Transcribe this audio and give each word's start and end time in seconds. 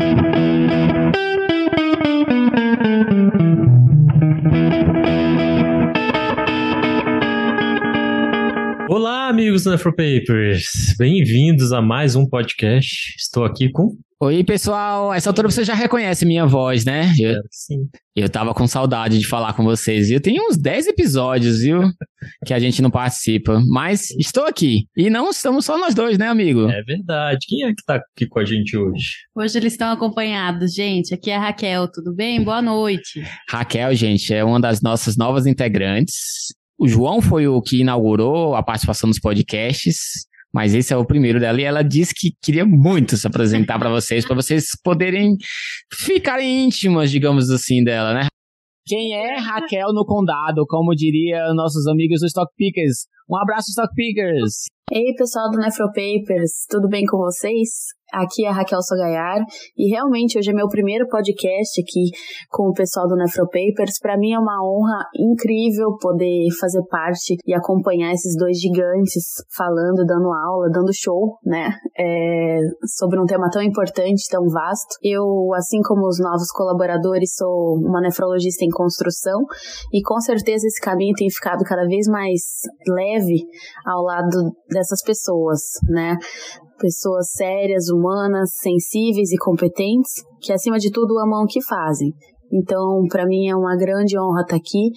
Thank 0.00 1.16
you. 1.16 1.47
Amigos 9.58 9.64
do 9.64 9.70
Nefropapers! 9.70 10.94
Bem-vindos 10.98 11.72
a 11.72 11.82
mais 11.82 12.14
um 12.14 12.26
podcast. 12.26 13.14
Estou 13.16 13.44
aqui 13.44 13.70
com. 13.70 13.96
Oi, 14.20 14.44
pessoal. 14.44 15.12
Essa 15.12 15.30
altura 15.30 15.50
você 15.50 15.64
já 15.64 15.74
reconhece 15.74 16.26
minha 16.26 16.46
voz, 16.46 16.84
né? 16.84 17.12
Eu, 17.18 17.40
Sim. 17.50 17.88
eu 18.14 18.28
tava 18.28 18.52
com 18.52 18.66
saudade 18.66 19.18
de 19.18 19.26
falar 19.26 19.54
com 19.54 19.64
vocês, 19.64 20.08
viu? 20.08 20.20
Tem 20.20 20.40
uns 20.40 20.56
10 20.56 20.88
episódios, 20.88 21.60
viu? 21.60 21.82
Que 22.44 22.52
a 22.52 22.58
gente 22.58 22.82
não 22.82 22.90
participa. 22.90 23.62
Mas 23.68 24.10
estou 24.12 24.44
aqui. 24.44 24.86
E 24.96 25.08
não 25.08 25.30
estamos 25.30 25.64
só 25.64 25.78
nós 25.78 25.94
dois, 25.94 26.18
né, 26.18 26.26
amigo? 26.26 26.68
É 26.68 26.82
verdade. 26.82 27.38
Quem 27.48 27.64
é 27.64 27.68
que 27.68 27.84
tá 27.86 27.96
aqui 27.96 28.26
com 28.28 28.40
a 28.40 28.44
gente 28.44 28.76
hoje? 28.76 29.12
Hoje 29.36 29.56
eles 29.56 29.72
estão 29.72 29.90
acompanhados, 29.90 30.74
gente. 30.74 31.14
Aqui 31.14 31.30
é 31.30 31.36
a 31.36 31.40
Raquel, 31.40 31.88
tudo 31.90 32.12
bem? 32.14 32.42
Boa 32.42 32.60
noite. 32.60 33.24
Raquel, 33.48 33.94
gente, 33.94 34.34
é 34.34 34.44
uma 34.44 34.60
das 34.60 34.82
nossas 34.82 35.16
novas 35.16 35.46
integrantes. 35.46 36.48
O 36.80 36.86
João 36.86 37.20
foi 37.20 37.48
o 37.48 37.60
que 37.60 37.80
inaugurou 37.80 38.54
a 38.54 38.62
participação 38.62 39.08
nos 39.08 39.18
podcasts, 39.18 40.28
mas 40.54 40.74
esse 40.74 40.94
é 40.94 40.96
o 40.96 41.04
primeiro 41.04 41.40
dela 41.40 41.60
e 41.60 41.64
ela 41.64 41.82
disse 41.82 42.14
que 42.14 42.30
queria 42.40 42.64
muito 42.64 43.16
se 43.16 43.26
apresentar 43.26 43.80
para 43.80 43.90
vocês, 43.90 44.24
para 44.24 44.36
vocês 44.36 44.66
poderem 44.84 45.36
ficarem 45.92 46.66
íntimas, 46.66 47.10
digamos 47.10 47.50
assim, 47.50 47.82
dela, 47.82 48.14
né? 48.14 48.28
Quem 48.86 49.12
é 49.12 49.38
Raquel 49.38 49.92
no 49.92 50.06
condado, 50.06 50.64
como 50.68 50.94
diria 50.94 51.52
nossos 51.52 51.84
amigos 51.88 52.20
do 52.20 52.26
Stock 52.26 52.52
Pickers? 52.56 53.06
Um 53.28 53.36
abraço, 53.36 53.70
Stock 53.70 53.92
Pickers! 53.92 54.66
Ei, 54.92 55.14
pessoal 55.16 55.50
do 55.50 55.58
Nefropapers, 55.58 56.64
tudo 56.70 56.88
bem 56.88 57.04
com 57.04 57.18
vocês? 57.18 57.97
Aqui 58.12 58.46
é 58.46 58.48
a 58.48 58.52
Raquel 58.52 58.80
Sogaiar 58.80 59.44
e 59.76 59.90
realmente 59.90 60.38
hoje 60.38 60.50
é 60.50 60.54
meu 60.54 60.66
primeiro 60.66 61.06
podcast 61.08 61.78
aqui 61.80 62.08
com 62.48 62.70
o 62.70 62.72
pessoal 62.72 63.06
do 63.06 63.16
Nefropapers. 63.16 63.98
Para 64.00 64.16
mim 64.16 64.32
é 64.32 64.38
uma 64.38 64.64
honra 64.64 65.04
incrível 65.14 65.96
poder 66.00 66.48
fazer 66.58 66.82
parte 66.90 67.36
e 67.46 67.54
acompanhar 67.54 68.10
esses 68.12 68.34
dois 68.36 68.58
gigantes 68.58 69.44
falando, 69.54 70.06
dando 70.06 70.32
aula, 70.32 70.70
dando 70.72 70.90
show, 70.94 71.36
né? 71.44 71.70
É, 71.98 72.58
sobre 72.96 73.20
um 73.20 73.26
tema 73.26 73.50
tão 73.50 73.60
importante, 73.62 74.28
tão 74.30 74.48
vasto. 74.48 74.96
Eu, 75.02 75.52
assim 75.54 75.82
como 75.82 76.06
os 76.06 76.18
novos 76.18 76.50
colaboradores, 76.50 77.34
sou 77.34 77.74
uma 77.76 78.00
nefrologista 78.00 78.64
em 78.64 78.70
construção 78.70 79.44
e 79.92 80.00
com 80.00 80.18
certeza 80.20 80.66
esse 80.66 80.80
caminho 80.80 81.12
tem 81.14 81.28
ficado 81.28 81.62
cada 81.62 81.86
vez 81.86 82.06
mais 82.06 82.40
leve 82.88 83.44
ao 83.84 84.02
lado 84.02 84.52
dessas 84.70 85.02
pessoas, 85.02 85.60
né? 85.90 86.16
Pessoas 86.80 87.30
sérias, 87.32 87.88
humanas, 87.88 88.50
sensíveis 88.60 89.30
e 89.32 89.36
competentes, 89.38 90.22
que 90.40 90.52
acima 90.52 90.78
de 90.78 90.90
tudo 90.90 91.18
amam 91.18 91.42
o 91.42 91.46
que 91.46 91.62
fazem. 91.64 92.12
Então, 92.52 93.04
para 93.10 93.26
mim 93.26 93.48
é 93.48 93.54
uma 93.56 93.76
grande 93.76 94.18
honra 94.18 94.42
estar 94.42 94.56
aqui 94.56 94.90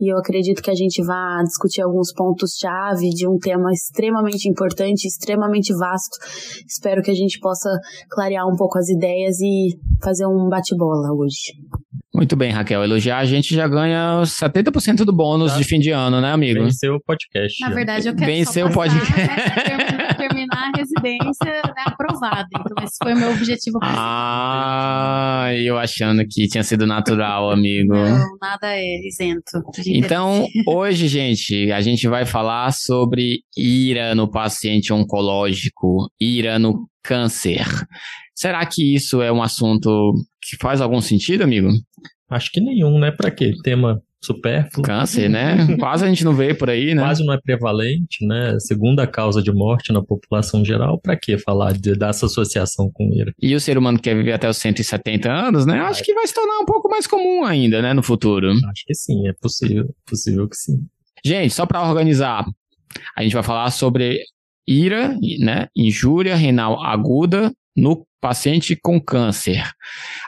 e 0.00 0.12
eu 0.12 0.18
acredito 0.18 0.62
que 0.62 0.70
a 0.70 0.74
gente 0.74 1.02
vai 1.04 1.42
discutir 1.44 1.82
alguns 1.82 2.12
pontos-chave 2.12 3.08
de 3.10 3.28
um 3.28 3.38
tema 3.38 3.70
extremamente 3.72 4.48
importante, 4.48 5.06
extremamente 5.06 5.72
vasto. 5.74 6.18
Espero 6.66 7.02
que 7.02 7.10
a 7.10 7.14
gente 7.14 7.38
possa 7.40 7.70
clarear 8.10 8.46
um 8.46 8.56
pouco 8.56 8.78
as 8.78 8.88
ideias 8.88 9.40
e 9.40 9.76
fazer 10.02 10.26
um 10.26 10.48
bate-bola 10.48 11.12
hoje. 11.14 11.52
Muito 12.14 12.36
bem, 12.36 12.52
Raquel. 12.52 12.84
Elogiar 12.84 13.18
a 13.18 13.24
gente 13.24 13.54
já 13.54 13.66
ganha 13.66 14.22
70% 14.24 15.04
do 15.04 15.12
bônus 15.12 15.52
Tá. 15.52 15.58
de 15.58 15.64
fim 15.64 15.78
de 15.78 15.90
ano, 15.90 16.20
né, 16.20 16.32
amigo? 16.32 16.62
Venceu 16.62 16.94
o 16.94 17.00
podcast. 17.00 17.60
Na 17.60 17.74
verdade, 17.74 18.08
eu 18.08 18.14
quero 18.14 18.26
Venceu 18.26 18.66
só 18.66 18.72
o 18.72 18.74
podcast. 18.74 19.93
Né, 20.54 20.72
terminar, 20.72 20.72
terminar 20.72 20.72
a 20.74 20.78
residência 20.78 21.62
né, 21.74 21.82
aprovada. 21.84 22.48
Então, 22.58 22.84
esse 22.84 22.96
foi 23.02 23.12
o 23.14 23.16
meu 23.16 23.32
objetivo. 23.32 23.78
Ah, 23.82 25.48
eu 25.56 25.78
achando 25.78 26.24
que 26.28 26.46
tinha 26.46 26.62
sido 26.62 26.86
natural, 26.86 27.50
amigo. 27.50 27.94
Não, 27.94 28.36
nada 28.40 28.76
é 28.76 29.06
isento. 29.06 29.62
Então, 29.86 30.46
hoje, 30.66 31.08
gente, 31.08 31.70
a 31.72 31.80
gente 31.80 32.08
vai 32.08 32.24
falar 32.24 32.72
sobre 32.72 33.40
ira 33.56 34.14
no 34.14 34.30
paciente 34.30 34.92
oncológico, 34.92 36.10
ira 36.20 36.58
no 36.58 36.88
câncer. 37.02 37.64
Será 38.34 38.64
que 38.66 38.94
isso 38.94 39.22
é 39.22 39.30
um 39.30 39.42
assunto 39.42 40.12
que 40.42 40.56
faz 40.60 40.80
algum 40.80 41.00
sentido, 41.00 41.42
amigo? 41.42 41.68
Acho 42.30 42.50
que 42.50 42.60
nenhum, 42.60 42.98
né? 42.98 43.12
Pra 43.12 43.30
quê? 43.30 43.52
Tema 43.62 44.02
supérfluo. 44.24 44.84
Câncer, 44.84 45.28
né? 45.28 45.56
Quase 45.78 46.04
a 46.04 46.08
gente 46.08 46.24
não 46.24 46.34
vê 46.34 46.54
por 46.54 46.70
aí, 46.70 46.94
né? 46.94 47.02
Quase 47.02 47.24
não 47.24 47.34
é 47.34 47.40
prevalente, 47.40 48.26
né? 48.26 48.58
Segunda 48.60 49.06
causa 49.06 49.42
de 49.42 49.52
morte 49.52 49.92
na 49.92 50.02
população 50.02 50.64
geral. 50.64 50.98
Pra 50.98 51.16
que 51.16 51.38
falar 51.38 51.72
de, 51.72 51.94
dessa 51.94 52.26
associação 52.26 52.90
com 52.92 53.12
ira? 53.12 53.32
E 53.40 53.54
o 53.54 53.60
ser 53.60 53.78
humano 53.78 53.98
que 53.98 54.04
quer 54.04 54.16
viver 54.16 54.32
até 54.32 54.48
os 54.48 54.56
170 54.56 55.30
anos, 55.30 55.66
né? 55.66 55.80
Acho 55.80 56.02
que 56.02 56.14
vai 56.14 56.26
se 56.26 56.34
tornar 56.34 56.58
um 56.60 56.64
pouco 56.64 56.88
mais 56.88 57.06
comum 57.06 57.44
ainda, 57.44 57.82
né, 57.82 57.92
no 57.92 58.02
futuro. 58.02 58.50
Acho 58.50 58.84
que 58.86 58.94
sim, 58.94 59.28
é 59.28 59.32
possível. 59.32 59.94
Possível 60.06 60.48
que 60.48 60.56
sim. 60.56 60.86
Gente, 61.24 61.54
só 61.54 61.64
para 61.66 61.82
organizar, 61.88 62.44
a 63.16 63.22
gente 63.22 63.32
vai 63.32 63.42
falar 63.42 63.70
sobre 63.70 64.20
ira, 64.66 65.16
né, 65.40 65.68
injúria 65.76 66.34
renal 66.34 66.82
aguda 66.82 67.52
no 67.76 68.06
paciente 68.20 68.74
com 68.76 69.00
câncer. 69.00 69.62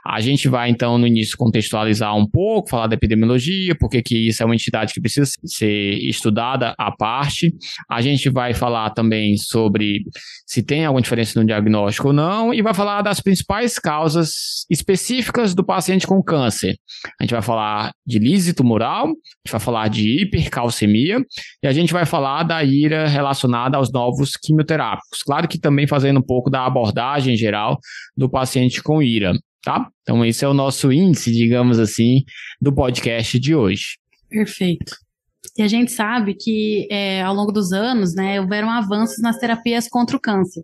A 0.09 0.21
gente 0.21 0.49
vai 0.49 0.71
então 0.71 0.97
no 0.99 1.06
início 1.06 1.37
contextualizar 1.37 2.17
um 2.17 2.28
pouco, 2.28 2.71
falar 2.71 2.87
da 2.87 2.94
epidemiologia, 2.94 3.75
porque 3.78 4.00
que 4.00 4.28
isso 4.28 4.43
é 4.43 4.47
uma 4.47 4.55
entidade 4.55 4.93
que 4.94 5.00
precisa 5.00 5.28
ser 5.44 5.99
estudada 6.09 6.75
à 6.78 6.93
parte. 6.93 7.53
A 7.91 8.00
gente 8.00 8.31
vai 8.31 8.55
falar 8.55 8.91
também 8.91 9.37
sobre 9.37 10.05
se 10.47 10.62
tem 10.62 10.84
alguma 10.84 11.03
diferença 11.03 11.41
no 11.41 11.47
diagnóstico 11.47 12.09
ou 12.09 12.12
não 12.12 12.55
e 12.55 12.62
vai 12.62 12.72
falar 12.72 13.03
das 13.03 13.21
principais 13.21 13.78
causas 13.78 14.65
específicas 14.71 15.55
do 15.55 15.65
paciente 15.65 16.06
com 16.06 16.22
câncer. 16.22 16.77
A 17.21 17.25
gente 17.25 17.33
vai 17.33 17.43
falar 17.43 17.91
de 18.06 18.19
lise 18.21 18.55
tumoral, 18.55 19.06
a 19.06 19.09
gente 19.09 19.50
vai 19.50 19.61
falar 19.61 19.89
de 19.89 20.22
hipercalcemia 20.22 21.19
e 21.62 21.66
a 21.66 21.72
gente 21.72 21.93
vai 21.93 22.06
falar 22.06 22.45
da 22.45 22.62
ira 22.62 23.09
relacionada 23.09 23.77
aos 23.77 23.91
novos 23.91 24.37
quimioterápicos. 24.37 25.22
Claro 25.25 25.49
que 25.49 25.59
também 25.59 25.87
fazendo 25.87 26.21
um 26.21 26.27
pouco 26.27 26.49
da 26.49 26.65
abordagem 26.65 27.37
geral 27.37 27.78
do 28.16 28.31
paciente 28.31 28.83
com 28.83 29.03
ira, 29.03 29.33
tá? 29.66 29.91
Então 30.03 30.25
esse 30.25 30.44
é 30.44 30.49
o 30.49 30.54
nosso 30.54 30.93
índice, 30.93 31.32
digamos 31.32 31.81
assim, 31.81 32.22
do 32.60 32.72
podcast 32.72 33.37
de 33.41 33.53
hoje. 33.53 33.99
Perfeito. 34.31 34.94
E 35.59 35.62
a 35.62 35.66
gente 35.66 35.91
sabe 35.91 36.34
que 36.34 36.87
é, 36.88 37.22
ao 37.22 37.34
longo 37.34 37.50
dos 37.50 37.72
anos, 37.72 38.15
né, 38.15 38.41
houveram 38.41 38.71
avanços 38.71 39.19
nas 39.21 39.38
terapias 39.38 39.88
contra 39.88 40.16
o 40.16 40.21
câncer. 40.21 40.62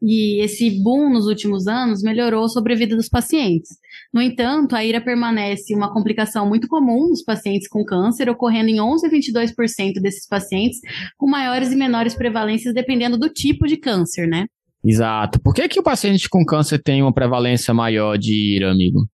E 0.00 0.40
esse 0.40 0.70
boom 0.82 1.10
nos 1.10 1.26
últimos 1.26 1.66
anos 1.66 2.02
melhorou 2.02 2.44
a 2.44 2.48
sobrevida 2.48 2.94
dos 2.94 3.08
pacientes. 3.08 3.70
No 4.12 4.22
entanto, 4.22 4.76
a 4.76 4.84
ira 4.84 5.00
permanece 5.00 5.74
uma 5.74 5.92
complicação 5.92 6.46
muito 6.46 6.68
comum 6.68 7.08
nos 7.08 7.24
pacientes 7.24 7.66
com 7.66 7.84
câncer, 7.84 8.28
ocorrendo 8.28 8.68
em 8.68 8.80
11 8.80 9.06
a 9.06 9.10
22% 9.10 9.94
desses 10.00 10.28
pacientes, 10.28 10.78
com 11.16 11.28
maiores 11.28 11.72
e 11.72 11.76
menores 11.76 12.14
prevalências 12.14 12.72
dependendo 12.72 13.18
do 13.18 13.28
tipo 13.28 13.66
de 13.66 13.78
câncer, 13.78 14.28
né? 14.28 14.46
Exato. 14.84 15.40
Por 15.40 15.54
que, 15.54 15.68
que 15.68 15.80
o 15.80 15.82
paciente 15.82 16.28
com 16.28 16.44
câncer 16.44 16.78
tem 16.78 17.02
uma 17.02 17.12
prevalência 17.12 17.72
maior 17.72 18.18
de 18.18 18.56
ira, 18.56 18.70
amigo? 18.70 19.08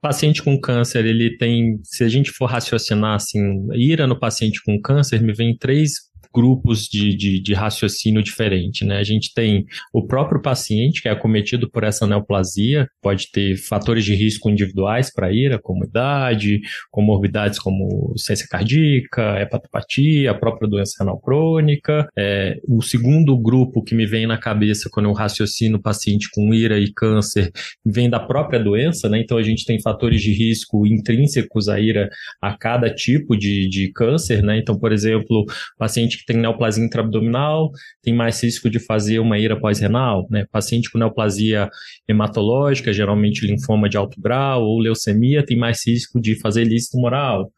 Paciente 0.00 0.42
com 0.42 0.58
câncer, 0.58 1.04
ele 1.04 1.36
tem, 1.36 1.78
se 1.82 2.04
a 2.04 2.08
gente 2.08 2.30
for 2.30 2.46
raciocinar 2.46 3.16
assim, 3.16 3.66
ira 3.74 4.06
no 4.06 4.18
paciente 4.18 4.62
com 4.64 4.80
câncer, 4.80 5.20
me 5.20 5.32
vem 5.32 5.56
três 5.56 6.09
grupos 6.32 6.84
de, 6.84 7.14
de, 7.16 7.40
de, 7.40 7.54
raciocínio 7.54 8.22
diferente, 8.22 8.84
né? 8.84 8.98
A 8.98 9.04
gente 9.04 9.32
tem 9.34 9.66
o 9.92 10.06
próprio 10.06 10.40
paciente 10.40 11.02
que 11.02 11.08
é 11.08 11.10
acometido 11.10 11.68
por 11.70 11.84
essa 11.84 12.06
neoplasia, 12.06 12.88
pode 13.02 13.30
ter 13.30 13.56
fatores 13.56 14.04
de 14.04 14.14
risco 14.14 14.48
individuais 14.48 15.12
para 15.12 15.32
ira, 15.32 15.58
como 15.58 15.84
idade, 15.84 16.60
comorbidades 16.90 17.58
como 17.58 18.14
ciência 18.16 18.46
cardíaca, 18.48 19.40
hepatopatia, 19.40 20.30
a 20.30 20.34
própria 20.34 20.68
doença 20.68 20.96
renal 21.00 21.18
crônica. 21.20 22.08
É, 22.16 22.58
o 22.66 22.80
segundo 22.82 23.36
grupo 23.36 23.82
que 23.82 23.94
me 23.94 24.06
vem 24.06 24.26
na 24.26 24.38
cabeça 24.38 24.88
quando 24.90 25.06
eu 25.08 25.12
raciocino 25.12 25.80
paciente 25.80 26.28
com 26.32 26.54
ira 26.54 26.78
e 26.78 26.92
câncer 26.92 27.50
vem 27.84 28.08
da 28.08 28.20
própria 28.20 28.62
doença, 28.62 29.08
né? 29.08 29.20
Então 29.20 29.36
a 29.36 29.42
gente 29.42 29.64
tem 29.64 29.80
fatores 29.80 30.22
de 30.22 30.32
risco 30.32 30.86
intrínsecos 30.86 31.68
à 31.68 31.80
ira 31.80 32.08
a 32.40 32.56
cada 32.56 32.92
tipo 32.92 33.36
de, 33.36 33.68
de 33.68 33.92
câncer, 33.92 34.42
né? 34.42 34.58
Então, 34.58 34.78
por 34.78 34.92
exemplo, 34.92 35.44
paciente 35.78 36.19
que 36.20 36.32
tem 36.32 36.40
neoplasia 36.40 36.84
intraabdominal 36.84 37.70
tem 38.02 38.14
mais 38.14 38.42
risco 38.42 38.70
de 38.70 38.78
fazer 38.78 39.18
uma 39.18 39.38
ira 39.38 39.58
pós-renal, 39.58 40.26
né? 40.30 40.44
Paciente 40.50 40.90
com 40.90 40.98
neoplasia 40.98 41.68
hematológica, 42.08 42.92
geralmente 42.92 43.46
linfoma 43.46 43.88
de 43.88 43.96
alto 43.96 44.20
grau 44.20 44.62
ou 44.62 44.78
leucemia, 44.78 45.44
tem 45.44 45.56
mais 45.56 45.86
risco 45.86 46.20
de 46.20 46.38
fazer 46.40 46.64
lise 46.64 46.90
tumoral. 46.90 47.50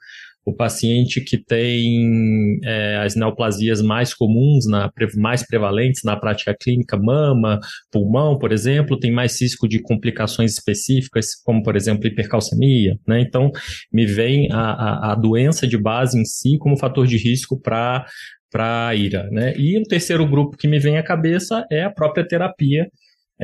O 0.44 0.53
paciente 0.53 1.20
que 1.20 1.38
tem 1.38 2.59
é, 2.64 2.97
as 2.97 3.14
neoplasias 3.14 3.81
mais 3.81 4.12
comuns, 4.12 4.67
na, 4.67 4.91
mais 5.17 5.47
prevalentes 5.47 6.03
na 6.05 6.17
prática 6.17 6.53
clínica, 6.53 6.97
mama, 6.97 7.61
pulmão, 7.93 8.37
por 8.37 8.50
exemplo, 8.50 8.99
tem 8.99 9.12
mais 9.12 9.41
risco 9.41 9.69
de 9.69 9.81
complicações 9.81 10.53
específicas, 10.53 11.37
como, 11.44 11.62
por 11.62 11.76
exemplo, 11.76 12.09
hipercalcemia. 12.09 12.99
Né? 13.06 13.20
Então, 13.20 13.53
me 13.93 14.05
vem 14.05 14.50
a, 14.50 14.59
a, 14.59 15.12
a 15.12 15.14
doença 15.14 15.64
de 15.64 15.79
base 15.79 16.19
em 16.19 16.25
si 16.25 16.59
como 16.59 16.76
fator 16.76 17.06
de 17.06 17.17
risco 17.17 17.56
para 17.61 18.05
para 18.52 18.88
a 18.88 18.94
ira, 18.94 19.28
né? 19.31 19.54
E 19.56 19.78
o 19.78 19.82
terceiro 19.82 20.26
grupo 20.28 20.56
que 20.56 20.69
me 20.69 20.78
vem 20.78 20.99
à 20.99 21.02
cabeça 21.02 21.66
é 21.70 21.82
a 21.82 21.90
própria 21.90 22.26
terapia 22.26 22.87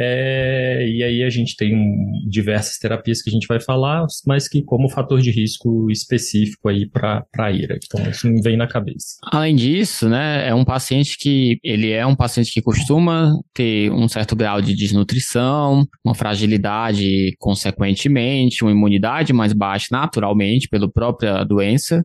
É, 0.01 0.89
e 0.89 1.03
aí 1.03 1.25
a 1.25 1.29
gente 1.29 1.57
tem 1.57 1.77
diversas 2.29 2.79
terapias 2.79 3.21
que 3.21 3.29
a 3.29 3.33
gente 3.33 3.49
vai 3.49 3.61
falar, 3.61 4.07
mas 4.25 4.49
que 4.49 4.63
como 4.63 4.89
fator 4.89 5.21
de 5.21 5.33
risco 5.33 5.91
específico 5.91 6.69
aí 6.69 6.89
para 6.89 7.27
a 7.37 7.51
ira. 7.51 7.77
Então 7.85 8.09
isso 8.09 8.29
me 8.29 8.41
vem 8.41 8.57
na 8.57 8.69
cabeça. 8.69 9.17
Além 9.25 9.57
disso, 9.57 10.09
né, 10.09 10.47
é 10.47 10.55
um 10.55 10.65
paciente 10.65 11.19
que 11.19 11.59
ele 11.65 11.91
é 11.91 12.07
um 12.07 12.15
paciente 12.15 12.53
que 12.53 12.63
costuma 12.63 13.33
ter 13.53 13.91
um 13.91 14.07
certo 14.07 14.37
grau 14.37 14.63
de 14.63 14.73
desnutrição, 14.73 15.85
uma 16.05 16.15
fragilidade 16.15 17.35
consequentemente, 17.39 18.63
uma 18.63 18.71
imunidade 18.71 19.33
mais 19.33 19.53
baixa 19.53 19.89
naturalmente 19.91 20.69
pela 20.69 20.89
própria 20.89 21.43
doença. 21.43 22.05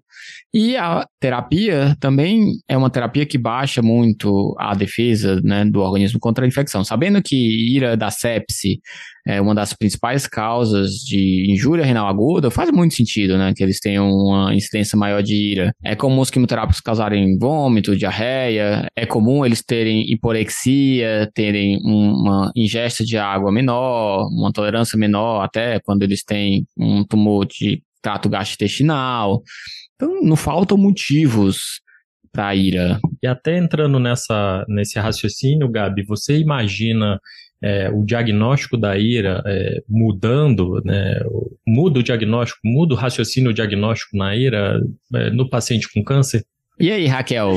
E 0.52 0.76
a 0.76 1.06
terapia 1.20 1.96
também 2.00 2.54
é 2.68 2.76
uma 2.76 2.90
terapia 2.90 3.26
que 3.26 3.38
baixa 3.38 3.82
muito 3.82 4.56
a 4.60 4.74
defesa 4.74 5.40
né, 5.44 5.66
do 5.66 5.80
organismo 5.80 6.20
contra 6.20 6.46
a 6.46 6.48
infecção. 6.48 6.84
Sabendo 6.84 7.22
que 7.22 7.36
ira 7.76 7.83
da 7.98 8.10
sepse 8.10 8.80
é 9.26 9.40
uma 9.40 9.56
das 9.56 9.74
principais 9.74 10.28
causas 10.28 10.96
de 10.96 11.50
injúria 11.50 11.86
renal 11.86 12.08
aguda, 12.08 12.52
faz 12.52 12.70
muito 12.72 12.94
sentido, 12.94 13.38
né? 13.38 13.54
Que 13.56 13.64
eles 13.64 13.80
tenham 13.80 14.10
uma 14.10 14.54
incidência 14.54 14.98
maior 14.98 15.24
de 15.24 15.34
ira. 15.34 15.74
É 15.84 15.96
comum 15.96 16.20
os 16.20 16.30
quimioterápicos 16.30 16.82
causarem 16.82 17.38
vômito, 17.38 17.96
diarreia, 17.96 18.88
é 18.96 19.06
comum 19.06 19.46
eles 19.46 19.64
terem 19.64 20.12
hiporexia, 20.12 21.30
terem 21.34 21.78
uma 21.84 22.52
ingesta 22.56 23.06
de 23.06 23.18
água 23.18 23.52
menor, 23.52 24.28
uma 24.28 24.52
tolerância 24.52 24.98
menor, 24.98 25.42
até 25.42 25.80
quando 25.80 26.04
eles 26.04 26.24
têm 26.24 26.66
um 26.78 27.06
tumor 27.06 27.46
de 27.46 27.82
trato 28.02 28.28
gastrointestinal. 28.28 29.42
Então, 29.96 30.22
não 30.22 30.36
faltam 30.36 30.78
motivos 30.78 31.82
para 32.34 32.56
ira. 32.56 33.00
E 33.22 33.28
até 33.28 33.58
entrando 33.58 34.00
nessa, 34.00 34.66
nesse 34.68 35.00
raciocínio, 35.00 35.70
Gabi, 35.70 36.04
você 36.04 36.38
imagina 36.38 37.20
é, 37.64 37.90
o 37.90 38.04
diagnóstico 38.04 38.78
da 38.78 38.98
ira 38.98 39.42
é, 39.46 39.82
mudando, 39.88 40.82
né, 40.84 41.20
muda 41.66 42.00
o 42.00 42.04
diagnóstico, 42.04 42.60
muda 42.64 42.94
o 42.94 42.98
raciocínio 42.98 43.54
diagnóstico 43.54 44.18
na 44.18 44.36
ira 44.36 44.82
é, 45.16 45.30
no 45.30 45.50
paciente 45.50 45.88
com 45.92 46.04
câncer? 46.04 46.44
E 46.80 46.92
aí, 46.92 47.06
Raquel, 47.06 47.54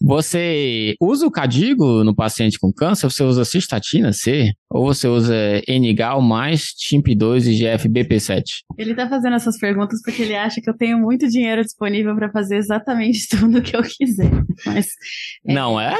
você 0.00 0.94
usa 1.00 1.26
o 1.26 1.30
cadigo 1.30 2.04
no 2.04 2.14
paciente 2.14 2.58
com 2.60 2.72
câncer? 2.72 3.10
Você 3.10 3.24
usa 3.24 3.44
cistatina 3.44 4.12
C? 4.12 4.52
Ou 4.70 4.84
você 4.84 5.08
usa 5.08 5.34
N-gal 5.66 6.20
mais 6.20 6.74
TIMP2 6.74 7.46
e 7.46 7.64
GFBP7? 7.64 8.42
Ele 8.76 8.94
tá 8.94 9.08
fazendo 9.08 9.36
essas 9.36 9.58
perguntas 9.58 10.00
porque 10.04 10.22
ele 10.22 10.36
acha 10.36 10.60
que 10.60 10.68
eu 10.68 10.76
tenho 10.76 10.98
muito 10.98 11.26
dinheiro 11.28 11.62
disponível 11.62 12.14
para 12.14 12.30
fazer 12.30 12.56
exatamente 12.56 13.26
tudo 13.36 13.58
o 13.58 13.62
que 13.62 13.74
eu 13.74 13.82
quiser. 13.82 14.30
Mas, 14.66 14.86
é... 15.46 15.54
Não 15.54 15.80
é? 15.80 15.96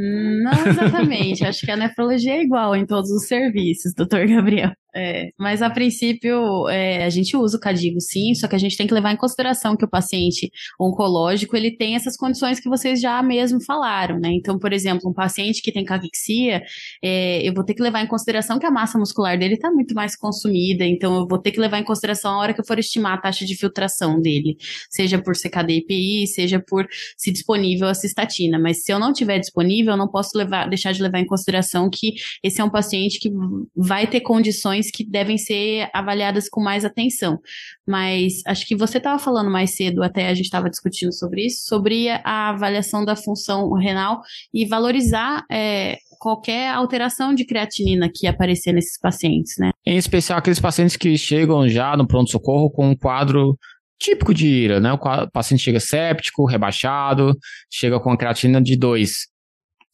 Não 0.00 0.52
exatamente. 0.64 1.44
Acho 1.44 1.66
que 1.66 1.72
a 1.72 1.76
nefrologia 1.76 2.34
é 2.34 2.42
igual 2.42 2.76
em 2.76 2.86
todos 2.86 3.10
os 3.10 3.26
serviços, 3.26 3.92
doutor 3.94 4.28
Gabriel. 4.28 4.70
É, 4.96 5.30
mas 5.38 5.60
a 5.60 5.68
princípio 5.68 6.66
é, 6.68 7.04
a 7.04 7.10
gente 7.10 7.36
usa 7.36 7.58
o 7.58 7.60
cadigo 7.60 8.00
sim, 8.00 8.34
só 8.34 8.48
que 8.48 8.56
a 8.56 8.58
gente 8.58 8.76
tem 8.76 8.86
que 8.86 8.94
levar 8.94 9.12
em 9.12 9.16
consideração 9.16 9.76
que 9.76 9.84
o 9.84 9.88
paciente 9.88 10.50
oncológico 10.80 11.54
ele 11.56 11.70
tem 11.70 11.94
essas 11.94 12.16
condições 12.16 12.58
que 12.58 12.68
vocês 12.68 13.00
já 13.00 13.22
mesmo 13.22 13.62
falaram, 13.62 14.18
né? 14.18 14.30
Então, 14.32 14.58
por 14.58 14.72
exemplo, 14.72 15.10
um 15.10 15.12
paciente 15.12 15.60
que 15.60 15.70
tem 15.70 15.84
caquexia, 15.84 16.62
é, 17.04 17.46
eu 17.46 17.52
vou 17.52 17.64
ter 17.64 17.74
que 17.74 17.82
levar 17.82 18.02
em 18.02 18.06
consideração 18.06 18.58
que 18.58 18.64
a 18.64 18.70
massa 18.70 18.98
muscular 18.98 19.38
dele 19.38 19.54
está 19.54 19.70
muito 19.70 19.94
mais 19.94 20.16
consumida, 20.16 20.84
então 20.84 21.18
eu 21.18 21.28
vou 21.28 21.38
ter 21.38 21.52
que 21.52 21.60
levar 21.60 21.78
em 21.78 21.84
consideração 21.84 22.32
a 22.32 22.38
hora 22.38 22.54
que 22.54 22.60
eu 22.60 22.66
for 22.66 22.78
estimar 22.78 23.12
a 23.12 23.20
taxa 23.20 23.44
de 23.44 23.54
filtração 23.56 24.20
dele, 24.20 24.56
seja 24.90 25.20
por 25.20 25.36
CKD-EPI, 25.36 26.26
seja 26.28 26.62
por 26.66 26.88
se 27.16 27.30
disponível 27.30 27.88
a 27.88 27.94
cistatina. 27.94 28.58
Mas 28.58 28.82
se 28.84 28.92
eu 28.92 28.98
não 28.98 29.12
tiver 29.12 29.38
disponível, 29.38 29.92
eu 29.92 29.98
não 29.98 30.08
posso 30.08 30.36
levar, 30.36 30.66
deixar 30.68 30.92
de 30.92 31.02
levar 31.02 31.18
em 31.18 31.26
consideração 31.26 31.90
que 31.90 32.14
esse 32.42 32.60
é 32.60 32.64
um 32.64 32.70
paciente 32.70 33.20
que 33.20 33.30
vai 33.76 34.06
ter 34.06 34.20
condições 34.20 34.77
que 34.86 35.04
devem 35.04 35.36
ser 35.36 35.88
avaliadas 35.92 36.48
com 36.48 36.60
mais 36.60 36.84
atenção. 36.84 37.38
Mas 37.86 38.42
acho 38.46 38.66
que 38.66 38.76
você 38.76 38.98
estava 38.98 39.18
falando 39.18 39.50
mais 39.50 39.74
cedo, 39.74 40.02
até 40.02 40.28
a 40.28 40.34
gente 40.34 40.46
estava 40.46 40.70
discutindo 40.70 41.12
sobre 41.12 41.46
isso, 41.46 41.66
sobre 41.66 42.08
a 42.08 42.50
avaliação 42.50 43.04
da 43.04 43.16
função 43.16 43.72
renal 43.72 44.20
e 44.52 44.66
valorizar 44.66 45.44
é, 45.50 45.96
qualquer 46.18 46.70
alteração 46.70 47.34
de 47.34 47.44
creatinina 47.44 48.10
que 48.12 48.26
aparecer 48.26 48.72
nesses 48.72 48.98
pacientes, 48.98 49.54
né? 49.58 49.70
Em 49.86 49.96
especial 49.96 50.38
aqueles 50.38 50.60
pacientes 50.60 50.96
que 50.96 51.16
chegam 51.16 51.68
já 51.68 51.96
no 51.96 52.06
pronto-socorro 52.06 52.70
com 52.70 52.90
um 52.90 52.96
quadro 52.96 53.58
típico 53.98 54.32
de 54.32 54.46
ira, 54.46 54.80
né? 54.80 54.92
O 54.92 55.30
paciente 55.30 55.62
chega 55.62 55.80
séptico, 55.80 56.46
rebaixado, 56.46 57.36
chega 57.70 57.98
com 57.98 58.10
a 58.10 58.16
creatina 58.16 58.60
de 58.62 58.76
2. 58.76 59.26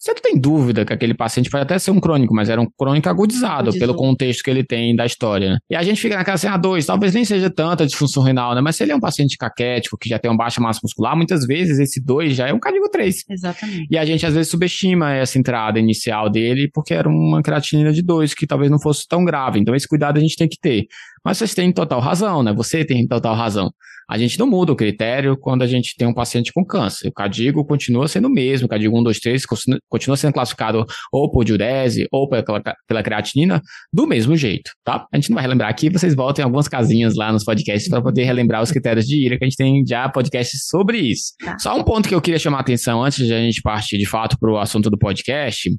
Você 0.04 0.12
tem 0.16 0.38
dúvida 0.38 0.84
que 0.84 0.92
aquele 0.92 1.14
paciente 1.14 1.48
pode 1.48 1.62
até 1.62 1.78
ser 1.78 1.90
um 1.90 1.98
crônico, 1.98 2.34
mas 2.34 2.50
era 2.50 2.60
um 2.60 2.66
crônico 2.76 3.08
agudizado 3.08 3.70
Agudizou. 3.70 3.80
pelo 3.80 3.94
contexto 3.94 4.42
que 4.42 4.50
ele 4.50 4.62
tem 4.62 4.94
da 4.94 5.06
história. 5.06 5.52
Né? 5.52 5.58
E 5.70 5.74
a 5.74 5.82
gente 5.82 5.98
fica 5.98 6.14
naquela 6.14 6.34
assim, 6.34 6.46
ah, 6.46 6.58
dois, 6.58 6.84
talvez 6.84 7.14
nem 7.14 7.24
seja 7.24 7.48
tanta 7.48 7.86
disfunção 7.86 8.22
renal, 8.22 8.54
né? 8.54 8.60
Mas 8.60 8.76
se 8.76 8.82
ele 8.82 8.92
é 8.92 8.96
um 8.96 9.00
paciente 9.00 9.38
caquético, 9.38 9.96
que 9.96 10.10
já 10.10 10.18
tem 10.18 10.30
uma 10.30 10.36
baixa 10.36 10.60
massa 10.60 10.80
muscular, 10.82 11.16
muitas 11.16 11.46
vezes 11.46 11.78
esse 11.78 12.04
dois 12.04 12.36
já 12.36 12.46
é 12.46 12.52
um 12.52 12.60
cardíaco 12.60 12.90
3. 12.90 13.24
Exatamente. 13.30 13.86
E 13.90 13.96
a 13.96 14.04
gente 14.04 14.26
às 14.26 14.34
vezes 14.34 14.50
subestima 14.50 15.14
essa 15.14 15.38
entrada 15.38 15.78
inicial 15.78 16.28
dele, 16.28 16.68
porque 16.74 16.92
era 16.92 17.08
uma 17.08 17.40
creatinina 17.42 17.90
de 17.90 18.02
dois, 18.02 18.34
que 18.34 18.46
talvez 18.46 18.70
não 18.70 18.78
fosse 18.78 19.08
tão 19.08 19.24
grave. 19.24 19.58
Então 19.58 19.74
esse 19.74 19.88
cuidado 19.88 20.18
a 20.18 20.20
gente 20.20 20.36
tem 20.36 20.46
que 20.46 20.58
ter. 20.60 20.84
Mas 21.24 21.38
vocês 21.38 21.54
têm 21.54 21.72
total 21.72 22.00
razão, 22.00 22.42
né? 22.42 22.52
Você 22.52 22.84
tem 22.84 23.06
total 23.06 23.34
razão. 23.34 23.72
A 24.08 24.18
gente 24.18 24.38
não 24.38 24.46
muda 24.46 24.72
o 24.72 24.76
critério 24.76 25.36
quando 25.36 25.62
a 25.62 25.66
gente 25.66 25.94
tem 25.96 26.06
um 26.06 26.14
paciente 26.14 26.52
com 26.52 26.64
câncer. 26.64 27.08
O 27.08 27.12
cadigo 27.12 27.64
continua 27.64 28.08
sendo 28.08 28.28
o 28.28 28.30
mesmo, 28.30 28.66
o 28.66 28.68
cadigo 28.68 28.98
1, 28.98 29.02
2, 29.02 29.20
3 29.20 29.42
continua 29.88 30.16
sendo 30.16 30.32
classificado 30.32 30.84
ou 31.12 31.30
por 31.30 31.44
diurese 31.44 32.06
ou 32.12 32.28
pela, 32.28 32.44
pela 32.86 33.02
creatinina 33.02 33.60
do 33.92 34.06
mesmo 34.06 34.36
jeito, 34.36 34.70
tá? 34.84 35.06
A 35.12 35.16
gente 35.16 35.30
não 35.30 35.34
vai 35.34 35.42
relembrar 35.42 35.70
aqui, 35.70 35.90
vocês 35.90 36.14
voltem 36.14 36.44
algumas 36.44 36.68
casinhas 36.68 37.14
lá 37.14 37.32
nos 37.32 37.44
podcasts 37.44 37.88
para 37.88 38.02
poder 38.02 38.24
relembrar 38.24 38.62
os 38.62 38.70
critérios 38.70 39.06
de 39.06 39.24
IRA, 39.24 39.38
que 39.38 39.44
a 39.44 39.48
gente 39.48 39.56
tem 39.56 39.84
já 39.86 40.08
podcasts 40.08 40.66
sobre 40.66 40.98
isso. 40.98 41.32
Tá. 41.42 41.58
Só 41.58 41.76
um 41.76 41.82
ponto 41.82 42.08
que 42.08 42.14
eu 42.14 42.20
queria 42.20 42.38
chamar 42.38 42.58
a 42.58 42.60
atenção 42.60 43.02
antes 43.02 43.26
de 43.26 43.32
a 43.32 43.40
gente 43.40 43.60
partir 43.62 43.98
de 43.98 44.06
fato 44.06 44.38
para 44.38 44.50
o 44.50 44.58
assunto 44.58 44.90
do 44.90 44.98
podcast 44.98 45.70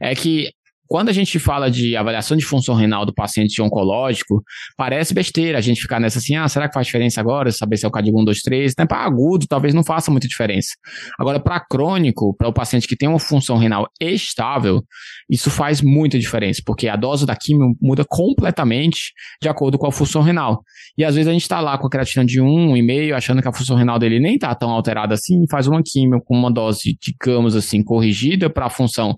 é 0.00 0.14
que 0.14 0.50
quando 0.92 1.08
a 1.08 1.12
gente 1.14 1.38
fala 1.38 1.70
de 1.70 1.96
avaliação 1.96 2.36
de 2.36 2.44
função 2.44 2.74
renal 2.74 3.06
do 3.06 3.14
paciente 3.14 3.62
oncológico, 3.62 4.42
parece 4.76 5.14
besteira 5.14 5.56
a 5.56 5.60
gente 5.62 5.80
ficar 5.80 5.98
nessa 5.98 6.18
assim, 6.18 6.36
ah, 6.36 6.46
será 6.46 6.68
que 6.68 6.74
faz 6.74 6.86
diferença 6.86 7.18
agora 7.18 7.50
saber 7.50 7.78
se 7.78 7.86
é 7.86 7.88
o 7.88 7.90
CAD 7.90 8.10
1, 8.14 8.24
2, 8.26 8.40
3? 8.42 8.74
Né? 8.78 8.84
Para 8.84 8.98
agudo, 8.98 9.46
talvez 9.48 9.72
não 9.72 9.82
faça 9.82 10.10
muita 10.10 10.28
diferença. 10.28 10.74
Agora, 11.18 11.40
para 11.40 11.58
crônico, 11.60 12.36
para 12.36 12.46
o 12.46 12.52
paciente 12.52 12.86
que 12.86 12.94
tem 12.94 13.08
uma 13.08 13.18
função 13.18 13.56
renal 13.56 13.88
estável, 13.98 14.82
isso 15.30 15.50
faz 15.50 15.80
muita 15.80 16.18
diferença, 16.18 16.60
porque 16.62 16.86
a 16.86 16.94
dose 16.94 17.24
da 17.24 17.34
quimio 17.34 17.74
muda 17.80 18.04
completamente 18.06 19.14
de 19.40 19.48
acordo 19.48 19.78
com 19.78 19.86
a 19.86 19.92
função 19.92 20.20
renal. 20.20 20.60
E 20.98 21.06
às 21.06 21.14
vezes 21.14 21.26
a 21.26 21.32
gente 21.32 21.40
está 21.40 21.58
lá 21.58 21.78
com 21.78 21.86
a 21.86 21.90
creatina 21.90 22.22
de 22.22 22.38
1,5, 22.38 23.14
achando 23.14 23.40
que 23.40 23.48
a 23.48 23.52
função 23.54 23.76
renal 23.76 23.98
dele 23.98 24.20
nem 24.20 24.34
está 24.34 24.54
tão 24.54 24.68
alterada 24.68 25.14
assim, 25.14 25.46
faz 25.50 25.66
uma 25.66 25.82
quimio 25.82 26.20
com 26.22 26.36
uma 26.36 26.52
dose, 26.52 26.98
digamos 27.00 27.56
assim, 27.56 27.82
corrigida 27.82 28.50
para 28.50 28.66
a 28.66 28.70
função 28.70 29.16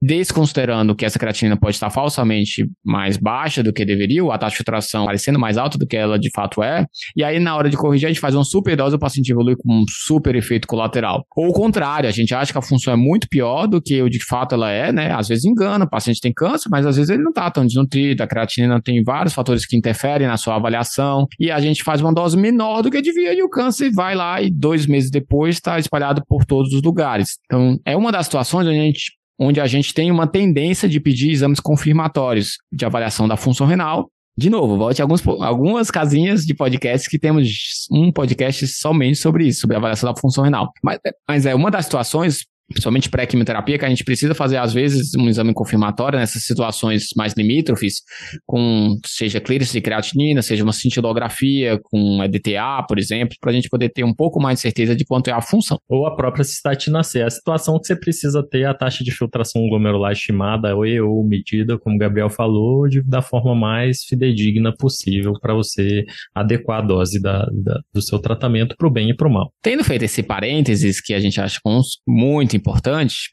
desconsiderando 0.00 0.94
que 0.94 1.04
essa 1.04 1.18
creatinina 1.18 1.56
pode 1.56 1.76
estar 1.76 1.90
falsamente 1.90 2.66
mais 2.84 3.16
baixa 3.16 3.62
do 3.62 3.72
que 3.72 3.84
deveria, 3.84 4.24
ou 4.24 4.32
a 4.32 4.38
taxa 4.38 4.52
de 4.52 4.56
filtração 4.56 5.06
parecendo 5.06 5.38
mais 5.38 5.58
alta 5.58 5.76
do 5.76 5.86
que 5.86 5.96
ela 5.96 6.18
de 6.18 6.30
fato 6.34 6.62
é, 6.62 6.86
e 7.16 7.22
aí 7.22 7.38
na 7.38 7.54
hora 7.56 7.68
de 7.68 7.76
corrigir 7.76 8.06
a 8.06 8.08
gente 8.08 8.20
faz 8.20 8.34
uma 8.34 8.44
super 8.44 8.76
dose, 8.76 8.96
o 8.96 8.98
paciente 8.98 9.30
evolui 9.30 9.56
com 9.56 9.82
um 9.82 9.84
super 9.88 10.34
efeito 10.34 10.66
colateral. 10.66 11.24
Ou 11.36 11.48
o 11.48 11.52
contrário, 11.52 12.08
a 12.08 12.12
gente 12.12 12.34
acha 12.34 12.52
que 12.52 12.58
a 12.58 12.62
função 12.62 12.92
é 12.92 12.96
muito 12.96 13.28
pior 13.28 13.66
do 13.66 13.80
que 13.80 14.00
o 14.02 14.08
de 14.08 14.24
fato 14.24 14.54
ela 14.54 14.70
é, 14.70 14.92
né? 14.92 15.12
Às 15.12 15.28
vezes 15.28 15.44
engana, 15.44 15.84
o 15.84 15.90
paciente 15.90 16.20
tem 16.20 16.32
câncer, 16.32 16.68
mas 16.70 16.86
às 16.86 16.96
vezes 16.96 17.10
ele 17.10 17.22
não 17.22 17.30
está 17.30 17.50
tão 17.50 17.66
desnutrido, 17.66 18.22
a 18.22 18.26
creatinina 18.26 18.80
tem 18.82 19.02
vários 19.02 19.34
fatores 19.34 19.66
que 19.66 19.76
interferem 19.76 20.26
na 20.26 20.36
sua 20.36 20.56
avaliação, 20.56 21.26
e 21.38 21.50
a 21.50 21.60
gente 21.60 21.82
faz 21.82 22.00
uma 22.00 22.12
dose 22.12 22.36
menor 22.36 22.82
do 22.82 22.90
que 22.90 23.02
devia, 23.02 23.34
e 23.34 23.42
o 23.42 23.48
câncer 23.48 23.90
vai 23.92 24.14
lá 24.14 24.40
e 24.40 24.50
dois 24.50 24.86
meses 24.86 25.10
depois 25.10 25.56
está 25.56 25.78
espalhado 25.78 26.22
por 26.26 26.44
todos 26.44 26.72
os 26.72 26.82
lugares. 26.82 27.38
Então, 27.44 27.78
é 27.84 27.96
uma 27.96 28.12
das 28.12 28.26
situações 28.26 28.66
onde 28.66 28.78
a 28.78 28.82
gente 28.82 29.19
onde 29.40 29.58
a 29.58 29.66
gente 29.66 29.94
tem 29.94 30.10
uma 30.10 30.26
tendência 30.26 30.86
de 30.86 31.00
pedir 31.00 31.30
exames 31.30 31.58
confirmatórios 31.58 32.58
de 32.70 32.84
avaliação 32.84 33.26
da 33.26 33.38
função 33.38 33.66
renal. 33.66 34.10
De 34.36 34.50
novo, 34.50 34.76
volte 34.76 35.00
alguns, 35.00 35.26
algumas 35.26 35.90
casinhas 35.90 36.44
de 36.44 36.54
podcasts 36.54 37.08
que 37.08 37.18
temos 37.18 37.48
um 37.90 38.12
podcast 38.12 38.66
somente 38.68 39.16
sobre 39.16 39.46
isso, 39.46 39.60
sobre 39.60 39.76
avaliação 39.76 40.12
da 40.12 40.20
função 40.20 40.44
renal. 40.44 40.70
Mas, 40.82 40.98
mas 41.26 41.46
é 41.46 41.54
uma 41.54 41.70
das 41.70 41.86
situações 41.86 42.46
principalmente 42.70 43.10
pré-quimioterapia, 43.10 43.78
que 43.78 43.84
a 43.84 43.88
gente 43.88 44.04
precisa 44.04 44.34
fazer, 44.34 44.56
às 44.56 44.72
vezes, 44.72 45.14
um 45.14 45.28
exame 45.28 45.52
confirmatório 45.52 46.18
nessas 46.18 46.44
situações 46.44 47.08
mais 47.16 47.34
limítrofes, 47.36 48.02
com 48.46 48.96
seja 49.04 49.40
clearance 49.40 49.72
de 49.72 49.80
creatinina, 49.80 50.40
seja 50.40 50.62
uma 50.62 50.72
cintilografia 50.72 51.78
com 51.82 52.22
EDTA, 52.22 52.84
por 52.88 52.98
exemplo, 52.98 53.36
para 53.40 53.50
a 53.50 53.54
gente 53.54 53.68
poder 53.68 53.90
ter 53.90 54.04
um 54.04 54.14
pouco 54.14 54.40
mais 54.40 54.58
de 54.58 54.62
certeza 54.62 54.94
de 54.94 55.04
quanto 55.04 55.28
é 55.28 55.32
a 55.32 55.40
função. 55.40 55.78
Ou 55.88 56.06
a 56.06 56.14
própria 56.14 56.44
cistatina 56.44 57.02
C. 57.02 57.22
A 57.22 57.30
situação 57.30 57.78
que 57.78 57.86
você 57.86 57.96
precisa 57.96 58.42
ter 58.48 58.64
a 58.64 58.74
taxa 58.74 59.02
de 59.02 59.10
filtração 59.10 59.68
glomerular 59.68 60.12
estimada 60.12 60.74
ou, 60.74 60.84
ou 61.08 61.26
medida, 61.26 61.78
como 61.78 61.96
o 61.96 61.98
Gabriel 61.98 62.30
falou, 62.30 62.88
de, 62.88 63.02
da 63.02 63.20
forma 63.20 63.54
mais 63.54 64.04
fidedigna 64.04 64.72
possível 64.76 65.32
para 65.40 65.54
você 65.54 66.04
adequar 66.34 66.78
a 66.78 66.82
dose 66.82 67.20
da, 67.20 67.46
da 67.52 67.80
do 67.92 68.02
seu 68.02 68.18
tratamento 68.18 68.74
para 68.76 68.86
o 68.86 68.90
bem 68.90 69.10
e 69.10 69.16
para 69.16 69.26
o 69.26 69.32
mal. 69.32 69.52
Tendo 69.62 69.82
feito 69.84 70.04
esse 70.04 70.22
parênteses, 70.22 71.00
que 71.00 71.14
a 71.14 71.20
gente 71.20 71.40
acha 71.40 71.58
muito 72.06 72.56
importante. 72.60 73.32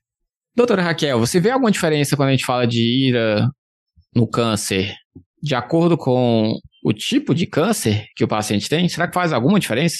Doutora 0.55 0.81
Raquel, 0.81 1.19
você 1.19 1.39
vê 1.39 1.51
alguma 1.51 1.69
diferença 1.69 2.15
quando 2.15 2.29
a 2.29 2.31
gente 2.31 2.46
fala 2.46 2.65
de 2.65 3.07
ira 3.10 3.48
no 4.15 4.27
câncer 4.27 4.96
de 5.41 5.55
acordo 5.55 5.98
com 5.98 6.60
o 6.84 6.93
tipo 6.93 7.34
de 7.34 7.46
câncer 7.46 8.05
que 8.15 8.24
o 8.24 8.27
paciente 8.27 8.69
tem? 8.69 8.88
Será 8.89 9.07
que 9.07 9.13
faz 9.13 9.31
alguma 9.31 9.60
diferença? 9.60 9.98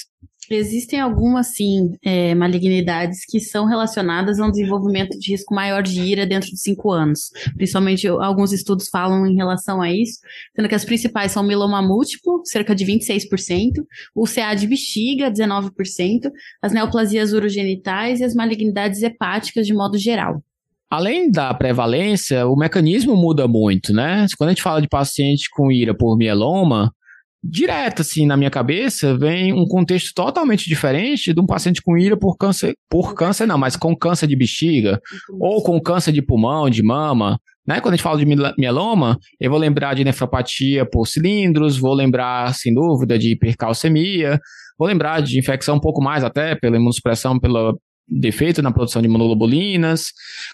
Existem 0.50 0.98
algumas, 1.00 1.54
sim, 1.54 1.92
é, 2.02 2.34
malignidades 2.34 3.24
que 3.28 3.38
são 3.38 3.66
relacionadas 3.66 4.38
a 4.38 4.46
um 4.46 4.50
desenvolvimento 4.50 5.18
de 5.18 5.32
risco 5.32 5.54
maior 5.54 5.82
de 5.82 6.00
ira 6.00 6.26
dentro 6.26 6.48
de 6.48 6.58
cinco 6.58 6.90
anos. 6.90 7.30
Principalmente, 7.56 8.06
alguns 8.08 8.52
estudos 8.52 8.88
falam 8.88 9.26
em 9.26 9.36
relação 9.36 9.82
a 9.82 9.90
isso, 9.90 10.20
sendo 10.56 10.68
que 10.68 10.74
as 10.74 10.84
principais 10.84 11.32
são 11.32 11.42
o 11.42 11.46
mieloma 11.46 11.82
múltiplo, 11.82 12.42
cerca 12.44 12.74
de 12.74 12.84
26%, 12.84 13.84
o 14.14 14.24
CA 14.24 14.54
de 14.54 14.66
bexiga, 14.66 15.30
19%, 15.30 16.30
as 16.62 16.72
neoplasias 16.72 17.32
urogenitais 17.32 18.20
e 18.20 18.24
as 18.24 18.34
malignidades 18.34 19.02
hepáticas 19.02 19.66
de 19.66 19.74
modo 19.74 19.98
geral. 19.98 20.42
Além 20.90 21.30
da 21.30 21.52
prevalência, 21.52 22.46
o 22.46 22.56
mecanismo 22.56 23.14
muda 23.14 23.46
muito, 23.46 23.92
né? 23.92 24.24
Quando 24.38 24.48
a 24.48 24.52
gente 24.52 24.62
fala 24.62 24.80
de 24.80 24.88
paciente 24.88 25.50
com 25.50 25.70
ira 25.70 25.94
por 25.94 26.16
mieloma, 26.16 26.90
direto, 27.42 28.02
assim, 28.02 28.26
na 28.26 28.36
minha 28.36 28.50
cabeça, 28.50 29.16
vem 29.16 29.52
um 29.52 29.66
contexto 29.66 30.12
totalmente 30.14 30.68
diferente 30.68 31.32
de 31.32 31.40
um 31.40 31.46
paciente 31.46 31.80
com 31.82 31.96
ira 31.96 32.16
por 32.16 32.36
câncer, 32.36 32.74
por 32.90 33.14
câncer 33.14 33.46
não, 33.46 33.58
mas 33.58 33.76
com 33.76 33.96
câncer 33.96 34.26
de 34.26 34.36
bexiga, 34.36 35.00
ou 35.38 35.62
com 35.62 35.80
câncer 35.80 36.12
de 36.12 36.20
pulmão, 36.22 36.68
de 36.68 36.82
mama, 36.82 37.38
né? 37.66 37.80
Quando 37.80 37.92
a 37.92 37.96
gente 37.96 38.02
fala 38.02 38.18
de 38.18 38.26
mieloma, 38.56 39.18
eu 39.38 39.50
vou 39.50 39.58
lembrar 39.58 39.94
de 39.94 40.02
nefropatia 40.02 40.86
por 40.88 41.06
cilindros, 41.06 41.78
vou 41.78 41.92
lembrar, 41.92 42.54
sem 42.54 42.72
dúvida, 42.72 43.18
de 43.18 43.32
hipercalcemia, 43.32 44.40
vou 44.78 44.88
lembrar 44.88 45.20
de 45.20 45.38
infecção 45.38 45.76
um 45.76 45.80
pouco 45.80 46.00
mais 46.00 46.24
até 46.24 46.54
pela 46.54 46.76
imunossupressão, 46.76 47.38
pelo 47.38 47.78
defeito 48.08 48.62
na 48.62 48.72
produção 48.72 49.02
de 49.02 49.08
imunoglobulinas. 49.08 50.06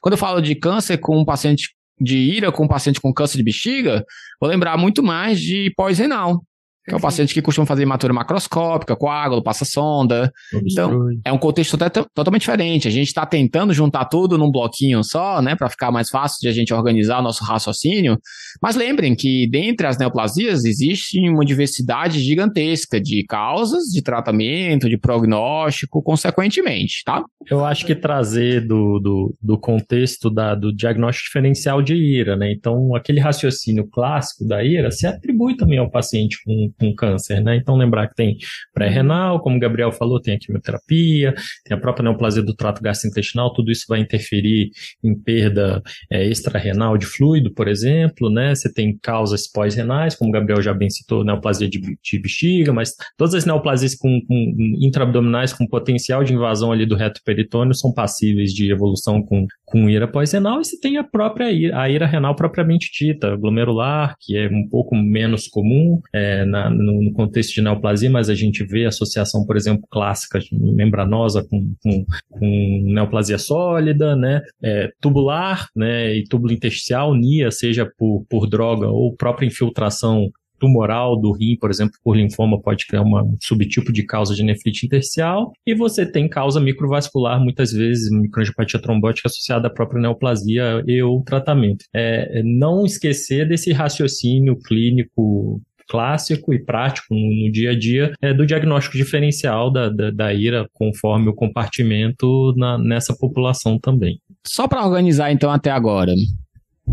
Quando 0.02 0.14
eu 0.14 0.18
falo 0.18 0.40
de 0.40 0.56
câncer 0.56 0.98
com 0.98 1.20
um 1.20 1.24
paciente 1.24 1.68
de 2.00 2.18
ira 2.18 2.50
com 2.50 2.64
um 2.64 2.68
paciente 2.68 3.00
com 3.00 3.14
câncer 3.14 3.36
de 3.36 3.44
bexiga, 3.44 4.04
vou 4.40 4.50
lembrar 4.50 4.76
muito 4.76 5.00
mais 5.00 5.40
de 5.40 5.72
pós-renal, 5.76 6.42
que 6.86 6.94
é 6.94 6.96
o 6.96 7.00
paciente 7.00 7.32
que 7.32 7.40
costuma 7.40 7.66
fazer 7.66 7.82
hematura 7.82 8.12
macroscópica, 8.12 8.94
coágulo, 8.94 9.42
passa 9.42 9.64
sonda. 9.64 10.30
Então, 10.70 11.08
é 11.24 11.32
um 11.32 11.38
contexto 11.38 11.78
totalmente 12.14 12.42
diferente. 12.42 12.86
A 12.86 12.90
gente 12.90 13.08
está 13.08 13.24
tentando 13.24 13.72
juntar 13.72 14.04
tudo 14.04 14.36
num 14.36 14.50
bloquinho 14.50 15.02
só, 15.02 15.40
né, 15.40 15.56
para 15.56 15.70
ficar 15.70 15.90
mais 15.90 16.10
fácil 16.10 16.38
de 16.40 16.48
a 16.48 16.52
gente 16.52 16.74
organizar 16.74 17.22
nosso 17.22 17.42
raciocínio. 17.42 18.18
Mas 18.62 18.76
lembrem 18.76 19.14
que 19.14 19.48
dentre 19.50 19.86
as 19.86 19.96
neoplasias 19.96 20.64
existe 20.64 21.18
uma 21.28 21.44
diversidade 21.44 22.20
gigantesca 22.20 23.00
de 23.00 23.24
causas, 23.26 23.84
de 23.84 24.02
tratamento, 24.02 24.88
de 24.88 24.98
prognóstico, 24.98 26.02
consequentemente, 26.02 27.02
tá? 27.04 27.24
Eu 27.50 27.64
acho 27.64 27.86
que 27.86 27.94
trazer 27.94 28.66
do, 28.66 28.98
do, 28.98 29.34
do 29.40 29.58
contexto 29.58 30.30
da, 30.30 30.54
do 30.54 30.74
diagnóstico 30.74 31.26
diferencial 31.26 31.82
de 31.82 31.94
IRA, 31.94 32.36
né? 32.36 32.52
Então, 32.52 32.94
aquele 32.94 33.20
raciocínio 33.20 33.86
clássico 33.86 34.46
da 34.46 34.62
IRA 34.62 34.90
se 34.90 35.06
atribui 35.06 35.56
também 35.56 35.78
ao 35.78 35.90
paciente 35.90 36.38
com 36.44 36.72
com 36.78 36.94
câncer, 36.94 37.40
né? 37.40 37.56
Então 37.56 37.76
lembrar 37.76 38.08
que 38.08 38.14
tem 38.14 38.36
pré-renal, 38.72 39.40
como 39.40 39.56
o 39.56 39.60
Gabriel 39.60 39.92
falou, 39.92 40.20
tem 40.20 40.34
a 40.34 40.38
quimioterapia, 40.38 41.34
tem 41.64 41.76
a 41.76 41.80
própria 41.80 42.04
neoplasia 42.04 42.42
do 42.42 42.54
trato 42.54 42.82
gastrointestinal, 42.82 43.52
tudo 43.52 43.70
isso 43.70 43.84
vai 43.88 44.00
interferir 44.00 44.70
em 45.02 45.14
perda 45.14 45.82
é, 46.10 46.26
extrarrenal 46.26 46.96
de 46.96 47.06
fluido, 47.06 47.52
por 47.52 47.68
exemplo, 47.68 48.30
né? 48.30 48.54
Você 48.54 48.72
tem 48.72 48.96
causas 48.98 49.50
pós-renais, 49.50 50.14
como 50.14 50.30
o 50.30 50.32
Gabriel 50.32 50.62
já 50.62 50.74
bem 50.74 50.90
citou, 50.90 51.24
neoplasia 51.24 51.68
de, 51.68 51.80
de 51.80 52.18
bexiga, 52.18 52.72
mas 52.72 52.94
todas 53.16 53.34
as 53.34 53.44
neoplasias 53.44 53.94
com, 53.94 54.20
com 54.26 54.54
intraabdominais 54.80 55.52
com 55.52 55.66
potencial 55.66 56.24
de 56.24 56.34
invasão 56.34 56.72
ali 56.72 56.86
do 56.86 56.96
reto 56.96 57.20
peritônio 57.34 57.74
são 57.74 57.92
passíveis 57.92 58.52
de 58.52 58.70
evolução 58.70 59.22
com, 59.22 59.46
com 59.64 59.90
ira 59.90 60.06
pós-renal, 60.06 60.60
e 60.60 60.64
você 60.64 60.78
tem 60.78 60.96
a 60.96 61.04
própria 61.04 61.50
ira, 61.50 61.80
a 61.80 61.90
ira 61.90 62.06
renal 62.06 62.36
propriamente 62.36 62.90
dita, 62.92 63.36
glomerular, 63.36 64.14
que 64.20 64.36
é 64.36 64.48
um 64.48 64.68
pouco 64.68 64.94
menos 64.94 65.48
comum 65.48 66.00
é, 66.12 66.44
na, 66.44 66.70
no, 66.70 67.12
contexto 67.12 67.54
de 67.54 67.62
neoplasia, 67.62 68.10
mas 68.10 68.30
a 68.30 68.34
gente 68.34 68.64
vê 68.64 68.86
associação, 68.86 69.44
por 69.44 69.56
exemplo, 69.56 69.86
clássica 69.90 70.38
membranosa 70.52 71.44
com, 71.48 71.74
com, 71.82 72.04
com 72.30 72.82
neoplasia 72.84 73.38
sólida, 73.38 74.14
né, 74.14 74.40
é, 74.62 74.90
tubular, 75.00 75.68
né, 75.74 76.14
e 76.14 76.24
túbulo 76.24 76.52
intersticial, 76.52 77.14
NIA, 77.14 77.50
seja 77.50 77.90
por, 77.98 78.24
por 78.28 78.48
droga 78.48 78.88
ou 78.88 79.14
própria 79.14 79.46
infiltração 79.46 80.30
tumoral 80.58 81.20
do 81.20 81.32
rim, 81.32 81.56
por 81.56 81.70
exemplo, 81.70 81.98
por 82.02 82.16
linfoma, 82.16 82.60
pode 82.60 82.86
criar 82.86 83.02
um 83.02 83.36
subtipo 83.40 83.92
de 83.92 84.04
causa 84.04 84.34
de 84.34 84.42
nefrite 84.42 84.86
intersticial. 84.86 85.52
E 85.66 85.74
você 85.74 86.06
tem 86.06 86.28
causa 86.28 86.60
microvascular, 86.60 87.40
muitas 87.40 87.72
vezes, 87.72 88.10
microangiopatia 88.10 88.80
trombótica 88.80 89.28
associada 89.28 89.68
à 89.68 89.70
própria 89.70 90.00
neoplasia 90.00 90.82
e 90.86 91.02
ou 91.02 91.22
tratamento. 91.22 91.84
É, 91.94 92.42
não 92.44 92.84
esquecer 92.84 93.48
desse 93.48 93.72
raciocínio 93.72 94.56
clínico 94.56 95.60
clássico 95.88 96.52
e 96.54 96.58
prático 96.58 97.14
no, 97.14 97.52
dia 97.52 97.72
a 97.72 97.78
dia 97.78 98.12
é 98.22 98.32
do 98.32 98.46
diagnóstico 98.46 98.96
diferencial 98.96 99.70
da, 99.70 99.88
da, 99.88 100.10
da 100.10 100.32
IRA 100.32 100.66
conforme 100.72 101.28
o 101.28 101.34
compartimento 101.34 102.54
na, 102.56 102.78
nessa 102.78 103.14
população 103.14 103.78
também. 103.78 104.18
Só 104.46 104.66
para 104.66 104.84
organizar 104.84 105.30
então 105.30 105.50
até 105.50 105.70
agora. 105.70 106.12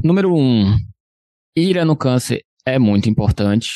Número 0.04 0.34
um, 0.36 0.78
IRA 1.56 1.86
no 1.86 1.96
câncer 1.96 2.42
é 2.66 2.78
muito 2.80 3.10
importante. 3.10 3.70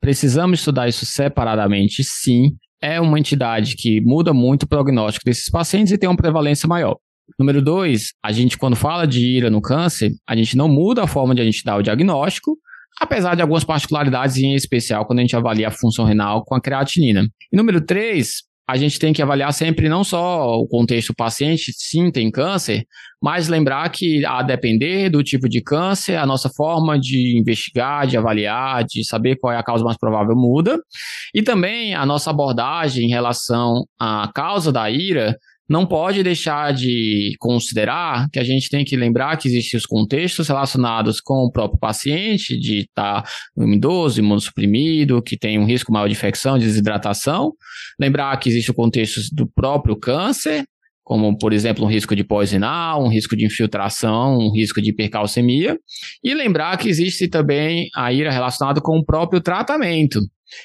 Precisamos 0.00 0.58
estudar 0.58 0.88
isso 0.88 1.06
separadamente, 1.06 2.02
sim. 2.02 2.56
É 2.80 3.00
uma 3.00 3.18
entidade 3.18 3.76
que 3.76 4.00
muda 4.00 4.34
muito 4.34 4.64
o 4.64 4.68
prognóstico 4.68 5.24
desses 5.24 5.48
pacientes 5.48 5.92
e 5.92 5.98
tem 5.98 6.08
uma 6.08 6.16
prevalência 6.16 6.68
maior. 6.68 6.96
Número 7.38 7.62
dois, 7.62 8.12
a 8.22 8.32
gente, 8.32 8.58
quando 8.58 8.74
fala 8.74 9.06
de 9.06 9.24
ira 9.24 9.48
no 9.48 9.60
câncer, 9.60 10.10
a 10.28 10.34
gente 10.34 10.56
não 10.56 10.68
muda 10.68 11.04
a 11.04 11.06
forma 11.06 11.34
de 11.34 11.40
a 11.40 11.44
gente 11.44 11.62
dar 11.64 11.76
o 11.76 11.82
diagnóstico, 11.82 12.58
apesar 13.00 13.36
de 13.36 13.42
algumas 13.42 13.64
particularidades, 13.64 14.36
em 14.36 14.54
especial 14.54 15.06
quando 15.06 15.20
a 15.20 15.22
gente 15.22 15.36
avalia 15.36 15.68
a 15.68 15.70
função 15.70 16.04
renal 16.04 16.44
com 16.44 16.54
a 16.54 16.60
creatinina. 16.60 17.26
E 17.52 17.56
número 17.56 17.80
três, 17.80 18.42
a 18.68 18.76
gente 18.76 18.98
tem 18.98 19.12
que 19.12 19.20
avaliar 19.20 19.52
sempre 19.52 19.88
não 19.88 20.04
só 20.04 20.56
o 20.56 20.66
contexto 20.66 21.12
paciente, 21.14 21.72
sim, 21.74 22.10
tem 22.10 22.30
câncer, 22.30 22.86
mas 23.20 23.48
lembrar 23.48 23.88
que 23.90 24.24
a 24.24 24.42
depender 24.42 25.10
do 25.10 25.22
tipo 25.22 25.48
de 25.48 25.60
câncer, 25.60 26.16
a 26.16 26.26
nossa 26.26 26.48
forma 26.48 26.98
de 26.98 27.38
investigar, 27.38 28.06
de 28.06 28.16
avaliar, 28.16 28.84
de 28.84 29.04
saber 29.04 29.36
qual 29.36 29.52
é 29.52 29.56
a 29.56 29.62
causa 29.62 29.84
mais 29.84 29.96
provável 29.96 30.34
muda. 30.34 30.78
E 31.34 31.42
também 31.42 31.94
a 31.94 32.06
nossa 32.06 32.30
abordagem 32.30 33.06
em 33.06 33.10
relação 33.10 33.84
à 33.98 34.30
causa 34.34 34.72
da 34.72 34.90
ira 34.90 35.36
não 35.72 35.86
pode 35.86 36.22
deixar 36.22 36.74
de 36.74 37.34
considerar 37.38 38.28
que 38.30 38.38
a 38.38 38.44
gente 38.44 38.68
tem 38.68 38.84
que 38.84 38.94
lembrar 38.94 39.38
que 39.38 39.48
existem 39.48 39.78
os 39.78 39.86
contextos 39.86 40.46
relacionados 40.46 41.18
com 41.18 41.46
o 41.46 41.50
próprio 41.50 41.80
paciente, 41.80 42.60
de 42.60 42.80
estar 42.80 43.22
tá 43.22 43.30
idoso, 43.56 44.20
imunossuprimido, 44.20 45.22
que 45.22 45.36
tem 45.36 45.58
um 45.58 45.64
risco 45.64 45.90
maior 45.90 46.08
de 46.08 46.12
infecção, 46.12 46.58
de 46.58 46.66
desidratação. 46.66 47.52
Lembrar 47.98 48.36
que 48.36 48.50
existe 48.50 48.70
o 48.70 48.74
contexto 48.74 49.22
do 49.34 49.46
próprio 49.46 49.96
câncer, 49.96 50.64
como, 51.02 51.36
por 51.38 51.54
exemplo, 51.54 51.84
um 51.84 51.88
risco 51.88 52.14
de 52.14 52.22
pós-renal, 52.22 53.02
um 53.02 53.08
risco 53.08 53.34
de 53.34 53.46
infiltração, 53.46 54.38
um 54.38 54.52
risco 54.52 54.80
de 54.80 54.90
hipercalcemia. 54.90 55.78
E 56.22 56.34
lembrar 56.34 56.76
que 56.76 56.88
existe 56.88 57.28
também 57.28 57.88
a 57.96 58.12
ira 58.12 58.30
relacionada 58.30 58.78
com 58.80 58.98
o 58.98 59.04
próprio 59.04 59.40
tratamento 59.40 60.20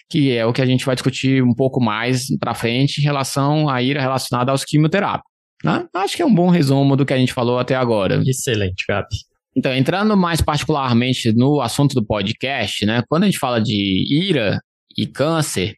que 0.09 0.31
é 0.31 0.45
o 0.45 0.53
que 0.53 0.61
a 0.61 0.65
gente 0.65 0.85
vai 0.85 0.95
discutir 0.95 1.43
um 1.43 1.53
pouco 1.53 1.81
mais 1.81 2.27
para 2.39 2.53
frente 2.53 2.99
em 2.99 3.03
relação 3.03 3.69
à 3.69 3.81
ira 3.81 4.01
relacionada 4.01 4.51
aos 4.51 4.63
quimioterápicos. 4.63 5.31
Né? 5.63 5.85
Acho 5.95 6.15
que 6.15 6.21
é 6.21 6.25
um 6.25 6.33
bom 6.33 6.49
resumo 6.49 6.95
do 6.95 7.05
que 7.05 7.13
a 7.13 7.17
gente 7.17 7.33
falou 7.33 7.59
até 7.59 7.75
agora. 7.75 8.21
Excelente, 8.25 8.85
Gabi. 8.87 9.07
Então, 9.55 9.73
entrando 9.73 10.15
mais 10.15 10.39
particularmente 10.39 11.33
no 11.33 11.61
assunto 11.61 11.95
do 11.95 12.05
podcast, 12.05 12.85
né? 12.85 13.01
Quando 13.09 13.23
a 13.23 13.25
gente 13.25 13.39
fala 13.39 13.59
de 13.59 14.05
ira 14.07 14.61
e 14.95 15.07
câncer, 15.07 15.73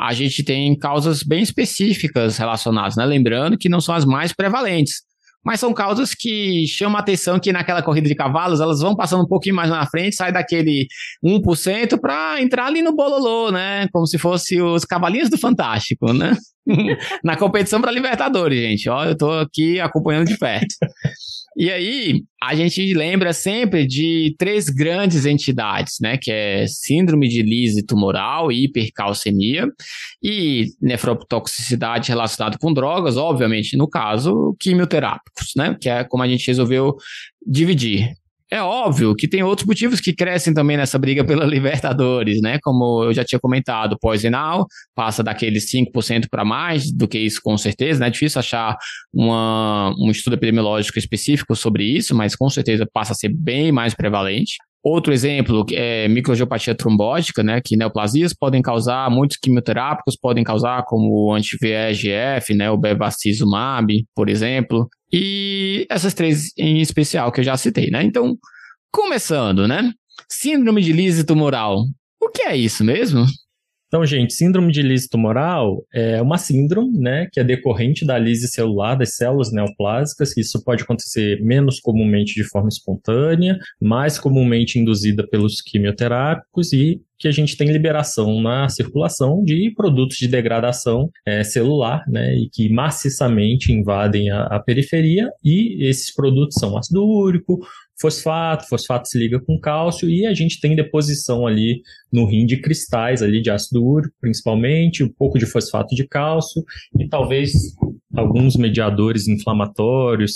a 0.00 0.14
gente 0.14 0.42
tem 0.42 0.74
causas 0.78 1.22
bem 1.22 1.42
específicas 1.42 2.38
relacionadas, 2.38 2.96
né? 2.96 3.04
Lembrando 3.04 3.58
que 3.58 3.68
não 3.68 3.82
são 3.82 3.94
as 3.94 4.06
mais 4.06 4.32
prevalentes 4.32 5.02
mas 5.44 5.60
são 5.60 5.72
causas 5.72 6.14
que 6.14 6.66
chamam 6.66 6.96
a 6.96 7.00
atenção 7.00 7.38
que 7.38 7.52
naquela 7.52 7.82
corrida 7.82 8.08
de 8.08 8.14
cavalos 8.14 8.60
elas 8.60 8.80
vão 8.80 8.94
passando 8.94 9.24
um 9.24 9.28
pouquinho 9.28 9.54
mais 9.54 9.70
na 9.70 9.86
frente, 9.86 10.16
sai 10.16 10.32
daquele 10.32 10.86
1% 11.24 11.98
para 12.00 12.40
entrar 12.42 12.66
ali 12.66 12.82
no 12.82 12.94
bololô, 12.94 13.50
né? 13.50 13.88
Como 13.92 14.06
se 14.06 14.18
fosse 14.18 14.60
os 14.60 14.84
cavalinhos 14.84 15.30
do 15.30 15.38
Fantástico, 15.38 16.12
né? 16.12 16.36
na 17.24 17.36
competição 17.36 17.80
para 17.80 17.92
Libertadores, 17.92 18.60
gente. 18.60 18.88
Ó, 18.88 19.04
eu 19.04 19.16
tô 19.16 19.30
aqui 19.32 19.80
acompanhando 19.80 20.26
de 20.26 20.36
perto. 20.36 20.74
E 21.60 21.72
aí, 21.72 22.22
a 22.40 22.54
gente 22.54 22.94
lembra 22.94 23.32
sempre 23.32 23.84
de 23.84 24.32
três 24.38 24.68
grandes 24.68 25.26
entidades, 25.26 25.96
né? 26.00 26.16
Que 26.16 26.30
é 26.30 26.66
síndrome 26.68 27.26
de 27.26 27.42
lise 27.42 27.84
tumoral 27.84 28.52
e 28.52 28.66
hipercalcemia 28.66 29.66
e 30.22 30.66
nefrotoxicidade 30.80 32.10
relacionada 32.10 32.56
com 32.60 32.72
drogas, 32.72 33.16
obviamente, 33.16 33.76
no 33.76 33.90
caso, 33.90 34.54
quimioterápicos, 34.60 35.50
né? 35.56 35.76
Que 35.80 35.88
é 35.88 36.04
como 36.04 36.22
a 36.22 36.28
gente 36.28 36.46
resolveu 36.46 36.94
dividir. 37.44 38.12
É 38.50 38.62
óbvio 38.62 39.14
que 39.14 39.28
tem 39.28 39.42
outros 39.42 39.66
motivos 39.66 40.00
que 40.00 40.14
crescem 40.14 40.54
também 40.54 40.76
nessa 40.76 40.98
briga 40.98 41.22
pela 41.22 41.44
Libertadores, 41.46 42.40
né? 42.40 42.58
Como 42.62 43.04
eu 43.04 43.12
já 43.12 43.22
tinha 43.22 43.38
comentado, 43.38 43.98
pós-renal 44.00 44.66
passa 44.94 45.22
daqueles 45.22 45.70
5% 45.70 46.28
para 46.30 46.44
mais 46.46 46.90
do 46.90 47.06
que 47.06 47.18
isso, 47.18 47.40
com 47.42 47.58
certeza, 47.58 48.00
né? 48.00 48.06
É 48.06 48.10
difícil 48.10 48.38
achar 48.38 48.76
uma, 49.12 49.94
um 49.98 50.10
estudo 50.10 50.34
epidemiológico 50.34 50.98
específico 50.98 51.54
sobre 51.54 51.84
isso, 51.84 52.14
mas 52.14 52.34
com 52.34 52.48
certeza 52.48 52.88
passa 52.90 53.12
a 53.12 53.16
ser 53.16 53.28
bem 53.28 53.70
mais 53.70 53.94
prevalente. 53.94 54.56
Outro 54.82 55.12
exemplo 55.12 55.66
é 55.72 56.08
microangiopatia 56.08 56.74
trombótica, 56.74 57.42
né, 57.42 57.60
que 57.62 57.76
neoplasias 57.76 58.32
podem 58.32 58.62
causar, 58.62 59.10
muitos 59.10 59.36
quimioterápicos 59.36 60.16
podem 60.16 60.44
causar, 60.44 60.84
como 60.84 61.26
o 61.26 61.34
anti-VEGF, 61.34 62.54
né, 62.54 62.70
o 62.70 62.78
bevacizumab, 62.78 64.06
por 64.14 64.28
exemplo, 64.28 64.88
e 65.12 65.86
essas 65.90 66.14
três 66.14 66.52
em 66.56 66.80
especial 66.80 67.32
que 67.32 67.40
eu 67.40 67.44
já 67.44 67.56
citei, 67.56 67.90
né? 67.90 68.02
Então, 68.02 68.36
começando, 68.92 69.66
né? 69.66 69.92
Síndrome 70.28 70.82
de 70.82 70.92
lise 70.92 71.24
tumoral. 71.24 71.84
O 72.20 72.28
que 72.30 72.42
é 72.42 72.56
isso 72.56 72.84
mesmo? 72.84 73.24
Então, 73.88 74.04
gente, 74.04 74.34
síndrome 74.34 74.70
de 74.70 74.82
lise 74.82 75.08
tumoral 75.08 75.82
é 75.92 76.20
uma 76.20 76.36
síndrome, 76.36 76.98
né, 76.98 77.26
que 77.32 77.40
é 77.40 77.44
decorrente 77.44 78.04
da 78.04 78.18
lise 78.18 78.46
celular 78.46 78.94
das 78.94 79.16
células 79.16 79.50
neoplásicas, 79.50 80.36
isso 80.36 80.62
pode 80.62 80.82
acontecer 80.82 81.42
menos 81.42 81.80
comumente 81.80 82.34
de 82.34 82.44
forma 82.44 82.68
espontânea, 82.68 83.58
mais 83.80 84.18
comumente 84.18 84.78
induzida 84.78 85.26
pelos 85.26 85.62
quimioterápicos 85.62 86.72
e 86.74 87.00
que 87.18 87.26
a 87.26 87.32
gente 87.32 87.56
tem 87.56 87.72
liberação 87.72 88.40
na 88.40 88.68
circulação 88.68 89.42
de 89.42 89.72
produtos 89.74 90.18
de 90.18 90.28
degradação 90.28 91.10
é, 91.26 91.42
celular, 91.42 92.04
né, 92.06 92.34
e 92.34 92.48
que 92.48 92.68
maciçamente 92.68 93.72
invadem 93.72 94.30
a, 94.30 94.42
a 94.44 94.60
periferia, 94.60 95.28
e 95.42 95.84
esses 95.88 96.14
produtos 96.14 96.56
são 96.60 96.76
ácido 96.76 97.04
úrico, 97.04 97.58
fosfato, 98.00 98.68
fosfato 98.68 99.08
se 99.08 99.18
liga 99.18 99.40
com 99.40 99.58
cálcio 99.58 100.08
e 100.08 100.26
a 100.26 100.34
gente 100.34 100.60
tem 100.60 100.76
deposição 100.76 101.46
ali 101.46 101.82
no 102.12 102.26
rim 102.26 102.46
de 102.46 102.56
cristais 102.58 103.22
ali 103.22 103.42
de 103.42 103.50
ácido 103.50 103.84
úrico, 103.84 104.14
principalmente, 104.20 105.04
um 105.04 105.08
pouco 105.08 105.38
de 105.38 105.46
fosfato 105.46 105.94
de 105.94 106.06
cálcio 106.06 106.64
e 106.98 107.08
talvez 107.08 107.52
alguns 108.14 108.56
mediadores 108.56 109.28
inflamatórios 109.28 110.32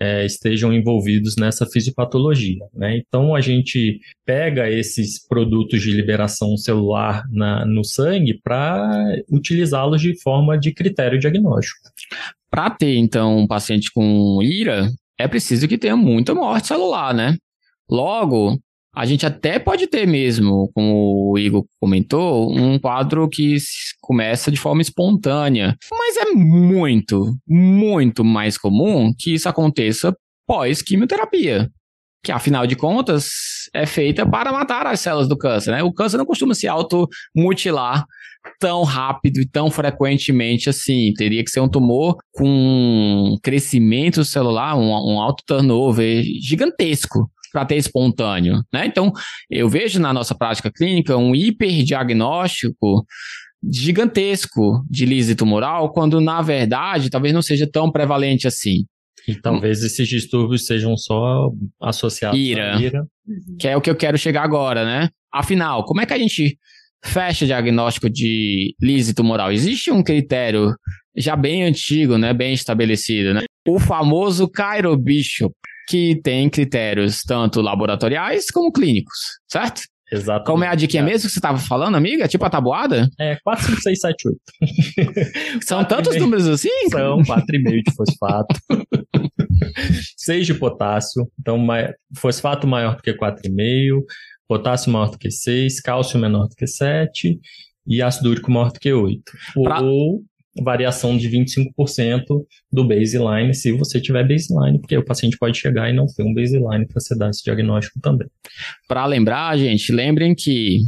é, 0.00 0.24
estejam 0.24 0.72
envolvidos 0.72 1.36
nessa 1.36 1.66
fisiopatologia. 1.66 2.64
Né? 2.74 2.98
Então 2.98 3.34
a 3.34 3.40
gente 3.40 4.00
pega 4.24 4.70
esses 4.70 5.26
produtos 5.26 5.82
de 5.82 5.92
liberação 5.92 6.56
celular 6.56 7.24
na, 7.30 7.66
no 7.66 7.84
sangue 7.84 8.40
para 8.42 9.16
utilizá-los 9.30 10.00
de 10.00 10.20
forma 10.20 10.58
de 10.58 10.72
critério 10.72 11.18
diagnóstico. 11.18 11.90
Para 12.50 12.70
ter, 12.70 12.96
então, 12.96 13.38
um 13.38 13.46
paciente 13.46 13.92
com 13.92 14.42
IRA, 14.42 14.90
é 15.20 15.28
preciso 15.28 15.68
que 15.68 15.78
tenha 15.78 15.96
muita 15.96 16.34
morte 16.34 16.68
celular, 16.68 17.14
né? 17.14 17.36
Logo, 17.90 18.58
a 18.94 19.06
gente 19.06 19.24
até 19.24 19.58
pode 19.58 19.86
ter 19.86 20.06
mesmo, 20.06 20.70
como 20.74 21.32
o 21.32 21.38
Igor 21.38 21.64
comentou, 21.80 22.50
um 22.52 22.78
quadro 22.78 23.28
que 23.28 23.56
começa 24.00 24.50
de 24.50 24.58
forma 24.58 24.82
espontânea. 24.82 25.76
Mas 25.90 26.16
é 26.16 26.32
muito, 26.32 27.36
muito 27.46 28.24
mais 28.24 28.58
comum 28.58 29.12
que 29.16 29.34
isso 29.34 29.48
aconteça 29.48 30.14
pós-quimioterapia. 30.46 31.70
Que, 32.22 32.32
afinal 32.32 32.66
de 32.66 32.76
contas, 32.76 33.30
é 33.74 33.86
feita 33.86 34.28
para 34.28 34.52
matar 34.52 34.86
as 34.86 35.00
células 35.00 35.28
do 35.28 35.38
câncer, 35.38 35.70
né? 35.70 35.82
O 35.82 35.92
câncer 35.92 36.18
não 36.18 36.26
costuma 36.26 36.54
se 36.54 36.68
automutilar 36.68 38.04
tão 38.58 38.82
rápido 38.82 39.40
e 39.40 39.48
tão 39.48 39.70
frequentemente 39.70 40.68
assim. 40.68 41.12
Teria 41.14 41.42
que 41.42 41.50
ser 41.50 41.60
um 41.60 41.68
tumor 41.68 42.16
com 42.32 43.36
crescimento 43.42 44.24
celular, 44.24 44.76
um, 44.76 44.90
um 44.90 45.20
alto 45.20 45.42
turnover 45.46 46.22
gigantesco 46.42 47.30
para 47.52 47.64
ter 47.64 47.76
espontâneo, 47.76 48.62
né? 48.72 48.86
Então, 48.86 49.12
eu 49.50 49.68
vejo 49.68 49.98
na 49.98 50.12
nossa 50.12 50.34
prática 50.34 50.70
clínica 50.70 51.16
um 51.16 51.34
hiperdiagnóstico 51.34 53.04
gigantesco 53.62 54.84
de 54.88 55.04
lise 55.04 55.34
tumoral, 55.34 55.92
quando 55.92 56.20
na 56.20 56.40
verdade 56.40 57.10
talvez 57.10 57.34
não 57.34 57.42
seja 57.42 57.68
tão 57.70 57.90
prevalente 57.90 58.46
assim. 58.46 58.86
E 59.26 59.34
talvez 59.34 59.82
esses 59.82 60.08
distúrbios 60.08 60.66
sejam 60.66 60.96
só 60.96 61.50
associados 61.80 62.38
ira, 62.38 62.76
à 62.76 62.80
ira. 62.80 63.06
Que 63.58 63.68
é 63.68 63.76
o 63.76 63.80
que 63.80 63.90
eu 63.90 63.96
quero 63.96 64.18
chegar 64.18 64.42
agora, 64.42 64.84
né? 64.84 65.08
Afinal, 65.32 65.84
como 65.84 66.00
é 66.00 66.06
que 66.06 66.12
a 66.12 66.18
gente 66.18 66.58
fecha 67.04 67.46
diagnóstico 67.46 68.10
de 68.10 68.74
lise 68.80 69.14
tumoral? 69.14 69.52
Existe 69.52 69.90
um 69.90 70.02
critério 70.02 70.74
já 71.16 71.36
bem 71.36 71.64
antigo, 71.64 72.16
né, 72.16 72.32
bem 72.32 72.52
estabelecido, 72.52 73.34
né? 73.34 73.42
O 73.66 73.78
famoso 73.78 74.48
Cairo 74.48 74.96
Bishop, 74.96 75.54
que 75.88 76.20
tem 76.22 76.48
critérios 76.48 77.22
tanto 77.22 77.60
laboratoriais 77.60 78.50
como 78.50 78.72
clínicos, 78.72 79.18
certo? 79.50 79.82
Exato. 80.12 80.44
Como 80.44 80.64
é 80.64 80.68
a 80.68 80.74
dica 80.74 81.00
mesmo 81.02 81.26
que 81.26 81.32
você 81.32 81.38
estava 81.38 81.58
falando, 81.58 81.96
amiga? 81.96 82.26
Tipo 82.26 82.44
a 82.44 82.50
tabuada? 82.50 83.08
É, 83.18 83.36
4, 83.44 83.66
5, 83.66 83.80
6, 83.80 84.00
7, 84.00 84.28
8. 84.28 84.40
São 85.62 85.84
tantos 85.84 86.16
números 86.16 86.48
assim? 86.48 86.88
São 86.90 87.18
4,5 87.22 87.82
de 87.82 87.94
fosfato. 87.94 88.54
6 90.16 90.46
de 90.46 90.54
potássio. 90.54 91.28
Então, 91.38 91.64
fosfato 92.16 92.66
maior 92.66 92.96
do 92.96 93.02
que 93.02 93.12
4,5 93.12 94.02
potássio 94.50 94.90
maior 94.90 95.10
do 95.10 95.16
que 95.16 95.30
6, 95.30 95.80
cálcio 95.80 96.18
menor 96.18 96.48
do 96.48 96.56
que 96.56 96.66
7 96.66 97.38
e 97.86 98.02
ácido 98.02 98.30
úrico 98.30 98.50
maior 98.50 98.72
do 98.72 98.80
que 98.80 98.92
8. 98.92 99.22
Pra... 99.62 99.80
Ou 99.80 100.24
variação 100.62 101.16
de 101.16 101.28
25% 101.28 102.24
do 102.72 102.86
baseline, 102.86 103.54
se 103.54 103.72
você 103.72 104.00
tiver 104.00 104.26
baseline, 104.26 104.80
porque 104.80 104.96
o 104.96 105.04
paciente 105.04 105.38
pode 105.38 105.58
chegar 105.58 105.88
e 105.88 105.92
não 105.92 106.06
ter 106.06 106.22
um 106.22 106.34
baseline 106.34 106.86
para 106.86 107.00
você 107.00 107.16
dar 107.16 107.30
esse 107.30 107.44
diagnóstico 107.44 108.00
também. 108.00 108.28
Para 108.88 109.06
lembrar, 109.06 109.56
gente, 109.56 109.92
lembrem 109.92 110.34
que 110.34 110.80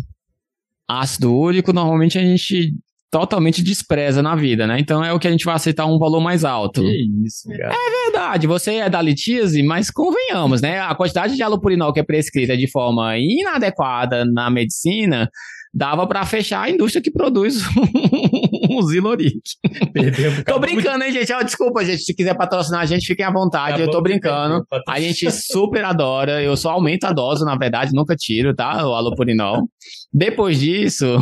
ácido 0.88 1.32
úrico 1.32 1.72
normalmente 1.72 2.18
a 2.18 2.22
gente 2.22 2.74
totalmente 3.10 3.62
despreza 3.62 4.22
na 4.22 4.34
vida, 4.34 4.66
né? 4.66 4.80
Então 4.80 5.04
é 5.04 5.12
o 5.12 5.18
que 5.18 5.28
a 5.28 5.30
gente 5.30 5.44
vai 5.44 5.54
aceitar 5.54 5.84
um 5.84 5.98
valor 5.98 6.20
mais 6.20 6.44
alto. 6.44 6.80
Que 6.80 7.08
isso, 7.26 7.46
cara. 7.50 7.74
É 7.74 8.04
verdade, 8.04 8.46
você 8.46 8.76
é 8.76 8.88
da 8.88 9.02
litíase, 9.02 9.62
mas 9.62 9.90
convenhamos, 9.90 10.62
né? 10.62 10.80
A 10.80 10.94
quantidade 10.94 11.36
de 11.36 11.42
alopurinol 11.42 11.92
que 11.92 12.00
é 12.00 12.02
prescrita 12.02 12.56
de 12.56 12.70
forma 12.70 13.18
inadequada 13.18 14.24
na 14.24 14.48
medicina 14.48 15.30
dava 15.72 16.06
para 16.06 16.24
fechar 16.26 16.62
a 16.62 16.70
indústria 16.70 17.02
que 17.02 17.10
produz 17.10 17.62
o 18.70 18.82
Ziloric. 18.82 19.40
tô 20.46 20.58
brincando, 20.58 21.04
hein, 21.04 21.12
gente? 21.12 21.32
Oh, 21.32 21.42
desculpa, 21.42 21.84
gente. 21.84 22.02
Se 22.02 22.14
quiser 22.14 22.36
patrocinar 22.36 22.80
a 22.80 22.86
gente, 22.86 23.06
fiquem 23.06 23.24
à 23.24 23.32
vontade. 23.32 23.74
Acabou 23.74 23.86
eu 23.86 23.90
tô 23.90 24.02
brincando. 24.02 24.66
A 24.88 25.00
gente 25.00 25.30
super 25.30 25.84
adora. 25.84 26.42
Eu 26.42 26.56
só 26.56 26.70
aumento 26.70 27.04
a 27.04 27.12
dose, 27.12 27.44
na 27.44 27.56
verdade, 27.56 27.92
nunca 27.94 28.14
tiro, 28.14 28.54
tá? 28.54 28.86
O 28.86 28.94
alopurinol. 28.94 29.68
Depois 30.12 30.60
disso, 30.60 31.18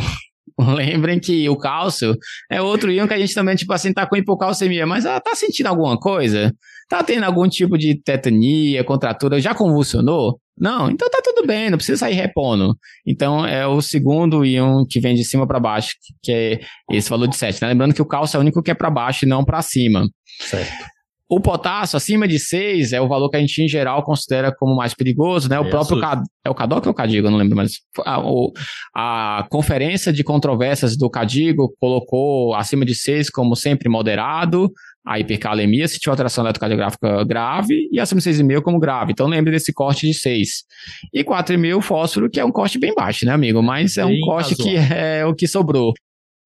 Lembrem 0.77 1.19
que 1.19 1.49
o 1.49 1.57
cálcio 1.57 2.17
é 2.51 2.61
outro 2.61 2.91
íon 2.91 3.07
que 3.07 3.15
a 3.15 3.19
gente 3.19 3.35
também, 3.35 3.57
tipo 3.57 3.73
assim, 3.73 3.93
tá 3.93 4.07
com 4.07 4.17
hipocalcemia, 4.17 4.87
mas 4.87 5.05
ela 5.05 5.21
tá 5.21 5.35
sentindo 5.35 5.67
alguma 5.67 5.99
coisa? 5.99 6.53
Tá 6.91 7.05
tendo 7.05 7.23
algum 7.23 7.49
tipo 7.49 7.79
de 7.79 7.95
tetania, 8.03 8.83
contratura? 8.83 9.41
Já 9.41 9.55
convulsionou? 9.55 10.41
Não, 10.59 10.91
então 10.91 11.09
tá 11.09 11.21
tudo 11.23 11.47
bem, 11.47 11.71
não 11.71 11.79
precisa 11.79 11.99
sair 11.99 12.15
repondo. 12.15 12.77
Então 13.07 13.47
é 13.47 13.65
o 13.65 13.81
segundo 13.81 14.45
íon 14.45 14.85
que 14.85 14.99
vem 14.99 15.15
de 15.15 15.23
cima 15.23 15.47
para 15.47 15.61
baixo, 15.61 15.91
que 16.21 16.33
é 16.33 16.61
esse 16.91 17.09
valor 17.09 17.29
de 17.29 17.37
7. 17.37 17.63
Né? 17.63 17.69
Lembrando 17.69 17.95
que 17.95 18.03
o 18.03 18.07
cálcio 18.07 18.37
é 18.37 18.39
o 18.39 18.43
único 18.43 18.61
que 18.61 18.73
é 18.73 18.75
para 18.75 18.91
baixo 18.91 19.25
e 19.25 19.29
não 19.29 19.45
para 19.45 19.63
cima. 19.63 20.05
Certo. 20.41 20.85
O 21.33 21.39
potássio, 21.39 21.97
acima 21.97 22.27
de 22.27 22.41
6, 22.41 22.93
é 22.93 23.01
o 23.01 23.07
valor 23.07 23.31
que 23.31 23.37
a 23.37 23.41
gente, 23.41 23.63
em 23.63 23.69
geral, 23.69 24.03
considera 24.03 24.53
como 24.53 24.75
mais 24.75 24.95
perigoso, 24.95 25.49
né? 25.49 25.61
O 25.61 25.67
é 25.67 25.71
próprio... 25.71 26.01
Cad... 26.01 26.25
É 26.45 26.51
o 26.51 26.55
CADOC 26.57 26.89
ou 26.89 26.91
o 26.91 26.95
CADIGO? 26.95 27.29
Eu 27.29 27.31
não 27.31 27.39
lembro 27.39 27.55
mais. 27.55 27.75
A, 28.05 28.19
o, 28.21 28.53
a 28.93 29.47
Conferência 29.49 30.13
de 30.13 30.25
Controvérsias 30.25 30.97
do 30.97 31.09
CADIGO 31.09 31.73
colocou 31.79 32.53
acima 32.57 32.85
de 32.85 32.97
6 32.97 33.31
como 33.31 33.55
sempre 33.55 33.89
moderado, 33.89 34.73
a 35.07 35.19
hipercalemia, 35.19 35.89
se 35.89 35.99
tiver 35.99 36.11
alteração 36.11 36.45
eletrocardiográfica 36.45 37.25
grave, 37.25 37.89
e 37.91 37.99
acima 37.99 38.21
de 38.21 38.31
6,5 38.31 38.63
como 38.63 38.79
grave. 38.79 39.13
Então 39.13 39.27
lembre 39.27 39.51
desse 39.51 39.73
corte 39.73 40.07
de 40.07 40.15
6. 40.15 40.65
E 41.13 41.25
4,5 41.25 41.81
fósforo, 41.81 42.31
que 42.31 42.41
é 42.41 42.45
um 42.45 42.53
corte 42.53 42.79
bem 42.79 42.95
baixo, 42.95 43.25
né, 43.25 43.33
amigo? 43.33 43.63
Mas 43.63 43.97
é 43.97 44.05
um 44.05 44.09
bem 44.09 44.21
corte 44.21 44.55
que 44.55 44.77
é 44.77 45.25
o 45.25 45.35
que 45.35 45.47
sobrou. 45.47 45.93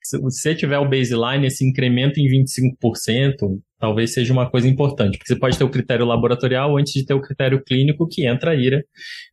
Se 0.03 0.19
você 0.19 0.55
tiver 0.55 0.79
o 0.79 0.89
baseline, 0.89 1.47
esse 1.47 1.67
incremento 1.67 2.21
em 2.21 2.27
25%, 2.29 3.59
talvez 3.81 4.13
seja 4.13 4.35
uma 4.35 4.51
coisa 4.51 4.69
importante, 4.69 5.17
porque 5.17 5.33
você 5.33 5.39
pode 5.39 5.57
ter 5.57 5.65
o 5.65 5.71
critério 5.71 6.05
laboratorial 6.05 6.77
antes 6.77 6.93
de 6.93 7.07
ter 7.07 7.15
o 7.15 7.23
critério 7.23 7.63
clínico, 7.65 8.07
que 8.07 8.27
entra 8.27 8.51
a 8.51 8.55
ira 8.55 8.85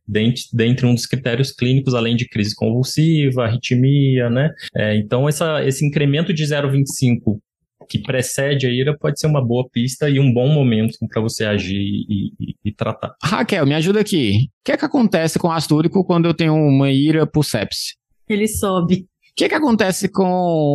dentro, 0.08 0.42
dentro 0.54 0.88
um 0.88 0.94
dos 0.94 1.04
critérios 1.04 1.52
clínicos, 1.52 1.94
além 1.94 2.16
de 2.16 2.26
crise 2.26 2.54
convulsiva, 2.54 3.44
arritmia, 3.44 4.30
né? 4.30 4.50
É, 4.74 4.96
então, 4.96 5.28
essa, 5.28 5.62
esse 5.62 5.86
incremento 5.86 6.32
de 6.32 6.42
0,25 6.42 7.38
que 7.86 8.00
precede 8.00 8.66
a 8.66 8.70
ira 8.70 8.96
pode 8.96 9.18
ser 9.18 9.26
uma 9.26 9.44
boa 9.44 9.68
pista 9.70 10.08
e 10.08 10.18
um 10.18 10.32
bom 10.32 10.48
momento 10.48 10.98
para 11.08 11.20
você 11.20 11.44
agir 11.44 11.80
e, 11.80 12.32
e, 12.38 12.54
e, 12.64 12.72
tratar. 12.72 13.14
Raquel, 13.22 13.66
me 13.66 13.74
ajuda 13.74 14.00
aqui. 14.00 14.48
O 14.60 14.64
que 14.64 14.72
é 14.72 14.76
que 14.76 14.84
acontece 14.84 15.38
com 15.38 15.50
ácido 15.50 15.76
úrico 15.76 16.04
quando 16.04 16.26
eu 16.26 16.34
tenho 16.34 16.54
uma 16.54 16.90
ira 16.90 17.26
por 17.26 17.44
sepse? 17.44 17.96
Ele 18.28 18.48
sobe. 18.48 19.06
O 19.32 19.34
que, 19.34 19.44
é 19.44 19.48
que 19.48 19.54
acontece 19.54 20.10
com 20.10 20.24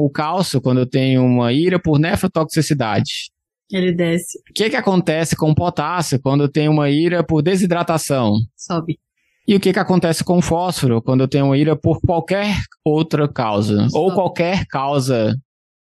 o 0.04 0.10
cálcio 0.10 0.60
quando 0.60 0.80
eu 0.80 0.86
tenho 0.86 1.24
uma 1.24 1.54
ira 1.54 1.80
por 1.80 2.00
nefrotoxicidade? 2.00 3.32
Ele 3.72 3.92
desce. 3.92 4.40
O 4.50 4.54
que, 4.54 4.70
que 4.70 4.76
acontece 4.76 5.36
com 5.36 5.52
o 5.52 5.56
potássio 5.56 6.20
quando 6.20 6.42
eu 6.42 6.50
tenho 6.50 6.72
uma 6.72 6.90
ira 6.90 7.24
por 7.24 7.42
desidratação? 7.42 8.34
Sobe. 8.56 8.98
E 9.48 9.56
o 9.56 9.60
que, 9.60 9.72
que 9.72 9.80
acontece 9.80 10.24
com 10.24 10.40
o 10.40 10.42
fósforo 10.42 11.02
quando 11.02 11.22
eu 11.22 11.28
tenho 11.28 11.46
uma 11.46 11.58
ira 11.58 11.76
por 11.76 12.02
qualquer 12.02 12.58
outra 12.84 13.28
causa? 13.28 13.88
Sobe. 13.90 13.92
Ou 13.94 14.14
qualquer 14.14 14.66
causa 14.66 15.36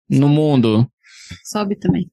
no 0.08 0.28
mundo? 0.28 0.88
Sobe 1.44 1.76
também. 1.76 2.10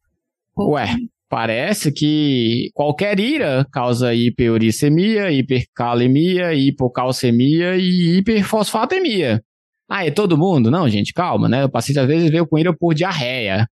Ué, 0.57 0.87
Parece 1.29 1.91
que 1.91 2.69
qualquer 2.73 3.19
ira 3.19 3.65
causa 3.69 4.13
hiperuricemia, 4.13 5.29
hipercalemia, 5.29 6.53
hipocalcemia 6.53 7.75
e 7.75 8.17
hiperfosfatemia. 8.17 9.43
Ah, 9.89 10.05
é 10.05 10.11
todo 10.11 10.37
mundo? 10.37 10.71
Não, 10.71 10.87
gente, 10.87 11.13
calma, 11.13 11.49
né? 11.49 11.65
O 11.65 11.69
paciente 11.69 11.99
às 11.99 12.07
vezes 12.07 12.29
veio 12.29 12.47
com 12.47 12.57
ira 12.57 12.73
por 12.73 12.93
diarreia. 12.93 13.67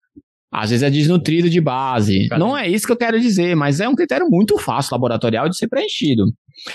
Às 0.49 0.69
vezes 0.69 0.83
é 0.83 0.89
desnutrido 0.89 1.49
de 1.49 1.59
base. 1.59 2.27
Caramba. 2.29 2.45
Não 2.45 2.57
é 2.57 2.69
isso 2.69 2.85
que 2.85 2.91
eu 2.93 2.97
quero 2.97 3.19
dizer, 3.19 3.55
mas 3.55 3.81
é 3.81 3.87
um 3.87 3.95
critério 3.95 4.27
muito 4.29 4.57
fácil 4.57 4.93
laboratorial 4.93 5.49
de 5.49 5.57
ser 5.57 5.67
preenchido. 5.67 6.25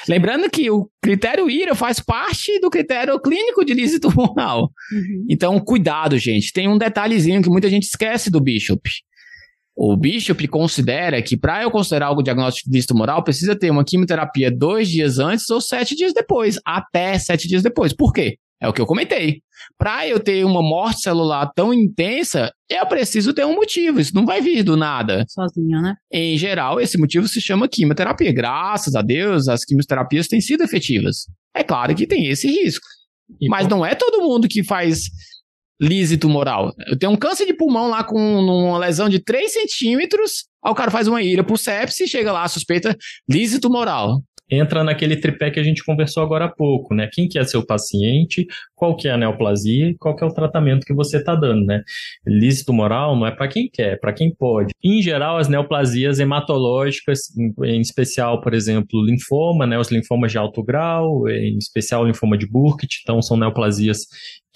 Lembrando 0.09 0.51
que 0.51 0.71
o 0.71 0.91
critério 1.03 1.49
IRA 1.49 1.75
faz 1.75 2.01
parte 2.01 2.59
do 2.61 2.71
critério 2.71 3.21
clínico 3.21 3.65
de 3.65 3.75
lise 3.75 4.01
tumoral. 4.01 4.71
Uhum. 4.93 5.27
Então, 5.29 5.59
cuidado, 5.61 6.19
gente. 6.19 6.53
Tem 6.53 6.69
um 6.69 6.79
detalhezinho 6.79 7.43
que 7.43 7.49
muita 7.49 7.69
gente 7.69 7.85
esquece 7.85 8.31
do 8.31 8.41
Bishop. 8.41 8.81
O 9.77 9.95
Bishop 9.97 10.49
considera 10.49 11.21
que 11.21 11.37
para 11.37 11.63
eu 11.63 11.71
considerar 11.71 12.07
algo 12.07 12.23
diagnóstico 12.23 12.71
de 12.71 12.77
lise 12.77 12.87
tumoral, 12.87 13.23
precisa 13.23 13.55
ter 13.55 13.71
uma 13.71 13.85
quimioterapia 13.85 14.51
dois 14.51 14.89
dias 14.89 15.19
antes 15.19 15.51
ou 15.51 15.61
sete 15.61 15.95
dias 15.95 16.15
depois, 16.15 16.59
até 16.65 17.19
sete 17.19 17.47
dias 17.47 17.63
depois. 17.63 17.93
Por 17.93 18.13
quê? 18.13 18.39
É 18.61 18.67
o 18.67 18.73
que 18.73 18.81
eu 18.81 18.87
comentei. 18.87 19.43
Para 19.79 20.07
eu 20.07 20.19
ter 20.21 20.45
uma 20.45 20.63
morte 20.63 21.01
celular 21.01 21.51
tão 21.55 21.73
intensa, 21.73 22.53
eu 22.69 22.87
preciso 22.87 23.33
ter 23.33 23.45
um 23.45 23.55
motivo. 23.55 24.01
Isso 24.01 24.15
não 24.15 24.27
vai 24.27 24.41
vir 24.41 24.63
do 24.63 24.77
nada. 24.77 25.25
Sozinho, 25.29 25.81
né? 25.81 25.95
Em 26.13 26.37
geral, 26.37 26.81
esse 26.81 26.99
motivo 26.99 27.29
se 27.29 27.41
chama 27.41 27.69
quimioterapia. 27.69 28.33
Graças 28.33 28.95
a 28.95 29.03
Deus, 29.03 29.49
as 29.49 29.65
quimioterapias 29.65 30.29
têm 30.29 30.41
sido 30.41 30.65
efetivas. 30.65 31.27
É 31.55 31.63
claro 31.63 31.95
que 31.95 32.07
tem 32.07 32.27
esse 32.27 32.49
risco. 32.49 32.87
E 33.41 33.49
mas 33.49 33.67
não 33.67 33.85
é 33.85 33.95
todo 33.95 34.23
mundo 34.23 34.49
que 34.49 34.63
faz 34.63 35.11
lise 35.81 36.17
tumoral. 36.17 36.73
Eu 36.87 36.99
tenho 36.99 37.13
um 37.13 37.17
câncer 37.17 37.45
de 37.45 37.55
pulmão 37.55 37.89
lá 37.89 38.03
com 38.03 38.19
uma 38.19 38.79
lesão 38.79 39.09
de 39.09 39.19
3 39.19 39.53
centímetros, 39.53 40.47
aí 40.65 40.73
o 40.73 40.75
cara 40.75 40.91
faz 40.91 41.07
uma 41.07 41.23
ira 41.23 41.45
por 41.45 41.59
sepse, 41.59 42.09
chega 42.09 42.33
lá, 42.33 42.49
suspeita 42.49 42.97
lise 43.29 43.61
tumoral 43.61 44.23
entra 44.51 44.85
naquele 44.85 45.17
tripé 45.17 45.51
que 45.51 45.61
a 45.61 45.63
gente 45.63 45.85
conversou 45.85 46.23
agora 46.23 46.47
há 46.47 46.49
pouco, 46.49 46.95
né? 46.95 47.09
Quem 47.13 47.29
que 47.29 47.39
é 47.39 47.45
seu 47.45 47.65
paciente, 47.65 48.47
qual 48.75 48.97
que 48.97 49.09
é 49.09 49.13
a 49.13 49.17
neoplasia 49.17 49.95
qual 49.99 50.15
que 50.15 50.25
é 50.25 50.27
o 50.27 50.33
tratamento 50.33 50.85
que 50.85 50.95
você 50.95 51.19
está 51.19 51.35
dando, 51.35 51.65
né? 51.65 51.83
Lise 52.27 52.65
tumoral 52.65 53.17
não 53.17 53.27
é 53.27 53.31
para 53.31 53.49
quem 53.49 53.69
quer, 53.73 53.95
é 53.95 53.97
para 53.97 54.13
quem 54.13 54.35
pode. 54.35 54.73
Em 54.83 55.03
geral, 55.03 55.39
as 55.39 55.49
neoplasias 55.49 56.19
hematológicas, 56.19 57.21
em, 57.65 57.81
especial, 57.81 58.41
por 58.41 58.55
exemplo, 58.55 59.05
linfoma, 59.05 59.67
né? 59.67 59.79
Os 59.79 59.91
linfomas 59.91 60.33
de 60.33 60.39
alto 60.39 60.63
grau, 60.63 61.29
em 61.29 61.59
especial 61.59 62.07
linfoma 62.07 62.37
de 62.37 62.47
Burkitt, 62.47 63.01
então 63.03 63.21
são 63.23 63.37
neoplasias 63.37 63.99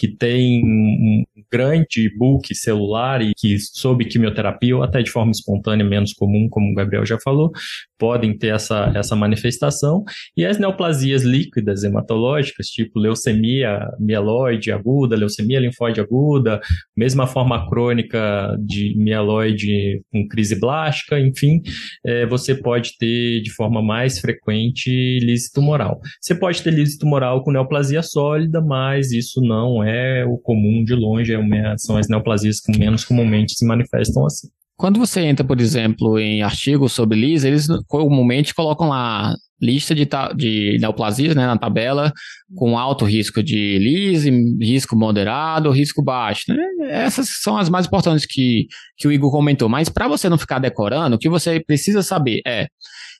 que 0.00 0.08
têm 0.08 0.64
um 0.64 1.24
grande 1.52 2.10
bulk 2.16 2.54
celular 2.54 3.20
e 3.20 3.32
que 3.36 3.58
sob 3.58 4.02
quimioterapia 4.06 4.74
ou 4.74 4.82
até 4.82 5.02
de 5.02 5.10
forma 5.10 5.30
espontânea, 5.30 5.84
menos 5.84 6.14
comum, 6.14 6.48
como 6.48 6.72
o 6.72 6.74
Gabriel 6.74 7.04
já 7.04 7.18
falou, 7.22 7.50
podem 7.98 8.36
ter 8.36 8.54
essa, 8.54 8.90
essa 8.96 9.14
manifestação. 9.14 10.02
E 10.34 10.46
as 10.46 10.58
neoplasias 10.58 11.22
líquidas 11.22 11.84
hematológicas, 11.84 12.68
tipo 12.68 12.98
leucemia 12.98 13.86
mieloide 13.98 14.72
aguda, 14.72 15.16
leucemia 15.16 15.60
linfóide 15.60 16.00
aguda, 16.00 16.62
mesma 16.96 17.26
forma 17.26 17.68
crônica 17.68 18.56
de 18.58 18.94
mieloide 18.96 20.00
com 20.10 20.26
crise 20.26 20.58
blástica, 20.58 21.20
enfim, 21.20 21.60
é, 22.06 22.24
você 22.24 22.54
pode 22.54 22.96
ter 22.98 23.42
de 23.42 23.52
forma 23.52 23.82
mais 23.82 24.18
frequente 24.18 25.18
lise 25.20 25.52
tumoral. 25.52 26.00
Você 26.18 26.34
pode 26.34 26.62
ter 26.62 26.72
lise 26.72 26.98
tumoral 26.98 27.44
com 27.44 27.52
neoplasia 27.52 28.02
sólida, 28.02 28.62
mas 28.62 29.12
isso 29.12 29.42
não 29.42 29.84
é 29.84 29.89
o 30.26 30.38
comum 30.38 30.84
de 30.84 30.94
longe, 30.94 31.32
é 31.32 31.74
são 31.78 31.96
as 31.96 32.08
neoplasias 32.08 32.60
que 32.60 32.76
menos 32.78 33.04
comumente 33.04 33.54
se 33.54 33.66
manifestam 33.66 34.26
assim. 34.26 34.48
Quando 34.76 34.98
você 34.98 35.20
entra, 35.20 35.44
por 35.44 35.60
exemplo, 35.60 36.18
em 36.18 36.42
artigos 36.42 36.92
sobre 36.92 37.18
LIS, 37.18 37.44
eles 37.44 37.66
comumente 37.86 38.54
colocam 38.54 38.88
lá 38.88 39.34
lista 39.60 39.94
de, 39.94 40.08
de 40.34 40.78
neoplasias 40.80 41.34
né, 41.34 41.46
na 41.46 41.58
tabela 41.58 42.10
com 42.56 42.78
alto 42.78 43.04
risco 43.04 43.42
de 43.42 43.78
LIS, 43.78 44.24
risco 44.58 44.96
moderado, 44.96 45.70
risco 45.70 46.02
baixo. 46.02 46.44
Né? 46.48 46.56
Essas 46.88 47.28
são 47.42 47.58
as 47.58 47.68
mais 47.68 47.86
importantes 47.86 48.24
que, 48.24 48.66
que 48.96 49.06
o 49.06 49.12
Igor 49.12 49.30
comentou. 49.30 49.68
Mas 49.68 49.90
para 49.90 50.08
você 50.08 50.30
não 50.30 50.38
ficar 50.38 50.58
decorando, 50.58 51.16
o 51.16 51.18
que 51.18 51.28
você 51.28 51.60
precisa 51.60 52.02
saber 52.02 52.40
é: 52.46 52.66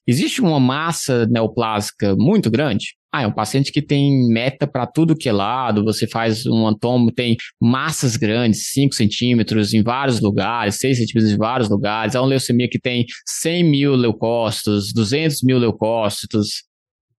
existe 0.06 0.40
uma 0.40 0.58
massa 0.58 1.26
neoplásica 1.26 2.16
muito 2.16 2.50
grande? 2.50 2.94
Ah, 3.12 3.22
é 3.22 3.26
um 3.26 3.32
paciente 3.32 3.72
que 3.72 3.82
tem 3.82 4.28
meta 4.28 4.68
para 4.68 4.86
tudo 4.86 5.16
que 5.16 5.28
é 5.28 5.32
lado, 5.32 5.84
você 5.84 6.06
faz 6.06 6.46
um 6.46 6.64
antomo, 6.66 7.10
tem 7.10 7.36
massas 7.60 8.16
grandes, 8.16 8.70
5 8.70 8.94
centímetros 8.94 9.74
em 9.74 9.82
vários 9.82 10.20
lugares, 10.20 10.76
6 10.76 10.98
centímetros 10.98 11.32
em 11.32 11.36
vários 11.36 11.68
lugares, 11.68 12.14
é 12.14 12.20
uma 12.20 12.28
leucemia 12.28 12.68
que 12.70 12.78
tem 12.78 13.04
100 13.26 13.64
mil 13.64 13.96
leucócitos, 13.96 14.92
200 14.92 15.42
mil 15.42 15.58
leucócitos. 15.58 16.62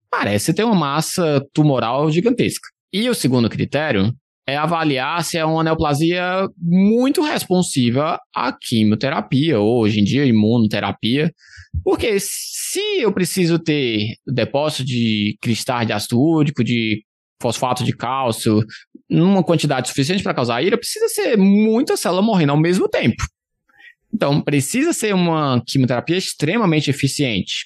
Parece 0.10 0.54
ter 0.54 0.64
uma 0.64 0.76
massa 0.76 1.46
tumoral 1.54 2.10
gigantesca. 2.10 2.70
E 2.94 3.10
o 3.10 3.14
segundo 3.14 3.50
critério 3.50 4.14
é 4.52 4.58
avaliar 4.58 5.24
se 5.24 5.38
é 5.38 5.46
uma 5.46 5.64
neoplasia 5.64 6.48
muito 6.58 7.22
responsiva 7.22 8.20
à 8.36 8.52
quimioterapia, 8.52 9.60
ou 9.60 9.82
hoje 9.82 10.00
em 10.00 10.04
dia 10.04 10.26
imunoterapia, 10.26 11.32
porque 11.84 12.18
se 12.20 13.00
eu 13.00 13.12
preciso 13.12 13.58
ter 13.58 14.16
depósito 14.28 14.86
de 14.86 15.38
cristais 15.42 15.88
de 15.88 15.94
ácido 15.94 16.20
úrico, 16.20 16.64
de 16.64 17.04
fosfato 17.42 17.84
de 17.84 17.96
cálcio, 17.96 18.64
numa 19.10 19.44
quantidade 19.44 19.88
suficiente 19.88 20.24
para 20.24 20.34
causar 20.34 20.62
ira, 20.62 20.78
precisa 20.78 21.08
ser 21.08 21.38
muita 21.38 21.98
célula 21.98 22.22
morrendo 22.22 22.52
ao 22.52 22.60
mesmo 22.60 22.88
tempo. 22.88 23.24
Então, 24.14 24.42
precisa 24.42 24.94
ser 24.94 25.16
uma 25.16 25.64
quimioterapia 25.66 26.18
extremamente 26.18 26.90
eficiente. 26.90 27.66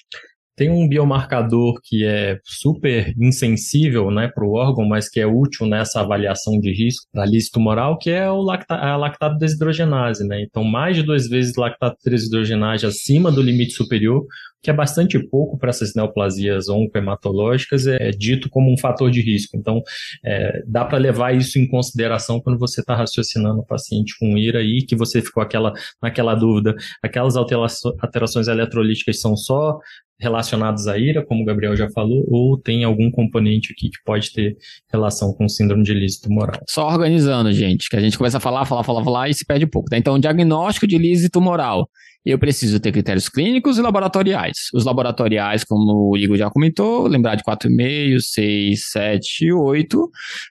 Tem 0.56 0.70
um 0.70 0.88
biomarcador 0.88 1.80
que 1.82 2.04
é 2.04 2.38
super 2.42 3.12
insensível 3.18 4.10
né, 4.10 4.28
para 4.28 4.44
o 4.44 4.54
órgão, 4.54 4.86
mas 4.86 5.08
que 5.08 5.20
é 5.20 5.26
útil 5.26 5.66
nessa 5.66 6.00
avaliação 6.00 6.58
de 6.58 6.72
risco 6.72 7.06
da 7.12 7.24
lise 7.24 7.50
tumoral, 7.50 7.98
que 7.98 8.10
é 8.10 8.30
o 8.30 8.40
lacta 8.40 8.74
a 8.74 8.96
lactato 8.96 9.38
desidrogenase. 9.38 10.26
Né? 10.26 10.42
Então, 10.42 10.64
mais 10.64 10.96
de 10.96 11.02
duas 11.02 11.28
vezes 11.28 11.56
lactato 11.56 11.96
desidrogenase 12.04 12.86
acima 12.86 13.30
do 13.30 13.42
limite 13.42 13.72
superior, 13.72 14.24
que 14.66 14.70
é 14.70 14.72
bastante 14.72 15.16
pouco 15.28 15.56
para 15.56 15.70
essas 15.70 15.94
neoplasias 15.94 16.68
oncohematológicas, 16.68 17.86
é, 17.86 17.96
é, 18.00 18.10
dito 18.10 18.50
como 18.50 18.72
um 18.72 18.76
fator 18.76 19.10
de 19.12 19.20
risco. 19.20 19.56
Então, 19.56 19.80
é, 20.24 20.60
dá 20.66 20.84
para 20.84 20.98
levar 20.98 21.36
isso 21.36 21.56
em 21.58 21.68
consideração 21.68 22.40
quando 22.40 22.58
você 22.58 22.80
está 22.80 22.96
raciocinando 22.96 23.60
o 23.60 23.64
paciente 23.64 24.16
com 24.18 24.36
IRA 24.36 24.62
e 24.62 24.82
que 24.82 24.96
você 24.96 25.22
ficou 25.22 25.40
aquela, 25.40 25.72
naquela 26.02 26.34
dúvida. 26.34 26.74
Aquelas 27.00 27.36
alterações 27.36 28.48
eletrolíticas 28.48 29.20
são 29.20 29.36
só 29.36 29.78
relacionados 30.18 30.86
à 30.88 30.98
ira, 30.98 31.24
como 31.24 31.42
o 31.42 31.44
Gabriel 31.44 31.76
já 31.76 31.88
falou, 31.90 32.24
ou 32.28 32.58
tem 32.58 32.84
algum 32.84 33.10
componente 33.10 33.72
aqui 33.72 33.90
que 33.90 33.98
pode 34.04 34.32
ter 34.32 34.56
relação 34.90 35.32
com 35.32 35.48
síndrome 35.48 35.82
de 35.82 35.92
lise 35.92 36.20
tumoral. 36.20 36.60
Só 36.68 36.86
organizando, 36.86 37.52
gente, 37.52 37.88
que 37.88 37.96
a 37.96 38.00
gente 38.00 38.16
começa 38.16 38.38
a 38.38 38.40
falar, 38.40 38.64
falar, 38.64 38.82
falar, 38.82 39.04
falar 39.04 39.28
e 39.28 39.34
se 39.34 39.44
perde 39.44 39.64
um 39.64 39.70
pouco. 39.70 39.90
Tá? 39.90 39.98
Então, 39.98 40.18
diagnóstico 40.18 40.86
de 40.86 40.98
lise 40.98 41.28
tumoral. 41.28 41.88
Eu 42.24 42.40
preciso 42.40 42.80
ter 42.80 42.90
critérios 42.90 43.28
clínicos 43.28 43.78
e 43.78 43.82
laboratoriais. 43.82 44.56
Os 44.74 44.84
laboratoriais, 44.84 45.62
como 45.62 46.10
o 46.10 46.16
Igor 46.16 46.36
já 46.36 46.50
comentou, 46.50 47.06
lembrar 47.06 47.36
de 47.36 47.44
4,5, 47.44 48.18
6, 48.18 48.90
7 48.90 49.44
e 49.44 49.52
8. 49.52 50.10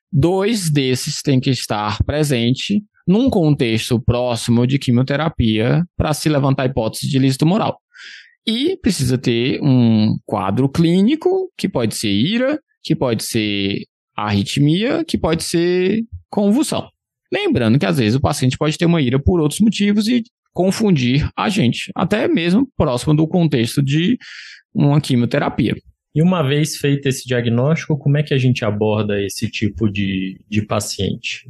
Dois 0.09 0.71
desses 0.71 1.21
têm 1.21 1.37
que 1.37 1.49
estar 1.49 2.01
presente 2.05 2.81
num 3.05 3.29
contexto 3.29 3.99
próximo 3.99 4.65
de 4.65 4.79
quimioterapia 4.79 5.83
para 5.97 6.13
se 6.13 6.29
levantar 6.29 6.63
a 6.63 6.65
hipótese 6.67 7.09
de 7.09 7.19
lise 7.19 7.37
tumoral. 7.37 7.77
E 8.47 8.77
precisa 8.77 9.17
ter 9.17 9.59
um 9.61 10.17
quadro 10.25 10.69
clínico, 10.69 11.51
que 11.57 11.67
pode 11.67 11.95
ser 11.95 12.11
ira, 12.11 12.59
que 12.83 12.95
pode 12.95 13.23
ser 13.23 13.83
arritmia, 14.15 15.03
que 15.03 15.17
pode 15.17 15.43
ser 15.43 16.03
convulsão. 16.29 16.87
Lembrando 17.33 17.79
que 17.79 17.85
às 17.85 17.97
vezes 17.97 18.15
o 18.15 18.21
paciente 18.21 18.57
pode 18.57 18.77
ter 18.77 18.85
uma 18.85 19.01
ira 19.01 19.19
por 19.19 19.41
outros 19.41 19.59
motivos 19.59 20.07
e 20.07 20.23
confundir 20.53 21.29
a 21.35 21.49
gente, 21.49 21.91
até 21.93 22.27
mesmo 22.27 22.69
próximo 22.77 23.13
do 23.13 23.27
contexto 23.27 23.83
de 23.83 24.17
uma 24.73 25.01
quimioterapia. 25.01 25.75
E 26.13 26.21
uma 26.21 26.41
vez 26.41 26.77
feito 26.77 27.07
esse 27.07 27.27
diagnóstico, 27.27 27.97
como 27.97 28.17
é 28.17 28.23
que 28.23 28.33
a 28.33 28.37
gente 28.37 28.63
aborda 28.63 29.21
esse 29.21 29.49
tipo 29.49 29.91
de, 29.91 30.39
de 30.47 30.65
paciente? 30.65 31.49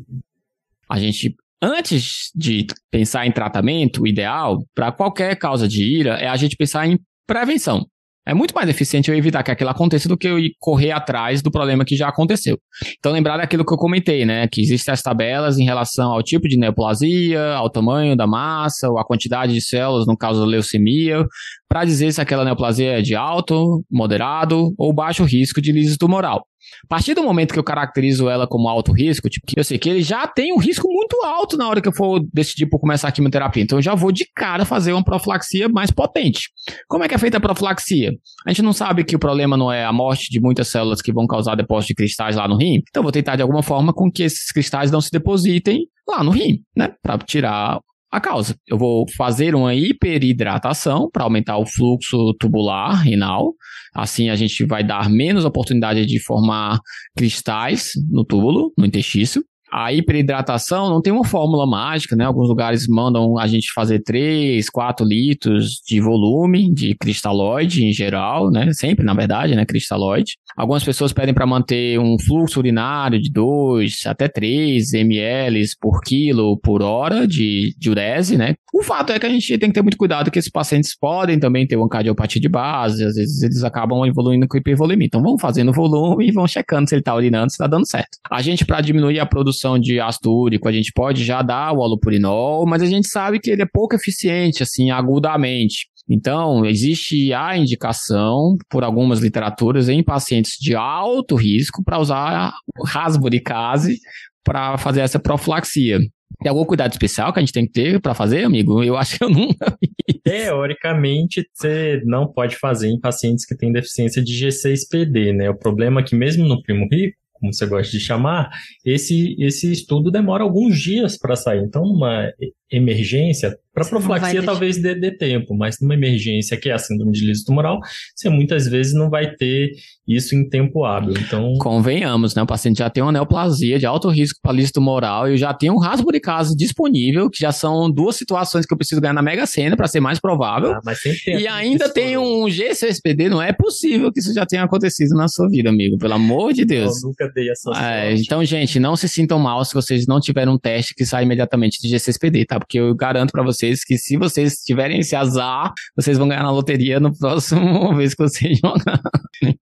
A 0.90 1.00
gente 1.00 1.36
Antes 1.62 2.32
de 2.36 2.68
pensar 2.92 3.26
em 3.26 3.32
tratamento, 3.32 4.04
o 4.04 4.08
ideal 4.08 4.60
para 4.76 4.92
qualquer 4.92 5.36
causa 5.38 5.68
de 5.68 5.84
ira 5.84 6.16
é 6.16 6.28
a 6.28 6.36
gente 6.36 6.56
pensar 6.56 6.88
em 6.88 7.00
prevenção. 7.26 7.86
É 8.28 8.34
muito 8.34 8.56
mais 8.56 8.68
eficiente 8.68 9.10
eu 9.10 9.16
evitar 9.16 9.44
que 9.44 9.52
aquilo 9.52 9.70
aconteça 9.70 10.10
do 10.10 10.18
que 10.18 10.28
eu 10.28 10.38
correr 10.60 10.92
atrás 10.92 11.44
do 11.44 11.52
problema 11.52 11.86
que 11.86 11.96
já 11.96 12.08
aconteceu. 12.08 12.58
Então, 12.98 13.12
lembrar 13.12 13.38
daquilo 13.38 13.64
que 13.64 13.72
eu 13.72 13.78
comentei, 13.78 14.26
né? 14.26 14.48
Que 14.48 14.62
existem 14.62 14.92
as 14.92 15.02
tabelas 15.04 15.60
em 15.60 15.64
relação 15.64 16.12
ao 16.12 16.24
tipo 16.24 16.48
de 16.48 16.58
neoplasia, 16.58 17.54
ao 17.54 17.70
tamanho 17.70 18.16
da 18.16 18.26
massa, 18.26 18.90
ou 18.90 18.98
a 18.98 19.06
quantidade 19.06 19.54
de 19.54 19.62
células, 19.62 20.08
no 20.08 20.18
caso 20.18 20.40
da 20.40 20.46
leucemia, 20.48 21.24
para 21.70 21.86
dizer 21.86 22.12
se 22.12 22.20
aquela 22.20 22.44
neoplasia 22.44 22.98
é 22.98 23.02
de 23.02 23.16
alto, 23.16 23.84
moderado 23.92 24.74
ou 24.76 24.92
baixo 24.92 25.24
risco 25.24 25.62
de 25.62 25.72
lise 25.72 25.96
tumoral. 25.96 26.44
A 26.84 26.88
partir 26.88 27.14
do 27.14 27.24
momento 27.24 27.54
que 27.54 27.60
eu 27.60 27.64
caracterizo 27.64 28.30
ela 28.30 28.48
como 28.48 28.68
alto 28.68 28.92
risco, 28.92 29.30
tipo, 29.30 29.46
eu 29.56 29.64
sei 29.64 29.78
que 29.78 29.90
ele 29.90 30.02
já 30.02 30.28
tem 30.28 30.54
um 30.54 30.58
risco 30.58 30.88
muito 30.92 31.24
alto 31.24 31.58
na 31.58 31.68
hora 31.68 31.82
que 31.82 31.88
eu 31.88 31.94
for 31.94 32.26
decidir 32.34 32.68
por 32.68 32.80
começar 32.80 33.08
a 33.08 33.12
quimioterapia. 33.12 33.64
Então 33.64 33.78
eu 33.78 33.82
já 33.82 33.96
vou 33.96 34.12
de 34.12 34.26
cara 34.36 34.66
fazer 34.66 34.94
uma 34.94 35.04
profilaxia 35.04 35.68
mais 35.70 35.92
potente. 35.92 36.50
Como 36.88 37.04
é 37.04 37.08
que 37.08 37.16
é 37.16 37.18
feita 37.18 37.38
a 37.38 37.42
profilaxia? 37.42 38.14
A 38.46 38.52
gente 38.52 38.62
não 38.62 38.74
sabe 38.74 39.04
que 39.04 39.16
o 39.16 39.20
problema 39.20 39.58
não 39.58 39.72
é 39.72 39.84
a 39.84 39.94
morte 39.94 40.30
de 40.30 40.40
muitas 40.40 40.68
células 40.68 41.02
que 41.02 41.14
vão 41.14 41.28
causar 41.28 41.56
depósito 41.56 41.90
de 41.90 41.96
cristais 41.96 42.36
lá 42.36 42.48
no 42.48 42.58
rim. 42.58 42.82
Então 42.90 43.02
eu 43.02 43.04
vou 43.04 43.12
tentar 43.12 43.36
de 43.36 43.42
alguma 43.42 43.64
forma 43.64 43.94
com 43.94 44.12
que 44.12 44.24
esses 44.24 44.52
cristais 44.52 44.92
não 44.92 45.02
se 45.02 45.12
depositem 45.12 45.88
lá 46.08 46.24
no 46.24 46.32
rim, 46.32 46.62
né? 46.76 46.94
Para 47.02 47.18
tirar 47.20 47.80
a 48.16 48.22
causa. 48.22 48.56
Eu 48.68 48.78
vou 48.78 49.06
fazer 49.16 49.56
uma 49.56 49.74
hiperidratação 49.74 51.10
para 51.12 51.24
aumentar 51.24 51.58
o 51.58 51.66
fluxo 51.66 52.34
tubular 52.40 53.02
renal. 53.02 53.54
Assim 53.94 54.30
a 54.30 54.36
gente 54.36 54.66
vai 54.66 54.84
dar 54.84 55.10
menos 55.10 55.46
oportunidade 55.46 56.06
de 56.06 56.20
formar 56.20 56.80
cristais 57.16 57.92
no 58.10 58.26
túbulo, 58.26 58.74
no 58.78 58.86
intestino 58.86 59.44
a 59.76 59.92
hiperidratação 59.92 60.90
não 60.90 61.02
tem 61.02 61.12
uma 61.12 61.26
fórmula 61.26 61.68
mágica, 61.68 62.16
né? 62.16 62.24
Alguns 62.24 62.48
lugares 62.48 62.88
mandam 62.88 63.38
a 63.38 63.46
gente 63.46 63.74
fazer 63.74 64.00
3, 64.00 64.70
4 64.70 65.06
litros 65.06 65.82
de 65.86 66.00
volume 66.00 66.74
de 66.74 66.96
cristalóide 66.96 67.84
em 67.84 67.92
geral, 67.92 68.50
né? 68.50 68.72
Sempre, 68.72 69.04
na 69.04 69.14
verdade, 69.14 69.54
né? 69.54 69.66
Cristalóide. 69.66 70.38
Algumas 70.56 70.86
pessoas 70.86 71.12
pedem 71.12 71.34
para 71.34 71.46
manter 71.46 72.00
um 72.00 72.18
fluxo 72.18 72.60
urinário 72.60 73.22
de 73.22 73.30
2 73.30 74.06
até 74.06 74.30
3 74.30 74.94
ml 74.94 75.62
por 75.82 76.00
quilo 76.00 76.58
por 76.58 76.82
hora 76.82 77.28
de 77.28 77.76
diurese, 77.78 78.38
né? 78.38 78.56
O 78.74 78.82
fato 78.82 79.12
é 79.12 79.20
que 79.20 79.26
a 79.26 79.30
gente 79.30 79.58
tem 79.58 79.70
que 79.70 79.74
ter 79.74 79.82
muito 79.82 79.98
cuidado 79.98 80.32
que 80.32 80.40
esses 80.40 80.52
pacientes 80.52 80.98
podem 80.98 81.38
também 81.38 81.68
ter 81.68 81.76
uma 81.76 81.90
cardiopatia 81.90 82.42
de 82.42 82.48
base, 82.48 83.04
às 83.04 83.16
vezes 83.16 83.42
eles 83.44 83.64
acabam 83.64 84.06
evoluindo 84.06 84.48
com 84.48 84.58
hipervolemia. 84.58 85.06
Então 85.06 85.22
vão 85.22 85.38
fazendo 85.38 85.74
volume 85.74 86.30
e 86.30 86.32
vão 86.32 86.48
checando 86.48 86.88
se 86.88 86.96
ele 86.96 87.02
está 87.02 87.14
urinando, 87.14 87.52
se 87.52 87.56
está 87.56 87.68
dando 87.68 87.86
certo. 87.86 88.18
A 88.32 88.42
gente, 88.42 88.66
para 88.66 88.80
diminuir 88.80 89.20
a 89.20 89.26
produção 89.26 89.65
de 89.80 90.00
ácido 90.00 90.32
úrico, 90.32 90.68
a 90.68 90.72
gente 90.72 90.92
pode 90.94 91.24
já 91.24 91.42
dar 91.42 91.74
o 91.74 91.84
alopurinol, 91.84 92.66
mas 92.66 92.82
a 92.82 92.86
gente 92.86 93.08
sabe 93.08 93.40
que 93.40 93.50
ele 93.50 93.64
é 93.64 93.68
pouco 93.72 93.96
eficiente, 93.96 94.62
assim, 94.62 94.92
agudamente. 94.92 95.88
Então, 96.08 96.64
existe 96.66 97.34
a 97.34 97.58
indicação, 97.58 98.56
por 98.70 98.84
algumas 98.84 99.20
literaturas, 99.20 99.90
em 99.90 100.04
pacientes 100.04 100.54
de 100.60 100.76
alto 100.76 101.36
risco, 101.36 101.84
para 101.84 102.00
usar 102.00 102.54
rasburicase 102.86 103.98
para 104.44 104.78
fazer 104.78 105.02
essa 105.02 105.20
profilaxia. 105.20 106.00
Tem 106.42 106.50
algum 106.50 106.66
cuidado 106.66 106.92
especial 106.92 107.34
que 107.34 107.40
a 107.40 107.42
gente 107.42 107.54
tem 107.54 107.66
que 107.66 107.72
ter 107.72 108.00
para 108.00 108.14
fazer, 108.14 108.44
amigo? 108.44 108.84
Eu 108.84 108.98
acho 108.98 109.18
que 109.18 109.24
eu 109.24 109.30
nunca 109.30 109.66
vi. 109.82 110.20
Teoricamente, 110.24 111.48
você 111.52 112.02
não 112.06 112.32
pode 112.32 112.58
fazer 112.58 112.90
em 112.90 113.00
pacientes 113.00 113.46
que 113.46 113.56
têm 113.56 113.72
deficiência 113.72 114.24
de 114.24 114.34
G6PD, 114.34 115.34
né? 115.34 115.50
O 115.50 115.58
problema 115.58 116.02
é 116.02 116.04
que 116.04 116.16
mesmo 116.16 116.46
no 116.46 116.62
primo 116.62 116.88
rico, 116.92 117.18
como 117.46 117.54
você 117.54 117.66
gosta 117.68 117.92
de 117.92 118.00
chamar, 118.00 118.50
esse, 118.84 119.36
esse 119.40 119.72
estudo 119.72 120.10
demora 120.10 120.44
alguns 120.44 120.78
dias 120.80 121.18
para 121.18 121.36
sair. 121.36 121.64
Então, 121.64 121.84
uma 121.84 122.32
emergência, 122.72 123.58
para 123.74 123.86
profilaxia 123.86 124.42
talvez 124.42 124.82
dê, 124.82 124.96
dê, 124.96 125.12
tempo, 125.12 125.54
mas 125.54 125.80
numa 125.80 125.94
emergência 125.94 126.58
que 126.58 126.70
é 126.70 126.74
a 126.74 126.80
síndrome 126.80 127.12
de 127.12 127.26
liso 127.26 127.46
tumoral, 127.46 127.80
você 128.16 128.30
muitas 128.30 128.68
vezes 128.68 128.94
não 128.94 129.10
vai 129.10 129.36
ter 129.36 129.72
isso 130.08 130.36
em 130.36 130.48
tempo 130.50 130.84
hábil. 130.84 131.14
Então, 131.20 131.54
convenhamos, 131.60 132.34
né? 132.34 132.42
O 132.42 132.48
paciente 132.48 132.80
já 132.80 132.90
tem 132.90 133.04
uma 133.04 133.12
neoplasia 133.12 133.78
de 133.78 133.86
alto 133.86 134.10
risco 134.10 134.40
para 134.42 134.54
liso 134.54 134.72
tumoral 134.74 135.30
e 135.30 135.38
já 135.38 135.54
tem 135.54 135.70
um 135.70 135.78
rasburicase 135.78 136.56
disponível, 136.56 137.30
que 137.30 137.40
já 137.40 137.52
são 137.52 137.92
duas 137.92 138.16
situações 138.16 138.66
que 138.66 138.74
eu 138.74 138.78
preciso 138.78 139.02
ganhar 139.02 139.14
na 139.14 139.22
Mega 139.22 139.46
Sena 139.46 139.78
para 139.78 139.88
ser 139.88 140.00
mais 140.00 140.20
provável. 140.20 140.74
Ah, 140.74 140.82
mas 140.84 141.00
tem 141.02 141.40
e 141.40 141.48
ainda 141.48 141.90
tem 141.90 142.18
um 142.18 142.46
G6PD, 142.46 143.30
não 143.30 143.42
é 143.42 143.54
possível 143.54 144.12
que 144.12 144.20
isso 144.20 144.34
já 144.34 144.46
tenha 144.46 144.64
acontecido 144.64 145.16
na 145.16 145.28
sua 145.28 145.48
vida, 145.50 145.70
amigo, 145.70 145.98
pelo 145.98 146.14
amor 146.14 146.54
de 146.54 146.66
Deus. 146.66 147.04
Eu 147.04 147.10
nunca 147.10 147.32
dei 147.36 147.50
essa 147.50 147.72
é, 147.78 148.16
Então, 148.16 148.44
gente, 148.44 148.80
não 148.80 148.96
se 148.96 149.08
sintam 149.08 149.38
mal 149.38 149.64
se 149.66 149.74
vocês 149.74 150.08
não 150.08 150.20
tiverem 150.20 150.52
um 150.52 150.58
teste 150.58 150.96
que 150.96 151.06
sai 151.06 151.24
imediatamente 151.24 151.80
de 151.82 151.94
G6PD, 151.94 152.46
tá? 152.46 152.58
Porque 152.58 152.80
eu 152.80 152.96
garanto 152.96 153.32
para 153.32 153.44
vocês 153.44 153.84
que 153.84 153.98
se 153.98 154.18
vocês 154.18 154.56
tiverem 154.66 155.00
esse 155.00 155.16
azar, 155.16 155.74
vocês 155.96 156.18
vão 156.18 156.28
ganhar 156.28 156.44
na 156.44 156.52
loteria 156.52 157.00
no 157.00 157.16
próximo 157.16 157.94
vez 157.96 158.16
que 158.16 158.24
vocês 158.24 158.58
jogar. 158.58 159.02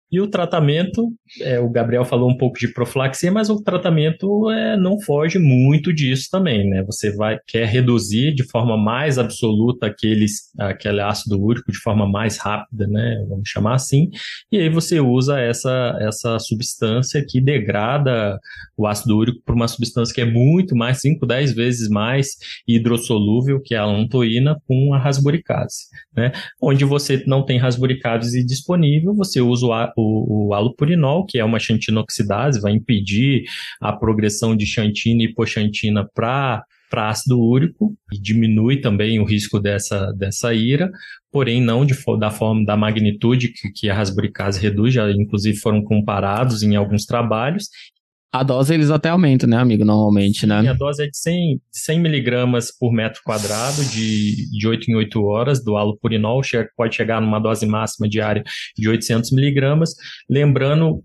E 0.09 0.21
o 0.21 0.27
tratamento, 0.27 1.11
é, 1.41 1.59
o 1.59 1.69
Gabriel 1.69 2.05
falou 2.05 2.29
um 2.29 2.37
pouco 2.37 2.57
de 2.57 2.69
profilaxia, 2.69 3.29
mas 3.29 3.49
o 3.49 3.61
tratamento 3.61 4.49
é, 4.49 4.77
não 4.77 4.99
foge 5.01 5.37
muito 5.37 5.93
disso 5.93 6.29
também, 6.31 6.69
né? 6.69 6.81
Você 6.83 7.13
vai 7.13 7.37
quer 7.45 7.67
reduzir 7.67 8.33
de 8.33 8.43
forma 8.49 8.77
mais 8.77 9.17
absoluta 9.17 9.87
aqueles, 9.87 10.53
aquele 10.57 11.01
ácido 11.01 11.41
úrico 11.41 11.71
de 11.71 11.77
forma 11.79 12.07
mais 12.07 12.37
rápida, 12.37 12.87
né? 12.87 13.25
Vamos 13.27 13.49
chamar 13.49 13.75
assim. 13.75 14.09
E 14.49 14.57
aí 14.57 14.69
você 14.69 15.01
usa 15.01 15.39
essa, 15.39 15.97
essa 15.99 16.39
substância 16.39 17.23
que 17.27 17.41
degrada 17.41 18.39
o 18.77 18.87
ácido 18.87 19.17
úrico 19.17 19.41
por 19.45 19.55
uma 19.55 19.67
substância 19.67 20.15
que 20.15 20.21
é 20.21 20.25
muito 20.25 20.75
mais, 20.75 21.01
5, 21.01 21.25
10 21.25 21.53
vezes 21.53 21.89
mais 21.89 22.29
hidrossolúvel 22.65 23.59
que 23.61 23.75
a 23.75 23.85
lantoína 23.85 24.57
com 24.65 24.93
a 24.93 24.99
rasburicase, 24.99 25.87
né? 26.15 26.31
Onde 26.61 26.85
você 26.85 27.23
não 27.27 27.43
tem 27.43 27.57
rasburicase 27.57 28.45
disponível, 28.45 29.13
você 29.13 29.41
usa 29.41 29.65
o 29.65 29.73
o, 29.97 30.47
o 30.47 30.53
alupurinol, 30.53 31.25
que 31.25 31.39
é 31.39 31.43
uma 31.43 31.59
xantina 31.59 31.99
oxidase, 31.99 32.61
vai 32.61 32.71
impedir 32.71 33.43
a 33.81 33.91
progressão 33.91 34.55
de 34.55 34.65
xantina 34.65 35.23
e 35.23 35.25
hipoxantina 35.25 36.07
para 36.13 36.63
para 36.89 37.09
ácido 37.09 37.37
úrico 37.37 37.93
e 38.13 38.17
diminui 38.17 38.79
também 38.79 39.19
o 39.19 39.25
risco 39.25 39.59
dessa, 39.59 40.11
dessa 40.13 40.53
ira, 40.53 40.89
porém 41.29 41.61
não 41.61 41.85
de, 41.85 41.93
da 42.17 42.31
forma 42.31 42.65
da 42.65 42.77
magnitude 42.77 43.49
que, 43.49 43.69
que 43.71 43.89
a 43.89 43.93
rasburicase 43.93 44.61
reduz, 44.61 44.93
já 44.93 45.09
inclusive 45.11 45.57
foram 45.57 45.83
comparados 45.83 46.63
em 46.63 46.77
alguns 46.77 47.05
trabalhos, 47.05 47.67
a 48.31 48.43
dose 48.43 48.73
eles 48.73 48.91
até 48.91 49.09
aumentam, 49.09 49.49
né, 49.49 49.57
amigo, 49.57 49.85
normalmente, 49.85 50.45
né? 50.45 50.61
a 50.67 50.73
dose 50.73 51.03
é 51.03 51.07
de 51.07 51.17
100, 51.17 51.61
100 51.71 51.99
miligramas 51.99 52.71
por 52.77 52.91
metro 52.91 53.21
quadrado, 53.23 53.83
de, 53.85 54.49
de 54.51 54.67
8 54.67 54.91
em 54.91 54.95
8 54.95 55.23
horas, 55.23 55.63
do 55.63 55.77
alopurinol, 55.77 56.41
pode 56.75 56.95
chegar 56.95 57.21
numa 57.21 57.39
dose 57.39 57.65
máxima 57.65 58.07
diária 58.07 58.43
de 58.77 58.89
800 58.89 59.31
miligramas. 59.31 59.95
Lembrando, 60.29 61.03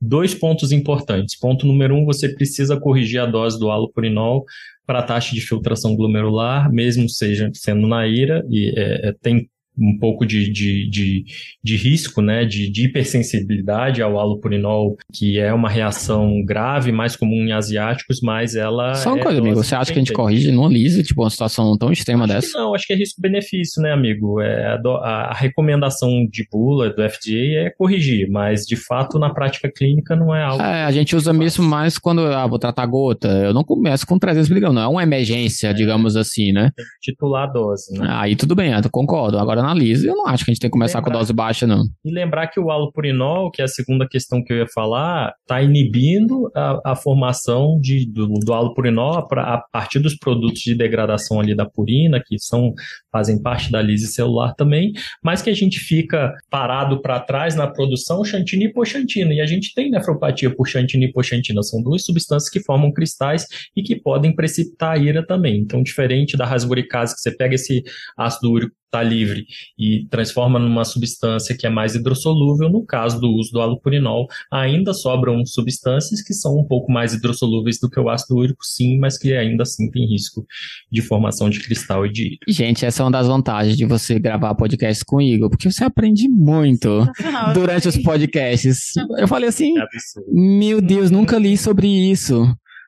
dois 0.00 0.34
pontos 0.34 0.72
importantes. 0.72 1.38
Ponto 1.38 1.66
número 1.66 1.94
um, 1.94 2.04
você 2.04 2.28
precisa 2.28 2.78
corrigir 2.78 3.20
a 3.20 3.26
dose 3.26 3.58
do 3.58 3.70
alopurinol 3.70 4.44
para 4.86 4.98
a 4.98 5.02
taxa 5.02 5.34
de 5.34 5.40
filtração 5.40 5.96
glomerular, 5.96 6.70
mesmo 6.72 7.08
seja 7.08 7.50
sendo 7.54 7.86
na 7.86 8.06
ira, 8.06 8.44
e 8.50 8.72
é, 8.76 9.08
é 9.08 9.14
tem 9.22 9.48
um 9.76 9.98
pouco 9.98 10.24
de, 10.24 10.50
de, 10.50 10.88
de, 10.88 11.24
de 11.62 11.76
risco, 11.76 12.22
né, 12.22 12.44
de, 12.44 12.70
de, 12.70 12.86
hipersensibilidade 12.86 14.00
ao 14.02 14.18
alopurinol, 14.18 14.96
que 15.12 15.38
é 15.38 15.52
uma 15.52 15.68
reação 15.68 16.44
grave, 16.44 16.92
mais 16.92 17.16
comum 17.16 17.44
em 17.44 17.52
asiáticos, 17.52 18.20
mas 18.22 18.54
ela. 18.54 18.94
Só 18.94 19.10
uma 19.10 19.20
é 19.20 19.22
coisa, 19.22 19.40
amigo, 19.40 19.56
você 19.56 19.74
acha 19.74 19.92
que 19.92 19.98
a 19.98 20.02
gente 20.02 20.12
corrige 20.12 20.52
no 20.52 20.68
lise, 20.68 21.02
tipo, 21.02 21.22
uma 21.22 21.30
situação 21.30 21.76
tão 21.76 21.90
extrema 21.90 22.24
acho 22.24 22.34
dessa? 22.34 22.58
não, 22.58 22.74
acho 22.74 22.86
que 22.86 22.92
é 22.92 22.96
risco-benefício, 22.96 23.82
né, 23.82 23.92
amigo? 23.92 24.40
É, 24.40 24.66
a, 24.66 24.80
a, 24.84 25.30
a, 25.30 25.34
recomendação 25.34 26.26
de 26.30 26.46
bula 26.50 26.90
do 26.90 27.02
FDA 27.08 27.66
é 27.66 27.70
corrigir, 27.76 28.30
mas 28.30 28.64
de 28.64 28.76
fato 28.76 29.18
na 29.18 29.30
prática 29.30 29.70
clínica 29.70 30.14
não 30.14 30.34
é 30.34 30.42
algo. 30.42 30.62
É, 30.62 30.84
a 30.84 30.92
gente 30.92 31.16
usa 31.16 31.32
mesmo 31.32 31.64
mais 31.64 31.98
quando, 31.98 32.20
ah, 32.26 32.46
vou 32.46 32.58
tratar 32.58 32.86
gota. 32.86 33.28
Eu 33.28 33.52
não 33.52 33.64
começo 33.64 34.06
com 34.06 34.18
300 34.18 34.48
miligramas, 34.48 34.76
não 34.76 34.82
é 34.82 34.88
uma 34.88 35.02
emergência, 35.02 35.68
é, 35.68 35.72
digamos 35.72 36.16
assim, 36.16 36.52
né? 36.52 36.70
Titular 37.00 37.48
a 37.48 37.52
dose, 37.52 37.98
né? 37.98 38.06
Aí 38.10 38.36
tudo 38.36 38.54
bem, 38.54 38.72
eu 38.72 38.90
concordo. 38.90 39.38
Agora 39.38 39.63
analise. 39.64 40.06
Eu 40.06 40.16
não 40.16 40.26
acho 40.26 40.44
que 40.44 40.50
a 40.50 40.54
gente 40.54 40.60
tem 40.60 40.70
que 40.70 40.72
começar 40.72 40.98
lembrar, 40.98 41.12
com 41.12 41.18
dose 41.18 41.32
baixa, 41.32 41.66
não. 41.66 41.84
E 42.04 42.12
lembrar 42.12 42.48
que 42.48 42.60
o 42.60 42.70
alopurinol, 42.70 43.50
que 43.50 43.62
é 43.62 43.64
a 43.64 43.68
segunda 43.68 44.06
questão 44.06 44.42
que 44.42 44.52
eu 44.52 44.58
ia 44.58 44.68
falar, 44.68 45.32
está 45.40 45.62
inibindo 45.62 46.50
a, 46.54 46.92
a, 46.92 46.96
formação 46.96 47.78
de, 47.80 48.06
do, 48.06 48.28
do 48.28 48.52
alopurinol 48.52 49.18
a, 49.18 49.54
a 49.54 49.58
partir 49.72 49.98
dos 49.98 50.16
produtos 50.16 50.60
de 50.60 50.74
degradação 50.74 51.40
ali 51.40 51.54
da 51.54 51.64
purina, 51.64 52.22
que 52.24 52.38
são 52.38 52.72
fazem 53.10 53.40
parte 53.40 53.70
da 53.70 53.80
lise 53.80 54.08
celular 54.08 54.54
também, 54.54 54.92
mas 55.22 55.40
que 55.40 55.48
a 55.48 55.54
gente 55.54 55.78
fica 55.78 56.34
parado 56.50 57.00
para 57.00 57.20
trás 57.20 57.54
na 57.54 57.66
produção 57.66 58.24
xantina 58.24 58.64
e 58.64 58.66
hipoxantina. 58.66 59.32
E 59.32 59.40
a 59.40 59.46
gente 59.46 59.72
tem 59.72 59.88
nefropatia 59.88 60.54
por 60.54 60.66
xantina 60.66 61.04
e 61.04 61.08
hipoxantina. 61.08 61.62
São 61.62 61.80
duas 61.80 62.04
substâncias 62.04 62.50
que 62.50 62.60
formam 62.60 62.92
cristais 62.92 63.46
e 63.76 63.82
que 63.82 63.94
podem 63.94 64.34
precipitar 64.34 64.96
a 64.96 64.98
ira 64.98 65.24
também. 65.24 65.58
Então, 65.60 65.82
diferente 65.82 66.36
da 66.36 66.44
rasburicase, 66.44 67.14
que 67.14 67.20
você 67.20 67.30
pega 67.30 67.54
esse 67.54 67.84
ácido 68.18 68.50
úrico 68.50 68.74
está 68.94 69.02
livre 69.02 69.44
e 69.76 70.06
transforma 70.08 70.58
numa 70.58 70.84
substância 70.84 71.56
que 71.58 71.66
é 71.66 71.70
mais 71.70 71.94
hidrossolúvel, 71.94 72.70
no 72.70 72.84
caso 72.86 73.20
do 73.20 73.28
uso 73.28 73.50
do 73.50 73.60
alupurinol, 73.60 74.28
ainda 74.52 74.94
sobram 74.94 75.44
substâncias 75.44 76.22
que 76.22 76.32
são 76.32 76.56
um 76.56 76.64
pouco 76.64 76.92
mais 76.92 77.12
hidrossolúveis 77.12 77.78
do 77.80 77.90
que 77.90 77.98
o 77.98 78.08
ácido 78.08 78.36
úrico, 78.36 78.64
sim, 78.64 78.98
mas 78.98 79.18
que 79.18 79.34
ainda 79.34 79.62
assim 79.64 79.90
tem 79.90 80.06
risco 80.06 80.46
de 80.90 81.02
formação 81.02 81.50
de 81.50 81.60
cristal 81.60 82.06
e 82.06 82.12
de 82.12 82.26
ira. 82.26 82.36
Gente, 82.48 82.86
essa 82.86 83.02
é 83.02 83.04
uma 83.04 83.10
das 83.10 83.26
vantagens 83.26 83.76
de 83.76 83.84
você 83.84 84.18
gravar 84.18 84.54
podcast 84.54 85.04
com 85.04 85.16
o 85.16 85.22
Igor, 85.22 85.50
porque 85.50 85.70
você 85.70 85.84
aprende 85.84 86.28
muito 86.28 87.04
durante 87.52 87.88
os 87.88 87.98
podcasts. 87.98 88.92
Eu 89.18 89.26
falei 89.26 89.48
assim, 89.48 89.76
é 89.78 89.84
meu 90.30 90.80
Deus, 90.80 91.10
nunca 91.10 91.38
li 91.38 91.56
sobre 91.56 91.88
isso. 91.88 92.46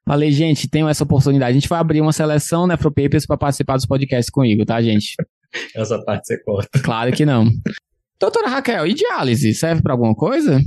Falei, 0.08 0.30
gente, 0.30 0.68
tenho 0.68 0.88
essa 0.88 1.02
oportunidade. 1.02 1.50
A 1.50 1.54
gente 1.54 1.68
vai 1.68 1.80
abrir 1.80 2.00
uma 2.00 2.12
seleção 2.12 2.64
Nefropapers 2.64 3.26
para 3.26 3.36
participar 3.36 3.74
dos 3.74 3.86
podcasts 3.86 4.30
com 4.30 4.42
o 4.42 4.44
Igor, 4.44 4.64
tá, 4.64 4.80
gente? 4.80 5.16
Essa 5.74 6.02
parte 6.04 6.26
você 6.26 6.42
corta. 6.42 6.80
Claro 6.82 7.12
que 7.12 7.24
não. 7.24 7.48
Doutora 8.18 8.48
Raquel, 8.48 8.86
e 8.86 8.94
diálise? 8.94 9.54
Serve 9.54 9.82
para 9.82 9.92
alguma 9.92 10.14
coisa? 10.14 10.60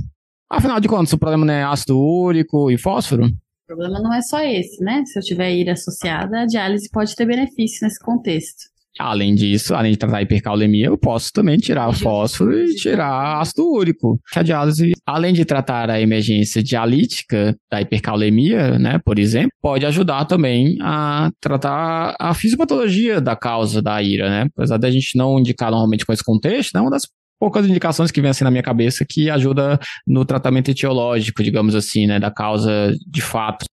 Afinal 0.49 0.79
de 0.79 0.87
contas, 0.87 1.13
o 1.13 1.17
problema 1.17 1.45
não 1.45 1.53
é 1.53 1.63
ácido 1.63 1.99
úrico 1.99 2.71
e 2.71 2.77
fósforo? 2.77 3.25
O 3.25 3.67
problema 3.67 3.99
não 3.99 4.13
é 4.13 4.21
só 4.21 4.39
esse, 4.41 4.83
né? 4.83 5.03
Se 5.05 5.19
eu 5.19 5.23
tiver 5.23 5.53
ira 5.53 5.73
associada, 5.73 6.41
a 6.41 6.45
diálise 6.45 6.89
pode 6.91 7.15
ter 7.15 7.25
benefício 7.25 7.85
nesse 7.85 7.99
contexto. 7.99 8.65
Além 8.97 9.35
disso, 9.35 9.75
além 9.75 9.91
de 9.91 9.97
tratar 9.97 10.17
a 10.17 10.21
hipercaulemia, 10.21 10.87
eu 10.87 10.97
posso 10.97 11.31
também 11.31 11.57
tirar 11.57 11.87
o 11.87 11.93
fósforo 11.93 12.57
e 12.57 12.75
tirar 12.75 13.39
ácido 13.39 13.65
úrico. 13.69 14.19
A 14.35 14.41
diálise, 14.41 14.93
além 15.05 15.33
de 15.33 15.45
tratar 15.45 15.89
a 15.89 16.01
emergência 16.01 16.61
dialítica 16.61 17.55
da 17.71 17.81
hipercaulemia, 17.81 18.77
né, 18.77 18.99
por 19.05 19.17
exemplo, 19.19 19.51
pode 19.61 19.85
ajudar 19.85 20.25
também 20.25 20.77
a 20.81 21.29
tratar 21.39 22.15
a 22.19 22.33
fisiopatologia 22.33 23.21
da 23.21 23.35
causa 23.35 23.81
da 23.81 24.01
ira, 24.01 24.29
né? 24.29 24.47
Apesar 24.55 24.77
da 24.77 24.91
gente 24.91 25.17
não 25.17 25.39
indicar 25.39 25.71
normalmente 25.71 26.05
com 26.05 26.11
esse 26.11 26.23
contexto, 26.23 26.77
é 26.77 26.81
uma 26.81 26.91
das 26.91 27.03
poucas 27.39 27.65
indicações 27.65 28.11
que 28.11 28.21
vem 28.21 28.29
assim 28.29 28.43
na 28.43 28.51
minha 28.51 28.63
cabeça 28.63 29.05
que 29.07 29.29
ajuda 29.29 29.79
no 30.05 30.25
tratamento 30.25 30.69
etiológico, 30.69 31.41
digamos 31.41 31.73
assim, 31.73 32.05
né, 32.05 32.19
da 32.19 32.29
causa 32.29 32.93
de 33.07 33.21
fato. 33.21 33.65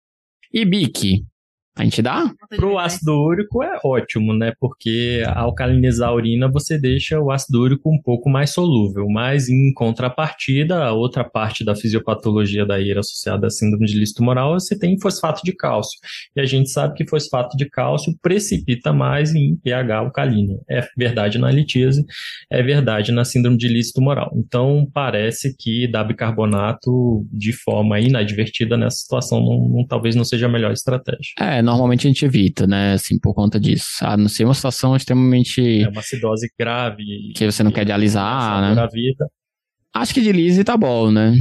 E 0.52 0.64
BIC, 0.64 1.24
a 1.76 1.84
gente 1.84 2.00
dá? 2.00 2.32
Pro 2.56 2.78
ácido 2.78 3.12
úrico 3.12 3.62
é 3.62 3.78
ótimo, 3.84 4.32
né? 4.32 4.52
Porque 4.58 5.22
ao 5.26 5.48
alcalinizar 5.48 6.08
a 6.08 6.14
urina, 6.14 6.50
você 6.50 6.78
deixa 6.78 7.20
o 7.20 7.30
ácido 7.30 7.60
úrico 7.60 7.90
um 7.90 8.00
pouco 8.00 8.30
mais 8.30 8.50
solúvel. 8.50 9.06
Mas, 9.08 9.50
em 9.50 9.72
contrapartida, 9.74 10.84
a 10.84 10.92
outra 10.92 11.22
parte 11.22 11.62
da 11.62 11.76
fisiopatologia 11.76 12.64
da 12.64 12.80
ira 12.80 13.00
associada 13.00 13.46
à 13.48 13.50
síndrome 13.50 13.86
de 13.86 13.98
listo 13.98 14.16
tumoral, 14.16 14.54
você 14.54 14.78
tem 14.78 14.98
fosfato 14.98 15.42
de 15.44 15.52
cálcio. 15.52 15.98
E 16.34 16.40
a 16.40 16.46
gente 16.46 16.70
sabe 16.70 16.94
que 16.94 17.06
fosfato 17.06 17.56
de 17.58 17.68
cálcio 17.68 18.16
precipita 18.22 18.90
mais 18.92 19.34
em 19.34 19.56
pH 19.56 19.98
alcalino. 19.98 20.62
É 20.70 20.86
verdade 20.96 21.38
na 21.38 21.50
litíase, 21.50 22.04
é 22.50 22.62
verdade 22.62 23.12
na 23.12 23.24
síndrome 23.24 23.58
de 23.58 23.68
listo 23.68 23.94
tumoral. 23.96 24.32
Então, 24.34 24.88
parece 24.94 25.54
que 25.54 25.86
dar 25.86 26.04
bicarbonato 26.04 27.26
de 27.30 27.52
forma 27.52 28.00
inadvertida 28.00 28.78
nessa 28.78 28.96
situação 28.96 29.40
não, 29.40 29.68
não, 29.68 29.86
talvez 29.86 30.14
não 30.14 30.24
seja 30.24 30.46
a 30.46 30.48
melhor 30.48 30.72
estratégia. 30.72 31.32
É, 31.38 31.65
normalmente 31.66 32.06
a 32.06 32.10
gente 32.10 32.24
evita, 32.24 32.66
né? 32.66 32.94
Assim, 32.94 33.18
por 33.18 33.34
conta 33.34 33.60
disso. 33.60 33.98
A 34.00 34.16
não 34.16 34.28
ser 34.28 34.44
uma 34.44 34.54
situação 34.54 34.96
extremamente. 34.96 35.82
É 35.82 35.88
uma 35.88 36.00
acidose 36.00 36.50
grave. 36.58 37.04
Que 37.34 37.50
você 37.50 37.62
não 37.62 37.70
quer 37.70 37.84
dialisar, 37.84 38.62
né? 38.62 38.74
Da 38.74 38.86
vida. 38.86 39.28
Acho 39.92 40.14
que 40.14 40.20
dialise 40.20 40.64
tá 40.64 40.76
bom, 40.76 41.10
né? 41.10 41.34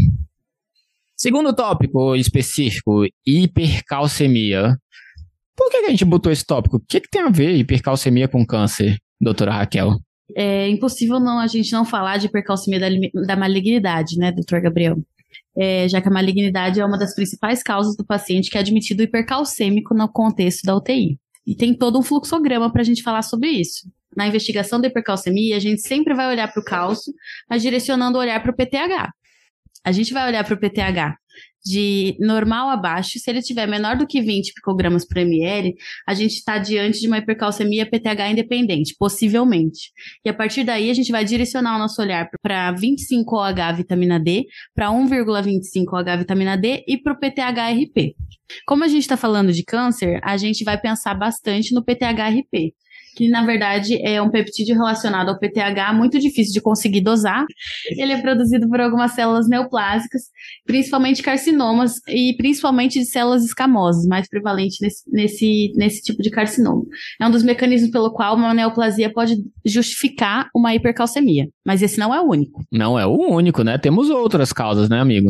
Segundo 1.15 1.55
tópico 1.55 2.15
específico, 2.15 3.05
hipercalcemia. 3.25 4.77
Por 5.55 5.69
que, 5.71 5.79
que 5.79 5.85
a 5.85 5.89
gente 5.89 6.03
botou 6.03 6.31
esse 6.31 6.45
tópico? 6.45 6.77
O 6.77 6.81
que, 6.81 6.99
que 6.99 7.09
tem 7.09 7.21
a 7.21 7.29
ver 7.29 7.55
hipercalcemia 7.55 8.27
com 8.27 8.45
câncer, 8.45 8.97
doutora 9.19 9.53
Raquel? 9.53 9.97
É 10.35 10.67
impossível 10.67 11.19
não 11.19 11.39
a 11.39 11.47
gente 11.47 11.71
não 11.71 11.85
falar 11.85 12.17
de 12.17 12.25
hipercalcemia 12.25 12.79
da, 12.79 12.89
da 13.25 13.35
malignidade, 13.35 14.17
né, 14.17 14.31
doutor 14.31 14.59
Gabriel? 14.59 14.97
É, 15.57 15.87
já 15.87 16.01
que 16.01 16.07
a 16.07 16.11
malignidade 16.11 16.79
é 16.79 16.85
uma 16.85 16.97
das 16.97 17.15
principais 17.15 17.63
causas 17.63 17.95
do 17.95 18.05
paciente 18.05 18.49
que 18.49 18.57
é 18.57 18.61
admitido 18.61 19.03
hipercalcêmico 19.03 19.93
no 19.93 20.07
contexto 20.07 20.63
da 20.63 20.75
UTI. 20.75 21.17
E 21.45 21.55
tem 21.55 21.77
todo 21.77 21.99
um 21.99 22.03
fluxograma 22.03 22.71
para 22.71 22.81
a 22.81 22.85
gente 22.85 23.03
falar 23.03 23.21
sobre 23.21 23.49
isso. 23.49 23.89
Na 24.15 24.27
investigação 24.27 24.79
da 24.79 24.87
hipercalcemia, 24.87 25.57
a 25.57 25.59
gente 25.59 25.81
sempre 25.81 26.13
vai 26.13 26.27
olhar 26.27 26.51
para 26.51 26.61
o 26.61 26.65
cálcio, 26.65 27.13
mas 27.49 27.61
direcionando 27.61 28.17
o 28.17 28.21
olhar 28.21 28.41
para 28.41 28.51
o 28.51 28.55
PTH. 28.55 29.11
A 29.83 29.91
gente 29.91 30.13
vai 30.13 30.27
olhar 30.27 30.43
para 30.43 30.55
o 30.55 30.59
PTH 30.59 31.15
de 31.65 32.15
normal 32.19 32.69
a 32.69 32.77
baixo, 32.77 33.17
se 33.17 33.29
ele 33.29 33.41
tiver 33.41 33.67
menor 33.67 33.97
do 33.97 34.05
que 34.05 34.21
20 34.21 34.53
picogramas 34.53 35.05
por 35.05 35.17
ml, 35.17 35.73
a 36.07 36.13
gente 36.13 36.33
está 36.33 36.59
diante 36.59 36.99
de 36.99 37.07
uma 37.07 37.17
hipercalcemia 37.17 37.89
PTH 37.89 38.31
independente, 38.31 38.95
possivelmente. 38.97 39.91
E 40.23 40.29
a 40.29 40.33
partir 40.33 40.63
daí, 40.63 40.91
a 40.91 40.93
gente 40.93 41.11
vai 41.11 41.25
direcionar 41.25 41.75
o 41.75 41.79
nosso 41.79 41.99
olhar 42.01 42.29
para 42.41 42.71
25OH 42.73 43.75
vitamina 43.75 44.19
D, 44.19 44.45
para 44.75 44.89
1,25OH 44.89 46.19
vitamina 46.19 46.55
D 46.55 46.83
e 46.87 46.97
para 46.97 47.13
o 47.13 47.19
PTH-RP. 47.19 48.15
Como 48.67 48.83
a 48.83 48.87
gente 48.87 49.01
está 49.01 49.17
falando 49.17 49.51
de 49.51 49.63
câncer, 49.63 50.19
a 50.23 50.37
gente 50.37 50.63
vai 50.63 50.79
pensar 50.79 51.15
bastante 51.15 51.73
no 51.73 51.83
PTH-RP 51.83 52.75
que 53.15 53.29
na 53.29 53.45
verdade 53.45 53.99
é 54.05 54.21
um 54.21 54.29
peptídeo 54.29 54.75
relacionado 54.75 55.29
ao 55.29 55.39
PTH 55.39 55.93
muito 55.93 56.19
difícil 56.19 56.53
de 56.53 56.61
conseguir 56.61 57.01
dosar. 57.01 57.45
Ele 57.97 58.11
é 58.11 58.21
produzido 58.21 58.67
por 58.69 58.81
algumas 58.81 59.13
células 59.13 59.47
neoplásicas, 59.47 60.23
principalmente 60.65 61.23
carcinomas 61.23 62.01
e 62.07 62.35
principalmente 62.37 62.99
de 62.99 63.05
células 63.05 63.43
escamosas, 63.45 64.05
mais 64.05 64.27
prevalente 64.27 64.77
nesse, 64.81 65.03
nesse, 65.11 65.73
nesse 65.75 66.01
tipo 66.01 66.21
de 66.21 66.29
carcinoma. 66.29 66.83
É 67.21 67.25
um 67.25 67.31
dos 67.31 67.43
mecanismos 67.43 67.91
pelo 67.91 68.11
qual 68.11 68.35
uma 68.35 68.53
neoplasia 68.53 69.11
pode 69.11 69.37
justificar 69.63 70.49
uma 70.53 70.75
hipercalcemia, 70.75 71.47
mas 71.65 71.81
esse 71.81 71.97
não 71.97 72.13
é 72.13 72.19
o 72.21 72.29
único. 72.29 72.63
Não 72.71 72.99
é 72.99 73.05
o 73.05 73.15
único, 73.15 73.63
né? 73.63 73.77
Temos 73.77 74.09
outras 74.09 74.51
causas, 74.51 74.89
né, 74.89 74.99
amigo? 74.99 75.29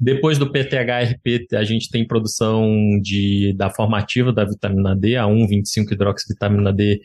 Depois 0.00 0.38
do 0.38 0.50
PTHRP, 0.50 1.48
a 1.54 1.64
gente 1.64 1.90
tem 1.90 2.06
produção 2.06 2.70
de, 3.02 3.52
da 3.56 3.68
formativa 3.68 4.32
da 4.32 4.44
vitamina 4.44 4.94
D, 4.94 5.16
a 5.16 5.24
1,25-hidroxivitamina 5.24 6.72
D, 6.72 7.00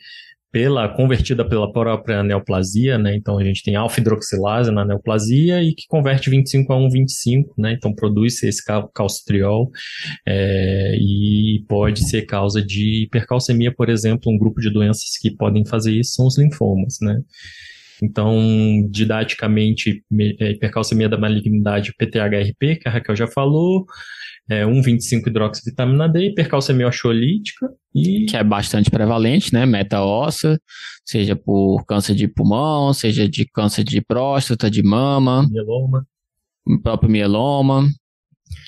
pela, 0.54 0.88
convertida 0.88 1.44
pela 1.44 1.72
própria 1.72 2.22
neoplasia, 2.22 2.96
né? 2.96 3.16
Então 3.16 3.36
a 3.36 3.42
gente 3.42 3.60
tem 3.60 3.74
alfa-hidroxilase 3.74 4.70
na 4.70 4.84
neoplasia 4.84 5.60
e 5.60 5.74
que 5.74 5.84
converte 5.88 6.30
25 6.30 6.72
a 6.72 6.76
1,25, 6.76 7.46
né? 7.58 7.72
Então 7.72 7.92
produz 7.92 8.40
esse 8.40 8.62
calcitriol 8.94 9.68
é, 10.24 10.96
e 10.96 11.64
pode 11.68 12.08
ser 12.08 12.22
causa 12.22 12.62
de 12.62 13.02
hipercalcemia, 13.02 13.74
por 13.74 13.88
exemplo, 13.88 14.32
um 14.32 14.38
grupo 14.38 14.60
de 14.60 14.70
doenças 14.70 15.18
que 15.20 15.34
podem 15.34 15.66
fazer 15.66 15.92
isso 15.92 16.12
são 16.12 16.28
os 16.28 16.38
linfomas, 16.38 16.98
né? 17.02 17.18
Então, 18.02 18.36
didaticamente, 18.90 20.02
é, 20.40 20.52
hipercalcemia 20.52 21.08
da 21.08 21.18
malignidade 21.18 21.94
PTHRP, 21.96 22.76
que 22.76 22.88
a 22.88 22.92
Raquel 22.92 23.16
já 23.16 23.26
falou, 23.26 23.86
é, 24.48 24.64
1,25-hidroxivitamina 24.64 26.10
D, 26.10 26.28
hipercalcemia 26.28 26.88
oxolítica 26.88 27.70
e... 27.94 28.26
Que 28.26 28.36
é 28.36 28.44
bastante 28.44 28.90
prevalente, 28.90 29.52
né? 29.52 29.64
Meta-óssea, 29.64 30.58
seja 31.04 31.34
por 31.34 31.84
câncer 31.86 32.14
de 32.14 32.28
pulmão, 32.28 32.92
seja 32.92 33.28
de 33.28 33.46
câncer 33.46 33.84
de 33.84 34.00
próstata, 34.00 34.70
de 34.70 34.82
mama. 34.82 35.48
Mieloma. 35.50 36.06
próprio 36.82 37.10
mieloma 37.10 37.88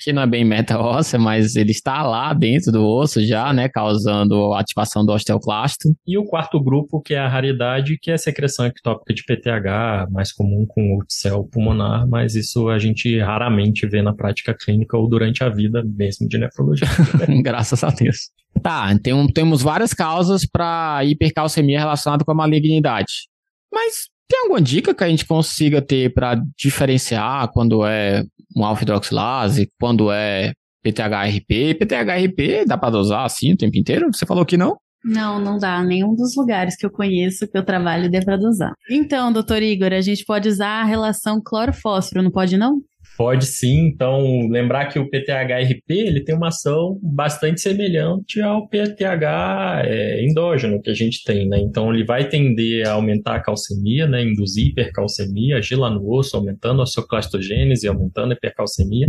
que 0.03 0.13
não 0.13 0.21
é 0.21 0.27
bem 0.27 0.43
meta 0.43 0.79
óssea, 0.79 1.19
mas 1.19 1.55
ele 1.55 1.71
está 1.71 2.03
lá 2.03 2.33
dentro 2.33 2.71
do 2.71 2.85
osso 2.85 3.25
já, 3.25 3.51
né, 3.53 3.69
causando 3.69 4.53
ativação 4.53 5.05
do 5.05 5.11
osteoclasto. 5.11 5.89
E 6.05 6.17
o 6.17 6.25
quarto 6.25 6.61
grupo, 6.61 7.01
que 7.01 7.13
é 7.13 7.19
a 7.19 7.27
raridade, 7.27 7.97
que 8.01 8.11
é 8.11 8.13
a 8.13 8.17
secreção 8.17 8.65
ectópica 8.65 9.13
de 9.13 9.23
PTH, 9.23 10.09
mais 10.11 10.31
comum 10.31 10.65
com 10.67 10.95
urticel 10.95 11.43
pulmonar, 11.51 12.07
mas 12.07 12.35
isso 12.35 12.69
a 12.69 12.79
gente 12.79 13.19
raramente 13.19 13.87
vê 13.87 14.01
na 14.01 14.13
prática 14.13 14.53
clínica 14.53 14.97
ou 14.97 15.07
durante 15.07 15.43
a 15.43 15.49
vida 15.49 15.83
mesmo 15.85 16.27
de 16.27 16.37
nefrologia. 16.37 16.87
Graças 17.43 17.83
a 17.83 17.89
Deus. 17.89 18.31
Tá, 18.61 18.97
tem, 18.99 19.27
temos 19.33 19.61
várias 19.61 19.93
causas 19.93 20.45
para 20.45 21.03
hipercalcemia 21.03 21.79
relacionada 21.79 22.23
com 22.23 22.31
a 22.31 22.35
malignidade. 22.35 23.27
Mas 23.71 24.09
tem 24.27 24.41
alguma 24.41 24.61
dica 24.61 24.93
que 24.93 25.03
a 25.03 25.09
gente 25.09 25.25
consiga 25.25 25.81
ter 25.81 26.13
para 26.13 26.41
diferenciar 26.57 27.49
quando 27.51 27.85
é 27.85 28.23
um 28.55 28.65
alfa-hidroxilase, 28.65 29.71
quando 29.79 30.11
é 30.11 30.53
PTHRP? 30.83 31.75
PTHRP 31.75 32.65
dá 32.65 32.77
para 32.77 32.91
dosar 32.91 33.25
assim 33.25 33.53
o 33.53 33.57
tempo 33.57 33.77
inteiro? 33.77 34.07
Você 34.11 34.25
falou 34.25 34.45
que 34.45 34.57
não? 34.57 34.77
Não, 35.03 35.39
não 35.39 35.57
dá. 35.57 35.81
Nenhum 35.83 36.15
dos 36.15 36.35
lugares 36.35 36.75
que 36.75 36.85
eu 36.85 36.89
conheço 36.89 37.47
que 37.47 37.57
eu 37.57 37.63
trabalho 37.63 38.09
dê 38.09 38.23
para 38.23 38.35
dosar. 38.35 38.73
Então, 38.89 39.31
doutor 39.31 39.61
Igor, 39.61 39.93
a 39.93 40.01
gente 40.01 40.25
pode 40.25 40.49
usar 40.49 40.81
a 40.81 40.83
relação 40.83 41.41
cloro-fósforo, 41.43 42.21
não 42.21 42.31
pode 42.31 42.57
não? 42.57 42.81
Pode 43.17 43.47
sim, 43.47 43.87
então 43.87 44.47
lembrar 44.47 44.85
que 44.85 44.99
o 44.99 45.09
PTHRP 45.09 45.89
ele 45.89 46.23
tem 46.23 46.35
uma 46.35 46.49
ação 46.49 46.99
bastante 47.01 47.59
semelhante 47.59 48.39
ao 48.39 48.67
PTH 48.67 49.81
é, 49.85 50.23
endógeno 50.23 50.79
que 50.79 50.91
a 50.91 50.93
gente 50.93 51.23
tem, 51.23 51.49
né? 51.49 51.57
Então 51.59 51.91
ele 51.91 52.05
vai 52.05 52.29
tender 52.29 52.87
a 52.87 52.91
aumentar 52.91 53.37
a 53.37 53.39
calcemia, 53.39 54.07
né? 54.07 54.21
Induzir 54.21 54.67
hipercalcemia, 54.67 55.57
agir 55.57 55.75
lá 55.75 55.89
no 55.89 56.07
osso, 56.07 56.37
aumentando 56.37 56.79
a 56.83 56.85
sua 56.85 57.07
clastogênese, 57.07 57.87
aumentando 57.87 58.33
a 58.33 58.35
hipercalcemia, 58.35 59.07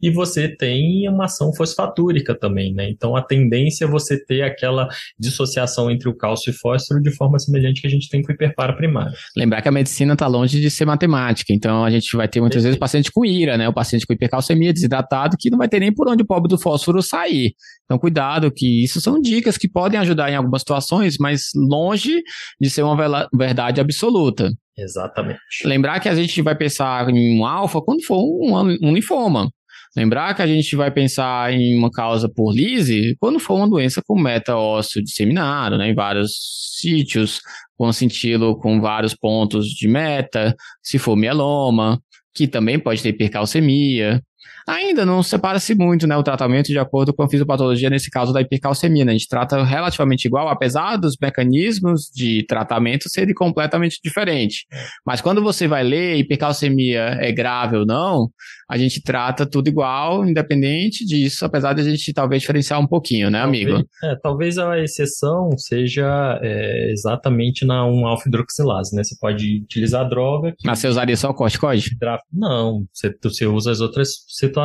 e 0.00 0.10
você 0.10 0.48
tem 0.48 1.06
uma 1.10 1.26
ação 1.26 1.52
fosfatúrica 1.54 2.34
também, 2.34 2.72
né? 2.72 2.88
Então 2.88 3.14
a 3.14 3.20
tendência 3.20 3.84
é 3.84 3.88
você 3.88 4.18
ter 4.24 4.40
aquela 4.40 4.88
dissociação 5.18 5.90
entre 5.90 6.08
o 6.08 6.16
cálcio 6.16 6.48
e 6.48 6.54
fósforo 6.54 7.02
de 7.02 7.10
forma 7.14 7.38
semelhante 7.38 7.82
que 7.82 7.86
a 7.86 7.90
gente 7.90 8.08
tem 8.08 8.22
com 8.22 8.32
o 8.32 8.34
hiperpara 8.34 8.72
primário. 8.74 9.12
Lembrar 9.36 9.60
que 9.60 9.68
a 9.68 9.72
medicina 9.72 10.14
está 10.14 10.26
longe 10.26 10.58
de 10.58 10.70
ser 10.70 10.86
matemática, 10.86 11.52
então 11.52 11.84
a 11.84 11.90
gente 11.90 12.16
vai 12.16 12.26
ter 12.26 12.40
muitas 12.40 12.62
Perfeito. 12.62 12.70
vezes 12.70 12.80
paciente 12.80 13.12
com 13.12 13.22
ira 13.22 13.49
né? 13.56 13.68
O 13.68 13.72
paciente 13.72 14.06
com 14.06 14.12
hipercalcemia, 14.12 14.72
desidratado, 14.72 15.36
que 15.38 15.50
não 15.50 15.58
vai 15.58 15.68
ter 15.68 15.80
nem 15.80 15.92
por 15.92 16.08
onde 16.08 16.22
o 16.22 16.26
pobre 16.26 16.48
do 16.48 16.58
fósforo 16.58 17.02
sair. 17.02 17.54
Então, 17.84 17.98
cuidado, 17.98 18.50
que 18.50 18.84
isso 18.84 19.00
são 19.00 19.20
dicas 19.20 19.56
que 19.56 19.68
podem 19.68 19.98
ajudar 20.00 20.30
em 20.30 20.36
algumas 20.36 20.62
situações, 20.62 21.16
mas 21.18 21.50
longe 21.54 22.22
de 22.60 22.70
ser 22.70 22.82
uma 22.82 23.28
verdade 23.32 23.80
absoluta. 23.80 24.52
Exatamente. 24.76 25.40
Lembrar 25.64 26.00
que 26.00 26.08
a 26.08 26.14
gente 26.14 26.40
vai 26.42 26.54
pensar 26.54 27.08
em 27.10 27.38
um 27.38 27.44
alfa 27.44 27.80
quando 27.80 28.04
for 28.04 28.18
um, 28.18 28.56
um 28.82 28.94
linfoma. 28.94 29.50
Lembrar 29.96 30.34
que 30.34 30.42
a 30.42 30.46
gente 30.46 30.76
vai 30.76 30.90
pensar 30.90 31.52
em 31.52 31.76
uma 31.76 31.90
causa 31.90 32.28
por 32.28 32.52
lise 32.52 33.16
quando 33.18 33.40
for 33.40 33.56
uma 33.56 33.68
doença 33.68 34.00
com 34.06 34.16
meta-ósseo 34.18 35.02
disseminado, 35.02 35.76
né, 35.76 35.90
em 35.90 35.94
vários 35.94 36.32
sítios, 36.78 37.40
com 37.76 37.92
cintilo 37.92 38.56
com 38.56 38.80
vários 38.80 39.14
pontos 39.14 39.66
de 39.66 39.88
meta, 39.88 40.54
se 40.80 40.98
for 40.98 41.16
mieloma, 41.16 42.00
que 42.34 42.46
também 42.46 42.78
pode 42.78 43.02
ter 43.02 43.10
hipercalcemia. 43.10 44.22
Ainda 44.70 45.04
não 45.04 45.22
separa-se 45.22 45.74
muito 45.74 46.06
né, 46.06 46.16
o 46.16 46.22
tratamento 46.22 46.68
de 46.68 46.78
acordo 46.78 47.12
com 47.12 47.24
a 47.24 47.28
fisiopatologia, 47.28 47.90
nesse 47.90 48.08
caso 48.08 48.32
da 48.32 48.40
hipercalcemia. 48.40 49.04
Né? 49.04 49.10
A 49.10 49.14
gente 49.14 49.28
trata 49.28 49.64
relativamente 49.64 50.26
igual, 50.26 50.48
apesar 50.48 50.96
dos 50.96 51.16
mecanismos 51.20 52.10
de 52.14 52.44
tratamento 52.46 53.08
serem 53.08 53.34
completamente 53.34 53.98
diferentes. 54.02 54.64
Mas 55.04 55.20
quando 55.20 55.42
você 55.42 55.66
vai 55.66 55.82
ler 55.82 56.18
hipercalcemia 56.18 57.18
é 57.20 57.32
grave 57.32 57.78
ou 57.78 57.84
não, 57.84 58.30
a 58.70 58.78
gente 58.78 59.02
trata 59.02 59.44
tudo 59.44 59.66
igual, 59.66 60.24
independente 60.24 61.04
disso, 61.04 61.44
apesar 61.44 61.72
de 61.72 61.80
a 61.80 61.84
gente 61.84 62.12
talvez 62.12 62.40
diferenciar 62.40 62.78
um 62.78 62.86
pouquinho, 62.86 63.28
né, 63.28 63.40
talvez, 63.40 63.66
amigo? 63.66 63.88
É, 64.04 64.16
talvez 64.22 64.58
a 64.58 64.78
exceção 64.78 65.50
seja 65.58 66.38
é, 66.40 66.92
exatamente 66.92 67.66
na 67.66 67.82
1-alfa-hidroxilase, 67.82 68.94
né? 68.94 69.02
Você 69.02 69.16
pode 69.20 69.62
utilizar 69.64 70.06
a 70.06 70.08
droga. 70.08 70.52
Que... 70.52 70.68
Mas 70.68 70.78
você 70.78 70.86
usaria 70.86 71.16
só 71.16 71.30
o 71.30 71.34
corticoide? 71.34 71.96
Não, 72.32 72.84
você, 72.92 73.12
você 73.20 73.46
usa 73.46 73.72
as 73.72 73.80
outras 73.80 74.24
situações, 74.28 74.59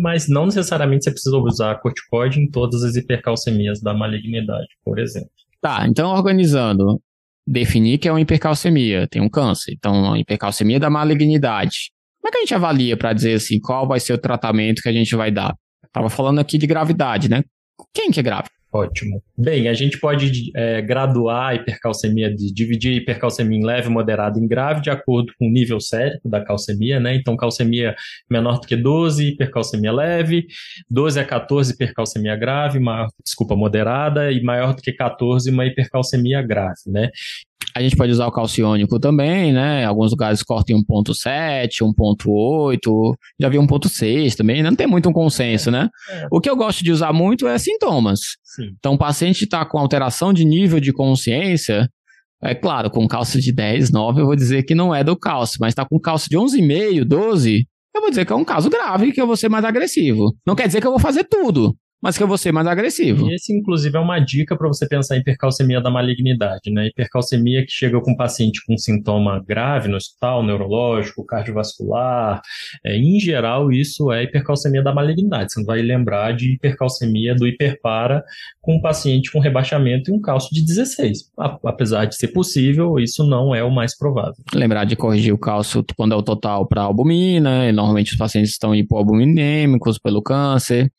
mas 0.00 0.28
não 0.28 0.46
necessariamente 0.46 1.04
você 1.04 1.10
precisa 1.10 1.36
usar 1.36 1.80
corticoide 1.80 2.40
em 2.40 2.50
todas 2.50 2.82
as 2.82 2.96
hipercalcemias 2.96 3.80
da 3.80 3.94
malignidade, 3.94 4.68
por 4.84 4.98
exemplo. 4.98 5.30
Tá, 5.60 5.86
então 5.86 6.10
organizando, 6.10 7.00
definir 7.46 7.98
que 7.98 8.08
é 8.08 8.12
uma 8.12 8.20
hipercalcemia, 8.20 9.06
tem 9.08 9.22
um 9.22 9.28
câncer, 9.28 9.72
então 9.72 9.94
uma 9.94 10.18
hipercalcemia 10.18 10.80
da 10.80 10.90
malignidade. 10.90 11.90
Como 12.20 12.28
é 12.28 12.30
que 12.30 12.38
a 12.38 12.40
gente 12.40 12.54
avalia 12.54 12.96
para 12.96 13.12
dizer 13.12 13.34
assim, 13.34 13.60
qual 13.60 13.86
vai 13.86 14.00
ser 14.00 14.12
o 14.12 14.18
tratamento 14.18 14.82
que 14.82 14.88
a 14.88 14.92
gente 14.92 15.14
vai 15.14 15.30
dar? 15.30 15.54
Tava 15.92 16.08
falando 16.08 16.38
aqui 16.38 16.56
de 16.56 16.66
gravidade, 16.66 17.28
né? 17.28 17.42
Quem 17.92 18.10
que 18.10 18.20
é 18.20 18.22
grave? 18.22 18.48
Ótimo. 18.72 19.22
Bem, 19.36 19.68
a 19.68 19.74
gente 19.74 20.00
pode 20.00 20.50
é, 20.56 20.80
graduar 20.80 21.50
a 21.50 21.54
hipercalcemia, 21.54 22.34
de, 22.34 22.50
dividir 22.50 22.94
a 22.94 22.96
hipercalcemia 22.96 23.58
em 23.58 23.62
leve, 23.62 23.90
moderada 23.90 24.38
e 24.38 24.48
grave, 24.48 24.80
de 24.80 24.88
acordo 24.88 25.30
com 25.38 25.46
o 25.46 25.50
nível 25.50 25.78
sérico 25.78 26.26
da 26.26 26.42
calcemia, 26.42 26.98
né? 26.98 27.14
Então, 27.14 27.36
calcemia 27.36 27.94
menor 28.30 28.60
do 28.60 28.66
que 28.66 28.74
12, 28.74 29.28
hipercalcemia 29.28 29.92
leve, 29.92 30.46
12 30.88 31.20
a 31.20 31.24
14, 31.24 31.74
hipercalcemia 31.74 32.34
grave, 32.34 32.78
maior, 32.78 33.08
desculpa, 33.22 33.54
moderada, 33.54 34.32
e 34.32 34.42
maior 34.42 34.74
do 34.74 34.80
que 34.80 34.92
14, 34.92 35.50
uma 35.50 35.66
hipercalcemia 35.66 36.40
grave, 36.40 36.80
né? 36.86 37.10
A 37.74 37.82
gente 37.82 37.96
pode 37.96 38.12
usar 38.12 38.26
o 38.26 38.32
calciônico 38.32 38.98
também, 38.98 39.52
né? 39.52 39.84
Alguns 39.84 40.10
lugares 40.10 40.42
cortam 40.42 40.76
1.7, 40.78 41.78
1.8, 41.82 43.14
já 43.40 43.48
vi 43.48 43.56
1.6 43.56 44.34
também, 44.34 44.62
não 44.62 44.74
tem 44.74 44.86
muito 44.86 45.08
um 45.08 45.12
consenso, 45.12 45.70
né? 45.70 45.88
É. 46.10 46.26
O 46.30 46.40
que 46.40 46.50
eu 46.50 46.56
gosto 46.56 46.84
de 46.84 46.92
usar 46.92 47.12
muito 47.12 47.46
é 47.46 47.58
sintomas. 47.58 48.20
Sim. 48.42 48.70
Então, 48.78 48.94
o 48.94 48.98
paciente 48.98 49.44
está 49.44 49.64
com 49.64 49.78
alteração 49.78 50.32
de 50.32 50.44
nível 50.44 50.80
de 50.80 50.92
consciência, 50.92 51.88
é 52.42 52.54
claro, 52.54 52.90
com 52.90 53.06
cálcio 53.06 53.40
de 53.40 53.52
10, 53.52 53.90
9, 53.90 54.20
eu 54.20 54.26
vou 54.26 54.36
dizer 54.36 54.64
que 54.64 54.74
não 54.74 54.94
é 54.94 55.04
do 55.04 55.16
cálcio, 55.16 55.58
mas 55.60 55.70
está 55.70 55.84
com 55.84 55.98
cálcio 55.98 56.28
de 56.28 56.36
11,5, 56.36 57.04
12, 57.04 57.66
eu 57.94 58.00
vou 58.00 58.10
dizer 58.10 58.26
que 58.26 58.32
é 58.32 58.36
um 58.36 58.44
caso 58.44 58.68
grave, 58.68 59.12
que 59.12 59.20
eu 59.20 59.26
vou 59.26 59.36
ser 59.36 59.48
mais 59.48 59.64
agressivo. 59.64 60.34
Não 60.46 60.54
quer 60.54 60.66
dizer 60.66 60.80
que 60.80 60.86
eu 60.86 60.90
vou 60.90 61.00
fazer 61.00 61.24
tudo, 61.24 61.76
mas 62.02 62.18
que 62.18 62.22
eu 62.22 62.26
vou 62.26 62.36
ser 62.36 62.50
mais 62.50 62.66
agressivo. 62.66 63.30
E 63.30 63.34
esse, 63.34 63.56
inclusive, 63.56 63.96
é 63.96 64.00
uma 64.00 64.18
dica 64.18 64.56
para 64.56 64.66
você 64.66 64.88
pensar 64.88 65.16
em 65.16 65.20
hipercalcemia 65.20 65.80
da 65.80 65.88
malignidade, 65.88 66.70
né? 66.70 66.88
Hipercalcemia 66.88 67.64
que 67.64 67.70
chega 67.70 68.00
com 68.00 68.10
um 68.10 68.16
paciente 68.16 68.60
com 68.66 68.76
sintoma 68.76 69.40
grave 69.46 69.88
no 69.88 69.96
hospital, 69.96 70.42
neurológico, 70.42 71.24
cardiovascular. 71.24 72.42
É, 72.84 72.96
em 72.96 73.20
geral, 73.20 73.70
isso 73.70 74.10
é 74.10 74.24
hipercalcemia 74.24 74.82
da 74.82 74.92
malignidade. 74.92 75.52
Você 75.52 75.60
não 75.60 75.66
vai 75.66 75.80
lembrar 75.80 76.32
de 76.32 76.54
hipercalcemia 76.54 77.36
do 77.36 77.46
hiperpara 77.46 78.24
com 78.60 78.76
um 78.76 78.80
paciente 78.80 79.30
com 79.30 79.38
rebaixamento 79.38 80.10
e 80.10 80.14
um 80.14 80.20
cálcio 80.20 80.52
de 80.52 80.64
16. 80.64 81.30
Apesar 81.64 82.06
de 82.06 82.16
ser 82.16 82.28
possível, 82.28 82.98
isso 82.98 83.24
não 83.24 83.54
é 83.54 83.62
o 83.62 83.70
mais 83.70 83.96
provável. 83.96 84.34
Lembrar 84.52 84.84
de 84.84 84.96
corrigir 84.96 85.32
o 85.32 85.38
cálcio 85.38 85.84
quando 85.96 86.12
é 86.12 86.16
o 86.16 86.22
total 86.22 86.66
para 86.66 86.82
albumina, 86.82 87.68
e 87.68 87.72
normalmente 87.72 88.12
os 88.12 88.18
pacientes 88.18 88.50
estão 88.50 88.74
hipoalbuminêmicos 88.74 89.98
pelo 89.98 90.20
câncer. 90.20 90.90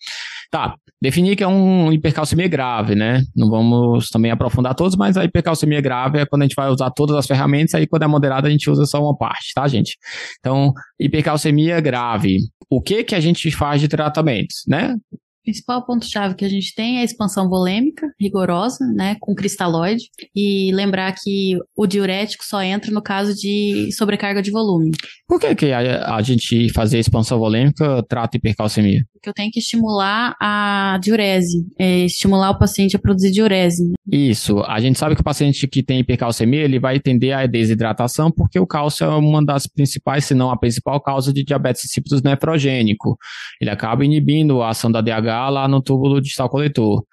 Tá, 0.54 0.76
definir 1.02 1.36
que 1.36 1.44
é 1.44 1.48
um 1.48 1.92
hipercalcemia 1.92 2.48
grave, 2.48 2.94
né? 2.94 3.24
Não 3.36 3.50
vamos 3.50 4.10
também 4.10 4.30
aprofundar 4.30 4.76
todos, 4.76 4.96
mas 4.96 5.18
a 5.18 5.26
hipercalcemia 5.26 5.82
grave 5.82 6.20
é 6.20 6.28
quando 6.28 6.44
a 6.44 6.46
gente 6.46 6.54
vai 6.54 6.70
usar 6.70 6.92
todas 6.92 7.16
as 7.16 7.26
ferramentas, 7.26 7.74
aí 7.74 7.88
quando 7.88 8.04
é 8.04 8.08
moderada 8.08 8.48
a 8.48 8.52
gente 8.52 8.70
usa 8.70 8.86
só 8.86 9.02
uma 9.02 9.18
parte, 9.18 9.52
tá, 9.56 9.68
gente? 9.68 9.98
Então, 10.38 10.72
hipercalcemia 11.00 11.82
grave. 11.82 12.38
O 12.70 12.80
que 12.80 13.04
que 13.04 13.16
a 13.16 13.20
gente 13.20 13.50
faz 13.50 13.82
de 13.82 13.88
tratamentos, 13.88 14.58
né? 14.68 14.96
O 15.12 15.18
principal 15.44 15.84
ponto-chave 15.88 16.36
que 16.36 16.46
a 16.46 16.50
gente 16.50 16.76
tem 16.76 17.00
é 17.00 17.02
a 17.02 17.04
expansão 17.04 17.50
volêmica 17.50 18.08
rigorosa, 18.22 18.86
né, 18.96 19.18
com 19.20 19.34
cristalóide, 19.34 20.04
e 20.36 20.72
lembrar 20.72 21.16
que 21.16 21.58
o 21.76 21.88
diurético 21.88 22.46
só 22.46 22.62
entra 22.62 22.92
no 22.92 23.02
caso 23.02 23.34
de 23.34 23.90
sobrecarga 23.92 24.40
de 24.40 24.52
volume. 24.52 24.92
Por 25.28 25.40
que, 25.40 25.56
que 25.56 25.72
a, 25.72 26.16
a 26.16 26.22
gente 26.22 26.72
fazer 26.72 27.00
expansão 27.00 27.40
volêmica 27.40 28.06
trata 28.08 28.38
hipercalcemia? 28.38 29.04
Porque 29.24 29.30
eu 29.30 29.34
tenho 29.34 29.50
que 29.50 29.60
estimular 29.60 30.36
a 30.38 31.00
diurese, 31.02 31.66
é, 31.80 32.00
estimular 32.00 32.50
o 32.50 32.60
paciente 32.60 32.98
a 32.98 33.00
produzir 33.00 33.32
diurese. 33.32 33.94
Isso. 34.12 34.60
A 34.68 34.82
gente 34.82 35.00
sabe 35.00 35.16
que 35.16 35.22
o 35.22 35.24
paciente 35.24 35.66
que 35.66 35.82
tem 35.82 36.02
hipercalcemia, 36.02 36.60
ele 36.60 36.78
vai 36.78 37.00
tender 37.00 37.34
à 37.34 37.46
desidratação, 37.46 38.30
porque 38.30 38.60
o 38.60 38.68
cálcio 38.68 39.06
é 39.06 39.08
uma 39.08 39.42
das 39.42 39.66
principais, 39.66 40.26
se 40.26 40.34
não 40.34 40.52
a 40.52 40.58
principal 40.58 41.00
causa 41.00 41.32
de 41.32 41.42
diabetes 41.42 41.86
insípidos 41.86 42.22
nefrogênico. 42.22 43.18
Ele 43.62 43.70
acaba 43.70 44.04
inibindo 44.04 44.62
a 44.62 44.72
ação 44.72 44.92
da 44.92 45.00
DH 45.00 45.50
lá 45.50 45.70
no 45.70 45.82
túbulo 45.82 46.20
distal 46.20 46.50
coletor. 46.50 47.06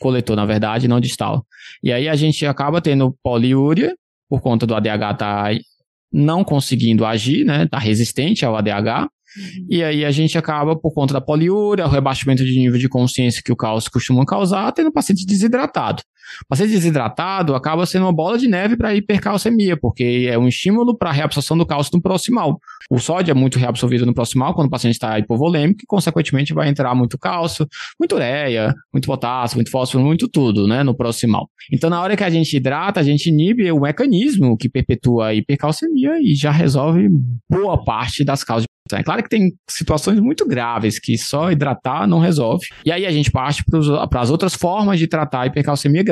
Coletor, 0.00 0.34
na 0.34 0.44
verdade, 0.44 0.88
não 0.88 0.98
distal. 0.98 1.46
E 1.80 1.92
aí 1.92 2.08
a 2.08 2.16
gente 2.16 2.44
acaba 2.44 2.80
tendo 2.80 3.16
poliúria, 3.22 3.94
por 4.28 4.40
conta 4.40 4.66
do 4.66 4.74
ADH 4.74 4.88
estar 4.90 5.16
tá 5.16 5.50
não 6.12 6.42
conseguindo 6.42 7.06
agir, 7.06 7.44
né? 7.44 7.66
Tá 7.68 7.78
resistente 7.78 8.44
ao 8.44 8.56
ADH. 8.56 9.08
E 9.68 9.82
aí 9.82 10.04
a 10.04 10.10
gente 10.10 10.36
acaba, 10.36 10.76
por 10.76 10.92
conta 10.92 11.14
da 11.14 11.20
poliúria, 11.20 11.86
o 11.86 11.88
rebaixamento 11.88 12.44
de 12.44 12.58
nível 12.58 12.78
de 12.78 12.88
consciência 12.88 13.42
que 13.42 13.52
o 13.52 13.56
cálcio 13.56 13.90
costuma 13.90 14.24
causar, 14.24 14.70
tendo 14.72 14.88
o 14.88 14.92
paciente 14.92 15.26
desidratado. 15.26 16.02
Paciente 16.48 16.70
desidratado 16.70 17.54
acaba 17.54 17.86
sendo 17.86 18.04
uma 18.04 18.12
bola 18.12 18.38
de 18.38 18.48
neve 18.48 18.76
para 18.76 18.94
hipercalcemia, 18.94 19.76
porque 19.76 20.28
é 20.30 20.38
um 20.38 20.48
estímulo 20.48 20.96
para 20.96 21.10
a 21.10 21.12
reabsorção 21.12 21.56
do 21.56 21.66
cálcio 21.66 21.92
no 21.94 22.02
proximal. 22.02 22.58
O 22.90 22.98
sódio 22.98 23.30
é 23.30 23.34
muito 23.34 23.58
reabsorvido 23.58 24.06
no 24.06 24.14
proximal 24.14 24.54
quando 24.54 24.68
o 24.68 24.70
paciente 24.70 24.94
está 24.94 25.18
hipovolêmico 25.18 25.80
e, 25.82 25.86
consequentemente, 25.86 26.52
vai 26.52 26.68
entrar 26.68 26.94
muito 26.94 27.18
cálcio, 27.18 27.66
muito 27.98 28.14
ureia, 28.14 28.74
muito 28.92 29.06
potássio, 29.06 29.56
muito 29.56 29.70
fósforo, 29.70 30.04
muito 30.04 30.28
tudo, 30.28 30.66
né, 30.66 30.82
no 30.82 30.94
proximal. 30.94 31.48
Então, 31.72 31.88
na 31.88 32.00
hora 32.00 32.16
que 32.16 32.24
a 32.24 32.30
gente 32.30 32.56
hidrata, 32.56 33.00
a 33.00 33.02
gente 33.02 33.28
inibe 33.28 33.70
o 33.70 33.80
mecanismo 33.80 34.56
que 34.56 34.68
perpetua 34.68 35.28
a 35.28 35.34
hipercalcemia 35.34 36.20
e 36.20 36.34
já 36.34 36.50
resolve 36.50 37.08
boa 37.48 37.82
parte 37.84 38.24
das 38.24 38.44
causas 38.44 38.66
é 38.92 39.02
claro 39.02 39.22
que 39.22 39.28
tem 39.28 39.52
situações 39.68 40.18
muito 40.18 40.46
graves 40.46 40.98
que 40.98 41.16
só 41.16 41.50
hidratar 41.50 42.06
não 42.06 42.18
resolve. 42.18 42.66
E 42.84 42.90
aí 42.90 43.06
a 43.06 43.10
gente 43.10 43.30
parte 43.30 43.62
para 44.10 44.20
as 44.20 44.30
outras 44.30 44.54
formas 44.54 44.98
de 44.98 45.06
tratar 45.06 45.42
a 45.42 45.46
hipercalcemia 45.46 46.02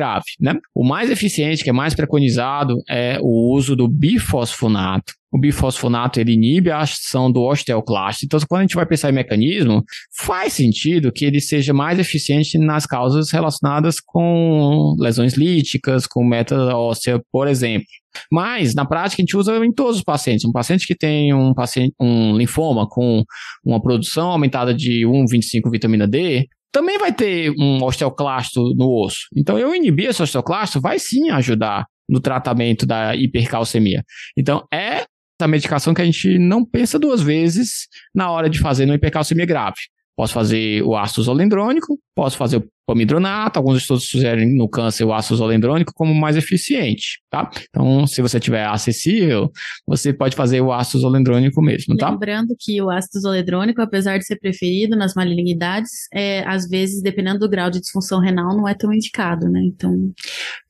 né? 0.41 0.55
O 0.75 0.85
mais 0.87 1.11
eficiente, 1.11 1.63
que 1.63 1.71
é 1.71 1.73
mais 1.73 1.95
preconizado, 1.95 2.83
é 2.89 3.19
o 3.21 3.55
uso 3.55 3.77
do 3.77 3.87
bifosfonato. 3.89 5.13
O 5.33 5.39
bifosfonato 5.39 6.19
ele 6.19 6.33
inibe 6.33 6.71
a 6.71 6.81
ação 6.81 7.31
do 7.31 7.43
osteoclasto. 7.43 8.25
Então, 8.25 8.41
quando 8.49 8.61
a 8.61 8.63
gente 8.65 8.75
vai 8.75 8.85
pensar 8.85 9.11
em 9.11 9.15
mecanismo, 9.15 9.85
faz 10.17 10.55
sentido 10.55 11.13
que 11.13 11.25
ele 11.25 11.41
seja 11.41 11.73
mais 11.73 12.01
eficiente 12.01 12.59
nas 12.59 12.85
causas 12.85 13.31
relacionadas 13.31 14.01
com 14.01 14.97
lesões 14.99 15.35
líticas, 15.35 16.05
com 16.05 16.25
meta 16.25 16.57
óssea, 16.75 17.23
por 17.31 17.47
exemplo. 17.47 17.87
Mas, 18.31 18.75
na 18.75 18.85
prática, 18.85 19.23
a 19.23 19.25
gente 19.25 19.37
usa 19.37 19.65
em 19.65 19.73
todos 19.73 19.99
os 19.99 20.03
pacientes. 20.03 20.45
Um 20.45 20.51
paciente 20.51 20.85
que 20.85 20.97
tem 20.97 21.33
um, 21.33 21.55
paciente, 21.55 21.95
um 22.01 22.37
linfoma 22.37 22.89
com 22.89 23.23
uma 23.65 23.81
produção 23.81 24.31
aumentada 24.31 24.75
de 24.75 25.03
1,25 25.03 25.71
vitamina 25.71 26.09
D, 26.09 26.49
também 26.73 26.99
vai 26.99 27.13
ter 27.13 27.51
um 27.59 27.83
osteoclasto 27.83 28.75
no 28.75 28.89
osso. 29.05 29.27
Então, 29.37 29.59
eu 29.59 29.75
inibir 29.75 30.09
esse 30.09 30.23
osteoclasto 30.23 30.81
vai 30.81 30.99
sim 30.99 31.31
ajudar 31.31 31.87
no 32.09 32.21
tratamento 32.21 32.87
da 32.87 33.15
hipercalcemia. 33.15 34.03
Então, 34.37 34.67
é 34.73 35.05
a 35.41 35.49
medicação 35.49 35.95
que 35.95 36.03
a 36.03 36.05
gente 36.05 36.39
não 36.39 36.65
pensa 36.65 36.99
duas 36.99 37.23
vezes 37.23 37.87
na 38.15 38.31
hora 38.31 38.49
de 38.49 38.59
fazer 38.59 38.85
uma 38.85 38.95
hipercalcemia 38.95 39.47
grave. 39.47 39.79
Posso 40.17 40.35
fazer 40.35 40.83
o 40.83 40.97
ácido 40.97 41.23
zolendrônico, 41.23 41.99
posso 42.15 42.37
fazer 42.37 42.59
o 42.59 42.69
pomidronato, 42.91 43.57
alguns 43.57 43.79
estudos 43.79 44.09
sugerem 44.09 44.53
no 44.53 44.69
câncer 44.69 45.05
o 45.05 45.15
ácido 45.15 45.37
zolendrônico 45.37 45.93
como 45.95 46.13
mais 46.13 46.37
eficiente, 46.37 47.21
tá? 47.31 47.49
Então, 47.69 48.05
se 48.05 48.21
você 48.21 48.41
tiver 48.41 48.67
acessível, 48.67 49.49
você 49.87 50.13
pode 50.13 50.35
fazer 50.35 50.61
o 50.61 50.73
ácido 50.73 50.99
zolendrônico 50.99 51.63
mesmo, 51.63 51.97
tá? 51.97 52.11
Lembrando 52.11 52.57
que 52.59 52.83
o 52.83 52.91
ácido 52.91 53.21
zolendrônico, 53.21 53.81
apesar 53.81 54.19
de 54.19 54.27
ser 54.27 54.41
preferido 54.41 54.97
nas 54.97 55.15
malignidades, 55.15 55.91
é, 56.13 56.43
às 56.45 56.69
vezes, 56.69 57.01
dependendo 57.01 57.39
do 57.39 57.49
grau 57.49 57.71
de 57.71 57.81
disfunção 57.81 58.19
renal, 58.19 58.57
não 58.57 58.67
é 58.67 58.75
tão 58.75 58.93
indicado, 58.93 59.49
né? 59.49 59.61
Então... 59.63 60.13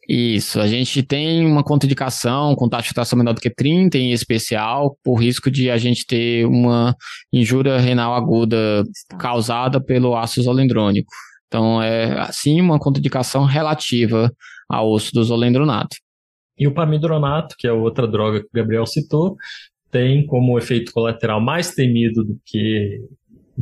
Isso, 0.07 0.61
a 0.61 0.67
gente 0.67 1.03
tem 1.03 1.47
uma 1.47 1.63
contraindicação 1.63 2.55
com 2.57 2.69
taxa 2.69 2.83
de 2.83 2.89
filtração 2.89 3.17
menor 3.17 3.33
do 3.33 3.41
que 3.41 3.49
30 3.49 3.97
em 3.97 4.13
especial, 4.13 4.99
por 5.05 5.15
risco 5.15 5.51
de 5.51 5.71
a 5.71 5.79
gente 5.79 6.05
ter 6.05 6.45
uma 6.47 6.95
injúria 7.33 7.79
renal 7.79 8.13
aguda 8.15 8.85
causada 9.19 9.81
pelo 9.81 10.17
ácido 10.17 10.43
zolendrônico. 10.43 11.11
Então, 11.51 11.83
é, 11.83 12.17
assim, 12.21 12.61
uma 12.61 12.79
contraindicação 12.79 13.45
relativa 13.45 14.33
ao 14.69 14.89
osso 14.89 15.13
do 15.13 15.25
zolendronato. 15.25 15.97
E 16.57 16.69
o 16.69 16.73
pamidronato, 16.73 17.57
que 17.59 17.67
é 17.67 17.73
outra 17.73 18.07
droga 18.07 18.39
que 18.39 18.47
o 18.47 18.51
Gabriel 18.55 18.87
citou, 18.87 19.37
tem 19.91 20.25
como 20.25 20.57
efeito 20.57 20.93
colateral 20.93 21.41
mais 21.41 21.75
temido 21.75 22.25
do 22.25 22.39
que 22.47 23.01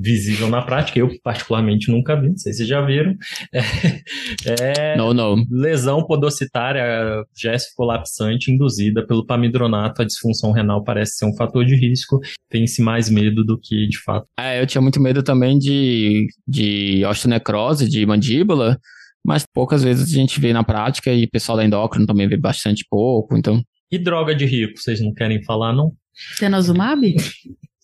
visível 0.01 0.49
na 0.49 0.63
prática, 0.63 0.99
eu 0.99 1.11
particularmente 1.23 1.91
nunca 1.91 2.19
vi, 2.21 2.29
não 2.29 2.37
sei 2.37 2.53
se 2.53 2.59
vocês 2.59 2.69
já 2.69 2.81
viram, 2.81 3.15
é, 3.53 4.93
é 4.93 4.97
não, 4.97 5.13
não. 5.13 5.37
lesão 5.51 6.05
podocitária 6.07 7.25
géssico-colapsante 7.37 8.51
induzida 8.51 9.07
pelo 9.07 9.27
pamidronato, 9.27 10.03
a 10.03 10.05
disfunção 10.05 10.53
renal 10.53 10.83
parece 10.83 11.17
ser 11.17 11.27
um 11.27 11.37
fator 11.37 11.65
de 11.65 11.75
risco, 11.75 12.21
tem-se 12.49 12.83
mais 12.83 13.11
medo 13.11 13.45
do 13.45 13.59
que 13.61 13.87
de 13.87 13.99
fato. 14.03 14.27
É, 14.39 14.61
eu 14.61 14.67
tinha 14.67 14.83
muito 14.83 15.01
medo 15.01 15.23
também 15.23 15.59
de, 15.59 16.27
de 16.47 17.05
osteonecrose, 17.05 17.89
de 17.89 18.05
mandíbula, 18.07 18.79
mas 19.25 19.45
poucas 19.53 19.83
vezes 19.83 20.13
a 20.13 20.17
gente 20.17 20.41
vê 20.41 20.53
na 20.53 20.65
prática 20.65 21.13
e 21.13 21.25
o 21.25 21.31
pessoal 21.31 21.59
da 21.59 21.65
endócrino 21.65 22.07
também 22.07 22.29
vê 22.29 22.37
bastante 22.37 22.85
pouco, 22.89 23.37
então... 23.37 23.63
E 23.91 23.99
droga 23.99 24.35
de 24.35 24.45
rico, 24.45 24.79
vocês 24.79 25.01
não 25.01 25.15
querem 25.15 25.43
falar, 25.43 25.73
não? 25.73 25.93
Denosumab? 26.41 27.15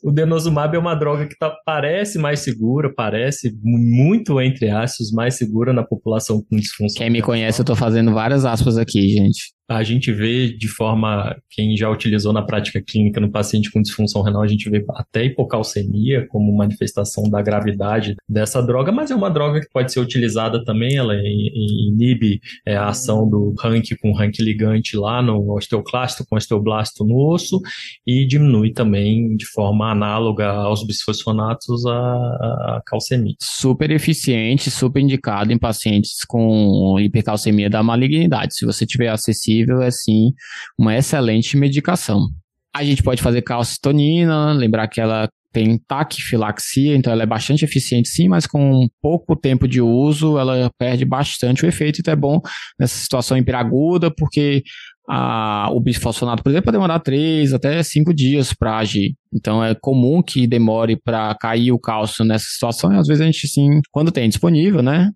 O 0.04 0.12
denosumab 0.12 0.76
é 0.76 0.78
uma 0.78 0.94
droga 0.94 1.26
que 1.26 1.34
tá, 1.38 1.50
parece 1.64 2.18
mais 2.18 2.40
segura, 2.40 2.92
parece 2.94 3.56
muito, 3.62 4.38
entre 4.38 4.68
aspas, 4.68 5.10
mais 5.10 5.34
segura 5.36 5.72
na 5.72 5.82
população 5.82 6.42
com 6.42 6.56
disfunção. 6.56 6.98
Quem 6.98 7.08
me 7.08 7.22
conhece, 7.22 7.62
eu 7.62 7.64
tô 7.64 7.74
fazendo 7.74 8.12
várias 8.12 8.44
aspas 8.44 8.76
aqui, 8.76 9.08
gente 9.08 9.53
a 9.68 9.82
gente 9.82 10.12
vê 10.12 10.48
de 10.48 10.68
forma, 10.68 11.36
quem 11.50 11.76
já 11.76 11.88
utilizou 11.88 12.32
na 12.32 12.42
prática 12.42 12.82
clínica 12.82 13.20
no 13.20 13.30
paciente 13.30 13.70
com 13.70 13.80
disfunção 13.80 14.22
renal, 14.22 14.42
a 14.42 14.46
gente 14.46 14.68
vê 14.68 14.84
até 14.90 15.24
hipocalcemia 15.24 16.26
como 16.28 16.54
manifestação 16.54 17.24
da 17.30 17.40
gravidade 17.40 18.14
dessa 18.28 18.62
droga, 18.62 18.92
mas 18.92 19.10
é 19.10 19.14
uma 19.14 19.30
droga 19.30 19.60
que 19.60 19.68
pode 19.72 19.90
ser 19.92 20.00
utilizada 20.00 20.62
também, 20.64 20.96
ela 20.96 21.14
inibe 21.16 22.40
é, 22.66 22.76
a 22.76 22.88
ação 22.88 23.28
do 23.28 23.54
rank 23.58 23.96
com 24.00 24.12
rank 24.12 24.38
ligante 24.38 24.96
lá 24.96 25.22
no 25.22 25.54
osteoclasto 25.54 26.24
com 26.28 26.36
osteoblasto 26.36 27.04
no 27.04 27.16
osso 27.16 27.60
e 28.06 28.26
diminui 28.26 28.72
também 28.72 29.34
de 29.36 29.46
forma 29.46 29.90
análoga 29.90 30.48
aos 30.48 30.86
bisfosfonatos 30.86 31.86
a, 31.86 31.92
a 31.92 32.82
calcemia. 32.84 33.34
Super 33.40 33.90
eficiente, 33.90 34.70
super 34.70 35.00
indicado 35.00 35.52
em 35.52 35.58
pacientes 35.58 36.24
com 36.26 36.98
hipercalcemia 36.98 37.70
da 37.70 37.82
malignidade. 37.82 38.54
Se 38.54 38.66
você 38.66 38.84
tiver 38.84 39.08
acessível 39.08 39.53
possível, 39.54 39.82
é 39.82 39.90
sim 39.90 40.32
uma 40.78 40.96
excelente 40.96 41.56
medicação. 41.56 42.28
A 42.74 42.82
gente 42.82 43.02
pode 43.02 43.22
fazer 43.22 43.42
calcitonina, 43.42 44.52
lembrar 44.52 44.88
que 44.88 45.00
ela 45.00 45.28
tem 45.52 45.78
taquifilaxia, 45.86 46.96
então 46.96 47.12
ela 47.12 47.22
é 47.22 47.26
bastante 47.26 47.64
eficiente 47.64 48.08
sim, 48.08 48.28
mas 48.28 48.44
com 48.44 48.88
pouco 49.00 49.36
tempo 49.36 49.68
de 49.68 49.80
uso 49.80 50.36
ela 50.36 50.68
perde 50.76 51.04
bastante 51.04 51.64
o 51.64 51.68
efeito, 51.68 52.00
então 52.00 52.12
é 52.12 52.16
bom 52.16 52.40
nessa 52.76 52.96
situação 52.96 53.38
hiperaguda, 53.38 54.10
porque 54.10 54.64
a, 55.08 55.68
o 55.70 55.80
bisfosfonato, 55.80 56.42
por 56.42 56.48
exemplo, 56.48 56.64
pode 56.64 56.76
demorar 56.76 56.98
3 56.98 57.52
até 57.52 57.80
5 57.80 58.12
dias 58.12 58.52
para 58.52 58.78
agir. 58.78 59.14
Então 59.32 59.62
é 59.62 59.76
comum 59.80 60.20
que 60.20 60.44
demore 60.44 60.96
para 60.96 61.32
cair 61.36 61.70
o 61.70 61.78
cálcio 61.78 62.24
nessa 62.24 62.46
situação, 62.46 62.92
e 62.92 62.96
às 62.96 63.06
vezes 63.06 63.20
a 63.20 63.26
gente 63.26 63.46
sim, 63.46 63.80
quando 63.92 64.10
tem 64.10 64.28
disponível, 64.28 64.82
né, 64.82 65.08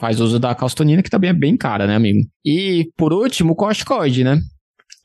faz 0.00 0.18
uso 0.18 0.38
da 0.38 0.54
calcitonina, 0.54 1.02
que 1.02 1.10
também 1.10 1.30
é 1.30 1.34
bem 1.34 1.56
cara, 1.56 1.86
né, 1.86 1.94
amigo? 1.94 2.20
E, 2.44 2.90
por 2.96 3.12
último, 3.12 3.52
o 3.52 3.56
corticoide, 3.56 4.24
né? 4.24 4.40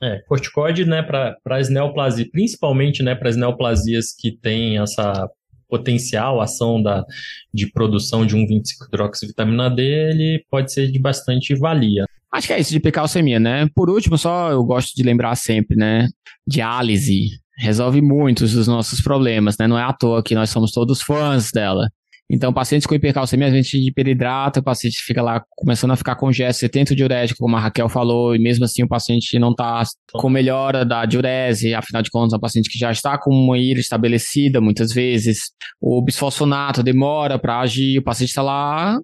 É, 0.02 0.18
corticoide, 0.26 0.84
né, 0.84 1.02
para 1.02 1.36
as 1.50 1.68
neoplasias, 1.68 2.28
principalmente, 2.30 3.02
né, 3.02 3.14
para 3.14 3.28
as 3.28 3.36
neoplasias 3.36 4.06
que 4.18 4.36
têm 4.36 4.78
essa 4.78 5.28
potencial 5.68 6.40
ação 6.40 6.82
da, 6.82 7.04
de 7.52 7.70
produção 7.70 8.24
de 8.24 8.36
1,25-hidroxivitamina 8.36 9.74
D, 9.74 9.82
ele 9.82 10.44
pode 10.50 10.72
ser 10.72 10.90
de 10.90 10.98
bastante 10.98 11.54
valia. 11.54 12.04
Acho 12.32 12.46
que 12.46 12.52
é 12.52 12.60
isso 12.60 12.72
de 12.72 12.80
picalcemia, 12.80 13.40
né? 13.40 13.66
Por 13.74 13.88
último, 13.88 14.18
só 14.18 14.50
eu 14.50 14.62
gosto 14.64 14.94
de 14.94 15.02
lembrar 15.02 15.34
sempre, 15.36 15.76
né? 15.76 16.06
Diálise 16.46 17.30
resolve 17.56 18.02
muitos 18.02 18.52
dos 18.52 18.68
nossos 18.68 19.00
problemas, 19.00 19.56
né? 19.58 19.66
Não 19.66 19.78
é 19.78 19.82
à 19.82 19.92
toa 19.92 20.22
que 20.22 20.34
nós 20.34 20.50
somos 20.50 20.70
todos 20.72 21.00
fãs 21.00 21.50
dela. 21.50 21.88
Então, 22.28 22.52
pacientes 22.52 22.86
com 22.86 22.94
hipercalcemia, 22.94 23.46
a 23.46 23.50
gente 23.50 23.76
hiperidrata, 23.78 24.58
o 24.58 24.62
paciente 24.62 24.98
fica 24.98 25.22
lá 25.22 25.44
começando 25.50 25.92
a 25.92 25.96
ficar 25.96 26.16
com 26.16 26.32
gesto 26.32 26.60
70 26.60 26.94
diurético, 26.94 27.38
como 27.38 27.56
a 27.56 27.60
Raquel 27.60 27.88
falou, 27.88 28.34
e 28.34 28.38
mesmo 28.38 28.64
assim 28.64 28.82
o 28.82 28.88
paciente 28.88 29.38
não 29.38 29.52
está 29.52 29.84
com 30.12 30.28
melhora 30.28 30.84
da 30.84 31.06
diurese, 31.06 31.72
afinal 31.72 32.02
de 32.02 32.10
contas, 32.10 32.32
é 32.32 32.36
um 32.36 32.40
paciente 32.40 32.68
que 32.68 32.78
já 32.78 32.90
está 32.90 33.16
com 33.16 33.30
uma 33.30 33.56
ira 33.56 33.78
estabelecida 33.78 34.60
muitas 34.60 34.92
vezes. 34.92 35.52
O 35.80 36.02
bisfosfonato 36.02 36.82
demora 36.82 37.38
para 37.38 37.60
agir, 37.60 37.98
o 37.98 38.02
paciente 38.02 38.30
está 38.30 38.42
lá 38.42 38.98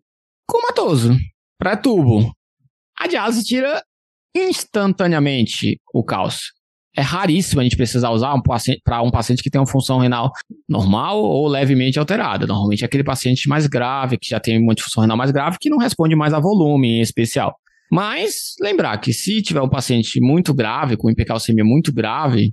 comatoso, 0.48 1.16
pré-tubo. 1.58 2.32
A 2.98 3.06
diálise 3.06 3.44
tira 3.44 3.82
instantaneamente 4.34 5.78
o 5.94 6.02
cálcio 6.02 6.50
é 6.96 7.00
raríssimo 7.00 7.60
a 7.60 7.64
gente 7.64 7.76
precisar 7.76 8.10
usar 8.10 8.34
um 8.34 8.42
para 8.84 9.02
um 9.02 9.10
paciente 9.10 9.42
que 9.42 9.50
tem 9.50 9.60
uma 9.60 9.66
função 9.66 9.98
renal 9.98 10.30
normal 10.68 11.22
ou 11.22 11.48
levemente 11.48 11.98
alterada. 11.98 12.46
Normalmente 12.46 12.82
é 12.82 12.86
aquele 12.86 13.04
paciente 13.04 13.48
mais 13.48 13.66
grave, 13.66 14.18
que 14.18 14.28
já 14.28 14.38
tem 14.38 14.62
uma 14.62 14.74
disfunção 14.74 15.00
renal 15.00 15.16
mais 15.16 15.30
grave, 15.30 15.56
que 15.60 15.70
não 15.70 15.78
responde 15.78 16.14
mais 16.14 16.34
a 16.34 16.40
volume 16.40 16.98
em 16.98 17.00
especial. 17.00 17.56
Mas 17.90 18.54
lembrar 18.60 18.98
que 18.98 19.12
se 19.12 19.42
tiver 19.42 19.60
um 19.60 19.68
paciente 19.68 20.20
muito 20.20 20.54
grave, 20.54 20.96
com 20.96 21.10
hipercalcemia 21.10 21.64
muito 21.64 21.92
grave, 21.92 22.52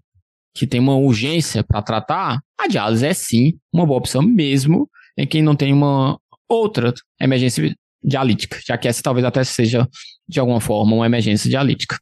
que 0.53 0.65
tem 0.67 0.79
uma 0.79 0.95
urgência 0.95 1.63
para 1.63 1.81
tratar, 1.81 2.39
a 2.59 2.67
diálise 2.67 3.05
é 3.05 3.13
sim 3.13 3.53
uma 3.73 3.85
boa 3.85 3.99
opção 3.99 4.21
mesmo 4.21 4.89
em 5.17 5.27
quem 5.27 5.41
não 5.41 5.55
tem 5.55 5.73
uma 5.73 6.19
outra 6.47 6.93
emergência 7.21 7.73
dialítica, 8.03 8.59
já 8.65 8.77
que 8.77 8.87
essa 8.87 9.03
talvez 9.03 9.25
até 9.25 9.43
seja 9.43 9.87
de 10.27 10.39
alguma 10.39 10.61
forma 10.61 10.95
uma 10.95 11.05
emergência 11.05 11.49
dialítica. 11.49 11.97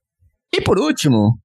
E 0.54 0.62
por 0.62 0.80
último, 0.80 1.40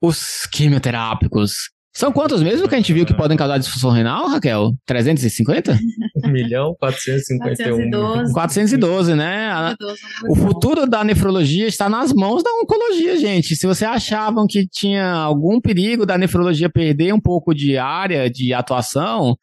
os 0.00 0.46
quimioterápicos. 0.46 1.74
São 1.96 2.10
quantos 2.10 2.42
mesmo 2.42 2.68
que 2.68 2.74
a 2.74 2.78
gente 2.78 2.92
viu 2.92 3.06
que 3.06 3.14
podem 3.14 3.36
causar 3.36 3.56
disfunção 3.56 3.90
renal, 3.90 4.26
Raquel? 4.26 4.72
350? 4.84 5.78
1 6.24 6.28
milhão 6.28 6.74
451. 6.80 7.76
412. 7.76 8.32
412, 8.32 9.14
né? 9.14 9.76
o 10.28 10.34
futuro 10.34 10.88
da 10.88 11.04
nefrologia 11.04 11.68
está 11.68 11.88
nas 11.88 12.12
mãos 12.12 12.42
da 12.42 12.50
oncologia, 12.50 13.16
gente. 13.16 13.54
Se 13.54 13.64
você 13.64 13.84
achavam 13.84 14.44
que 14.44 14.66
tinha 14.66 15.08
algum 15.12 15.60
perigo 15.60 16.04
da 16.04 16.18
nefrologia 16.18 16.68
perder 16.68 17.14
um 17.14 17.20
pouco 17.20 17.54
de 17.54 17.78
área 17.78 18.28
de 18.28 18.52
atuação, 18.52 19.36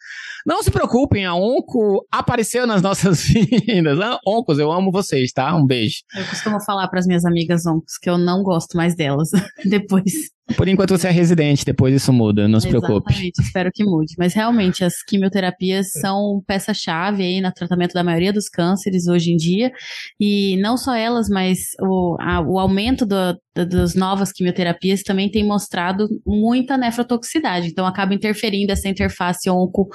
não 0.46 0.62
se 0.62 0.70
preocupem, 0.70 1.26
a 1.26 1.34
Onco 1.34 2.06
apareceu 2.12 2.68
nas 2.68 2.82
nossas 2.82 3.24
vidas. 3.24 3.98
Oncos, 4.28 4.60
eu 4.60 4.70
amo 4.70 4.92
vocês, 4.92 5.32
tá? 5.32 5.56
Um 5.56 5.66
beijo. 5.66 6.00
Eu 6.14 6.26
costumo 6.26 6.62
falar 6.66 6.90
para 6.90 7.00
as 7.00 7.08
minhas 7.08 7.24
amigas 7.24 7.66
Oncos 7.66 7.98
que 7.98 8.10
eu 8.10 8.18
não 8.18 8.44
gosto 8.44 8.76
mais 8.76 8.94
delas 8.94 9.30
depois. 9.64 10.12
Por 10.56 10.68
enquanto 10.68 10.98
você 10.98 11.08
é 11.08 11.12
residente, 11.12 11.66
depois 11.66 11.94
isso 11.94 12.12
muda, 12.12 12.48
não 12.48 12.60
se 12.60 12.68
preocupe. 12.68 13.12
Exatamente, 13.12 13.42
espero 13.42 13.72
que 13.74 13.84
mude. 13.84 14.16
Mas 14.18 14.34
realmente, 14.34 14.84
as 14.84 15.04
quimioterapias 15.04 15.92
são 15.92 16.42
peça-chave 16.46 17.24
aí 17.24 17.42
no 17.42 17.52
tratamento 17.52 17.94
da 17.94 18.04
maioria 18.04 18.34
dos 18.34 18.50
cânceres 18.50 19.08
hoje 19.08 19.32
em 19.32 19.38
dia. 19.38 19.72
E 20.20 20.58
não 20.58 20.78
só 20.78 20.96
elas, 20.96 21.30
mas 21.30 21.60
o, 21.82 22.18
a, 22.20 22.42
o 22.42 22.60
aumento 22.60 23.06
do, 23.06 23.16
das 23.54 23.96
novas 23.96 24.32
quimioterapias 24.32 25.04
também 25.04 25.30
tem 25.30 25.46
mostrado 25.46 26.08
muita 26.26 26.78
nefrotoxicidade. 26.78 27.68
Então 27.68 27.86
acaba 27.86 28.14
interferindo 28.14 28.72
essa 28.72 28.88
interface 28.88 29.50
onco 29.50 29.90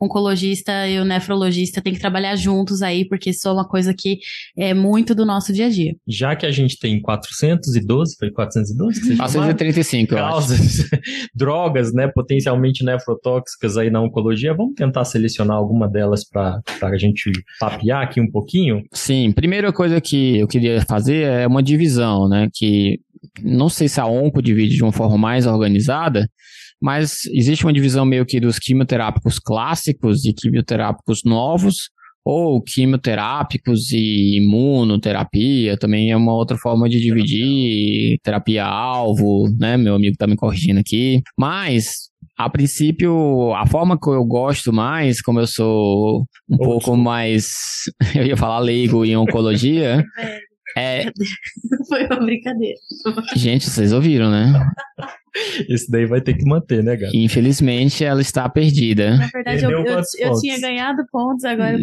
oncologista 0.00 0.86
e 0.86 1.00
o 1.00 1.04
nefrologista 1.04 1.80
tem 1.80 1.92
que 1.92 1.98
trabalhar 1.98 2.36
juntos 2.36 2.82
aí, 2.82 3.06
porque 3.08 3.30
isso 3.30 3.48
é 3.48 3.52
uma 3.52 3.66
coisa 3.66 3.92
que 3.96 4.18
é 4.56 4.72
muito 4.72 5.14
do 5.14 5.24
nosso 5.24 5.52
dia 5.52 5.66
a 5.66 5.70
dia. 5.70 5.94
Já 6.06 6.36
que 6.36 6.46
a 6.46 6.52
gente 6.52 6.78
tem 6.78 7.00
412, 7.00 8.16
foi 8.18 8.30
412? 8.30 9.16
435, 9.16 9.97
causas, 10.06 10.88
drogas, 11.34 11.92
né, 11.92 12.08
potencialmente 12.08 12.84
nefrotóxicas 12.84 13.76
aí 13.76 13.90
na 13.90 14.00
oncologia, 14.00 14.54
vamos 14.54 14.74
tentar 14.74 15.04
selecionar 15.04 15.56
alguma 15.56 15.88
delas 15.88 16.28
para 16.28 16.62
a 16.82 16.96
gente 16.96 17.30
papear 17.58 18.02
aqui 18.02 18.20
um 18.20 18.30
pouquinho? 18.30 18.82
Sim, 18.92 19.32
primeira 19.32 19.72
coisa 19.72 20.00
que 20.00 20.38
eu 20.38 20.48
queria 20.48 20.80
fazer 20.82 21.22
é 21.22 21.46
uma 21.46 21.62
divisão, 21.62 22.28
né, 22.28 22.48
que 22.52 23.00
não 23.42 23.68
sei 23.68 23.88
se 23.88 24.00
a 24.00 24.06
onco 24.06 24.42
divide 24.42 24.76
de 24.76 24.82
uma 24.82 24.92
forma 24.92 25.18
mais 25.18 25.46
organizada, 25.46 26.28
mas 26.80 27.24
existe 27.32 27.64
uma 27.64 27.72
divisão 27.72 28.04
meio 28.04 28.24
que 28.24 28.38
dos 28.38 28.58
quimioterápicos 28.58 29.38
clássicos 29.38 30.24
e 30.24 30.32
quimioterápicos 30.32 31.22
novos, 31.24 31.90
ou 32.30 32.60
quimioterápicos 32.60 33.90
e 33.90 34.36
imunoterapia, 34.36 35.78
também 35.78 36.10
é 36.10 36.16
uma 36.16 36.34
outra 36.34 36.58
forma 36.58 36.86
de 36.86 37.00
dividir, 37.00 38.18
terapia-alvo, 38.22 39.48
né? 39.58 39.78
Meu 39.78 39.94
amigo 39.94 40.14
tá 40.14 40.26
me 40.26 40.36
corrigindo 40.36 40.78
aqui. 40.78 41.22
Mas, 41.38 42.10
a 42.36 42.50
princípio, 42.50 43.54
a 43.54 43.64
forma 43.66 43.98
que 43.98 44.10
eu 44.10 44.22
gosto 44.26 44.74
mais, 44.74 45.22
como 45.22 45.40
eu 45.40 45.46
sou 45.46 46.26
um 46.46 46.58
pouco 46.58 46.94
mais, 46.98 47.48
eu 48.14 48.26
ia 48.26 48.36
falar 48.36 48.58
leigo 48.58 49.06
em 49.06 49.16
oncologia, 49.16 50.04
é... 50.76 51.04
Foi 51.88 52.06
uma 52.06 52.20
brincadeira. 52.20 52.78
Gente, 53.34 53.68
vocês 53.68 53.92
ouviram, 53.92 54.30
né? 54.30 54.52
Esse 55.68 55.90
daí 55.90 56.06
vai 56.06 56.20
ter 56.20 56.34
que 56.34 56.44
manter, 56.44 56.82
né, 56.82 56.96
gato? 56.96 57.14
Infelizmente, 57.14 58.04
ela 58.04 58.20
está 58.20 58.48
perdida. 58.48 59.16
Na 59.16 59.28
verdade, 59.28 59.64
eu, 59.64 59.70
eu, 59.70 60.02
eu, 60.18 60.40
tinha 60.40 60.60
ganhado 60.60 61.04
pontos, 61.12 61.44
agora... 61.44 61.78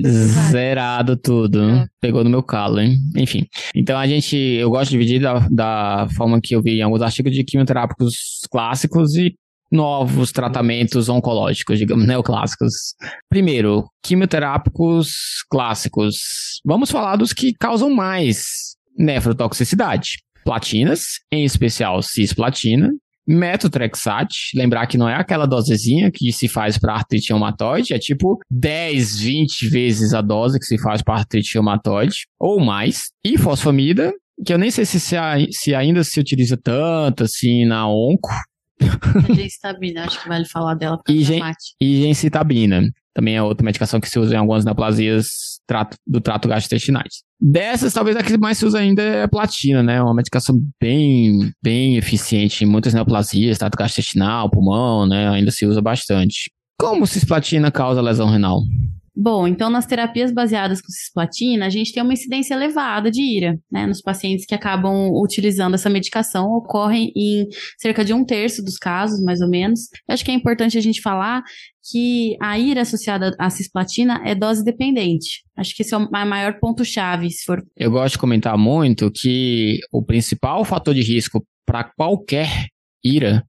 Zerado 0.51 1.15
tudo. 1.15 1.69
É. 1.69 1.85
Pegou 2.01 2.23
no 2.23 2.29
meu 2.29 2.43
calo, 2.43 2.79
hein? 2.79 2.97
Enfim. 3.15 3.45
Então, 3.73 3.97
a 3.97 4.07
gente... 4.07 4.35
Eu 4.35 4.69
gosto 4.69 4.91
de 4.91 4.97
dividir 4.97 5.21
da, 5.21 5.47
da 5.49 6.07
forma 6.15 6.39
que 6.41 6.55
eu 6.55 6.61
vi 6.61 6.79
em 6.79 6.81
alguns 6.81 7.01
artigos 7.01 7.33
de 7.33 7.43
quimioterápicos 7.43 8.41
clássicos 8.49 9.15
e 9.15 9.35
novos 9.71 10.31
tratamentos 10.31 11.09
oncológicos, 11.09 11.77
digamos, 11.77 12.05
neoclássicos. 12.05 12.95
Primeiro, 13.29 13.85
quimioterápicos 14.03 15.43
clássicos. 15.49 16.61
Vamos 16.63 16.91
falar 16.91 17.15
dos 17.15 17.33
que 17.33 17.53
causam 17.53 17.89
mais 17.89 18.74
nefrotoxicidade. 18.97 20.17
Platinas, 20.43 21.19
em 21.31 21.43
especial 21.43 22.01
cisplatina, 22.01 22.89
metotrexate, 23.27 24.55
lembrar 24.55 24.85
que 24.87 24.97
não 24.97 25.09
é 25.09 25.15
aquela 25.15 25.47
dosezinha 25.47 26.11
que 26.11 26.31
se 26.31 26.47
faz 26.47 26.77
para 26.77 26.93
artrite 26.93 27.29
reumatoide, 27.29 27.93
é 27.93 27.99
tipo 27.99 28.37
10, 28.51 29.19
20 29.19 29.69
vezes 29.69 30.13
a 30.13 30.21
dose 30.21 30.59
que 30.59 30.65
se 30.65 30.77
faz 30.77 31.01
para 31.01 31.15
artrite 31.15 31.55
reumatoide, 31.55 32.27
ou 32.39 32.59
mais, 32.63 33.09
e 33.23 33.37
fosfamida, 33.37 34.13
que 34.45 34.53
eu 34.53 34.57
nem 34.57 34.69
sei 34.69 34.85
se, 34.85 34.99
se, 34.99 35.15
se 35.51 35.73
ainda 35.73 36.03
se 36.03 36.19
utiliza 36.19 36.57
tanto 36.57 37.23
assim 37.23 37.65
na 37.65 37.87
onco. 37.89 38.29
Gencitabina, 39.35 40.05
acho 40.05 40.21
que 40.21 40.27
vale 40.27 40.45
falar 40.45 40.75
dela 40.75 41.01
para 41.01 41.13
E 41.81 42.01
gencitabina, 42.01 42.83
também 43.15 43.37
é 43.37 43.41
outra 43.41 43.63
medicação 43.63 43.99
que 43.99 44.09
se 44.09 44.19
usa 44.19 44.35
em 44.35 44.37
algumas 44.37 44.65
neoplasias 44.65 45.55
do 46.05 46.19
trato 46.19 46.47
gastrointestinais. 46.49 47.23
Dessas, 47.41 47.93
talvez 47.93 48.15
a 48.17 48.21
que 48.21 48.37
mais 48.37 48.57
se 48.57 48.65
usa 48.65 48.77
ainda 48.77 49.01
é 49.01 49.23
a 49.23 49.27
platina, 49.27 49.81
né? 49.81 50.01
Uma 50.01 50.13
medicação 50.13 50.61
bem, 50.79 51.51
bem 51.63 51.97
eficiente 51.97 52.63
em 52.63 52.67
muitas 52.67 52.93
neoplasias, 52.93 53.57
trato 53.57 53.77
gastrointestinal, 53.77 54.51
pulmão, 54.51 55.07
né? 55.07 55.29
Ainda 55.29 55.49
se 55.49 55.65
usa 55.65 55.81
bastante. 55.81 56.51
Como 56.77 57.07
cisplatina 57.07 57.71
causa 57.71 58.01
lesão 58.01 58.29
renal? 58.29 58.61
Bom, 59.17 59.47
então 59.47 59.69
nas 59.69 59.85
terapias 59.85 60.31
baseadas 60.31 60.81
com 60.81 60.89
cisplatina, 60.89 61.65
a 61.65 61.69
gente 61.69 61.93
tem 61.93 62.03
uma 62.03 62.11
incidência 62.11 62.53
elevada 62.53 63.09
de 63.09 63.21
ira, 63.21 63.57
né? 63.71 63.87
Nos 63.87 64.01
pacientes 64.01 64.45
que 64.45 64.53
acabam 64.53 65.09
utilizando 65.13 65.75
essa 65.75 65.89
medicação, 65.89 66.47
ocorrem 66.51 67.13
em 67.15 67.47
cerca 67.77 68.03
de 68.03 68.13
um 68.13 68.25
terço 68.25 68.61
dos 68.61 68.77
casos, 68.77 69.23
mais 69.23 69.39
ou 69.39 69.49
menos. 69.49 69.87
Eu 70.07 70.13
acho 70.13 70.25
que 70.25 70.31
é 70.31 70.33
importante 70.33 70.77
a 70.77 70.81
gente 70.81 71.01
falar 71.01 71.43
que 71.89 72.35
a 72.41 72.59
ira 72.59 72.81
associada 72.81 73.33
à 73.39 73.49
cisplatina 73.49 74.21
é 74.25 74.35
dose 74.35 74.65
dependente. 74.65 75.43
Acho 75.55 75.73
que 75.73 75.83
esse 75.83 75.93
é 75.93 75.97
o 75.97 76.11
maior 76.11 76.59
ponto-chave, 76.59 77.29
se 77.31 77.45
for. 77.45 77.63
Eu 77.77 77.91
gosto 77.91 78.13
de 78.13 78.19
comentar 78.19 78.57
muito 78.57 79.09
que 79.09 79.79
o 79.93 80.03
principal 80.03 80.65
fator 80.65 80.93
de 80.93 81.01
risco 81.01 81.45
para 81.65 81.83
qualquer 81.83 82.67
ira 83.03 83.43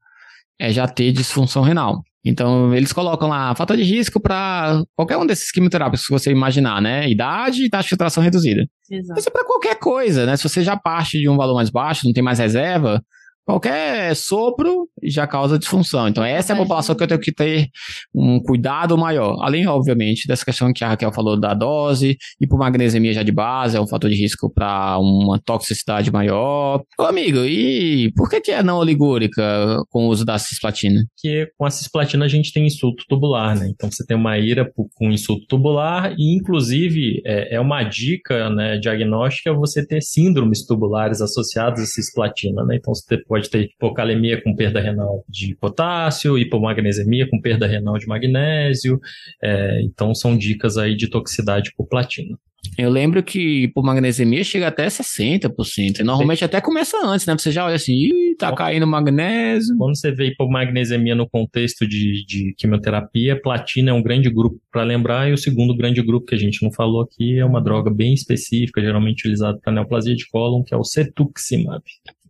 é 0.59 0.71
já 0.71 0.87
ter 0.87 1.13
disfunção 1.13 1.63
renal. 1.63 2.03
Então, 2.29 2.75
eles 2.75 2.93
colocam 2.93 3.29
lá 3.29 3.55
fator 3.55 3.77
de 3.77 3.85
risco 3.85 4.21
para 4.21 4.83
qualquer 4.97 5.17
um 5.17 5.25
desses 5.25 5.53
quimioterápicos 5.53 6.07
que 6.07 6.13
você 6.13 6.31
imaginar, 6.31 6.83
né? 6.83 7.09
Idade 7.09 7.65
e 7.65 7.71
taxa 7.71 7.85
de 7.85 7.89
filtração 7.91 8.23
reduzida. 8.23 8.67
Exato. 8.91 9.21
Isso 9.21 9.29
é 9.29 9.33
para 9.33 9.45
qualquer 9.45 9.79
coisa, 9.79 10.27
né? 10.27 10.37
Se 10.37 10.43
você 10.49 10.63
já 10.63 10.77
parte 10.77 11.21
de 11.21 11.29
um 11.29 11.37
valor 11.37 11.55
mais 11.55 11.71
baixo, 11.71 12.05
não 12.05 12.13
tem 12.13 12.25
mais 12.25 12.39
reserva, 12.39 13.01
Qualquer 13.47 14.17
sopro 14.17 14.89
já 15.09 15.27
causa 15.27 15.59
disfunção. 15.59 16.09
Então, 16.09 16.23
essa 16.23 16.53
é 16.53 16.55
a 16.55 16.59
população 16.59 16.95
que 16.95 17.03
eu 17.03 17.09
tenho 17.09 17.21
que 17.21 17.33
ter 17.33 17.69
um 18.15 18.41
cuidado 18.41 18.97
maior. 18.99 19.39
Além, 19.43 19.67
obviamente, 19.67 20.29
dessa 20.29 20.45
questão 20.45 20.73
que 20.73 20.85
a 20.85 20.89
Raquel 20.89 21.13
falou 21.13 21.39
da 21.39 21.55
dose, 21.55 22.17
hipomagnesemia 22.41 23.13
já 23.13 23.23
de 23.23 23.33
base 23.33 23.77
é 23.77 23.81
um 23.81 23.87
fator 23.87 24.11
de 24.11 24.17
risco 24.17 24.53
para 24.53 24.99
uma 24.99 25.41
toxicidade 25.41 26.13
maior. 26.13 26.83
Ô, 26.99 27.03
amigo, 27.05 27.39
e 27.39 28.13
por 28.15 28.29
que, 28.29 28.41
que 28.41 28.51
é 28.51 28.63
não 28.63 28.79
oligúrica 28.79 29.43
com 29.91 30.07
o 30.07 30.09
uso 30.09 30.25
da 30.25 30.39
cisplatina? 30.39 31.03
Porque 31.15 31.49
com 31.57 31.65
a 31.65 31.71
cisplatina 31.71 32.25
a 32.25 32.29
gente 32.29 32.53
tem 32.53 32.67
insulto 32.67 33.05
tubular, 33.09 33.59
né? 33.59 33.69
Então, 33.69 33.91
você 33.91 34.05
tem 34.05 34.17
uma 34.17 34.39
ira 34.39 34.71
com 34.95 35.11
insulto 35.11 35.47
tubular 35.47 36.15
e, 36.19 36.37
inclusive, 36.37 37.23
é, 37.25 37.57
é 37.57 37.61
uma 37.61 37.83
dica 37.83 38.51
né, 38.51 38.77
diagnóstica 38.79 39.55
você 39.55 39.87
ter 39.87 40.03
síndromes 40.03 40.67
tubulares 40.67 41.21
associadas 41.21 41.81
à 41.81 41.87
cisplatina, 41.87 42.65
né? 42.65 42.77
Então, 42.77 42.95
você 42.95 43.17
pode 43.25 43.47
pode 43.47 43.51
ter 43.51 43.63
hipocalemia 43.65 44.43
com 44.43 44.55
perda 44.55 44.81
renal 44.81 44.96
de 45.29 45.55
potássio, 45.57 46.39
hipomagnesemia 46.39 47.29
com 47.29 47.41
perda 47.41 47.67
renal 47.67 47.99
de 47.99 48.07
magnésio. 48.07 49.01
É, 49.43 49.83
então, 49.83 50.15
são 50.15 50.37
dicas 50.37 50.77
aí 50.77 50.97
de 50.97 51.09
toxicidade 51.09 51.73
por 51.77 51.87
platina. 51.87 52.37
Eu 52.77 52.91
lembro 52.91 53.23
que 53.23 53.65
hipomagnesemia 53.65 54.43
chega 54.43 54.69
até 54.69 54.87
60%. 54.87 56.01
E 56.01 56.03
normalmente 56.03 56.45
até 56.45 56.61
começa 56.61 56.99
antes, 57.05 57.27
né? 57.27 57.37
Você 57.37 57.51
já 57.51 57.65
olha 57.65 57.77
assim, 57.77 57.95
Ih, 57.95 58.37
tá 58.37 58.53
caindo 58.55 58.87
magnésio. 58.87 59.77
Quando 59.77 59.97
você 59.97 60.11
vê 60.11 60.29
hipomagnesemia 60.29 61.15
no 61.15 61.29
contexto 61.29 61.87
de, 61.87 62.25
de 62.27 62.55
quimioterapia, 62.57 63.41
platina 63.41 63.91
é 63.91 63.95
um 63.95 64.03
grande 64.03 64.31
grupo 64.31 64.61
para 64.71 64.83
lembrar, 64.83 65.29
e 65.29 65.33
o 65.33 65.39
segundo 65.39 65.77
grande 65.77 66.03
grupo 66.03 66.27
que 66.27 66.35
a 66.35 66.39
gente 66.39 66.63
não 66.63 66.73
falou 66.73 67.03
aqui 67.03 67.39
é 67.39 67.45
uma 67.45 67.63
droga 67.63 67.91
bem 67.91 68.15
específica, 68.15 68.81
geralmente 68.81 69.21
utilizada 69.21 69.59
para 69.59 69.73
neoplasia 69.73 70.15
de 70.15 70.29
cólon, 70.29 70.63
que 70.63 70.75
é 70.75 70.77
o 70.77 70.85
cetuximab. 70.85 71.83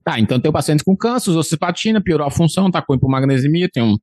Tá, 0.06 0.20
então 0.20 0.38
tem 0.38 0.52
pacientes 0.52 0.84
com 0.84 0.96
câncer, 0.96 1.30
usou 1.30 1.42
cisplatina, 1.42 2.00
piorou 2.00 2.28
a 2.28 2.30
função, 2.30 2.70
tá 2.70 2.80
com 2.80 2.94
hipomagnesemia, 2.94 3.68
tem 3.68 3.82
um, 3.82 3.96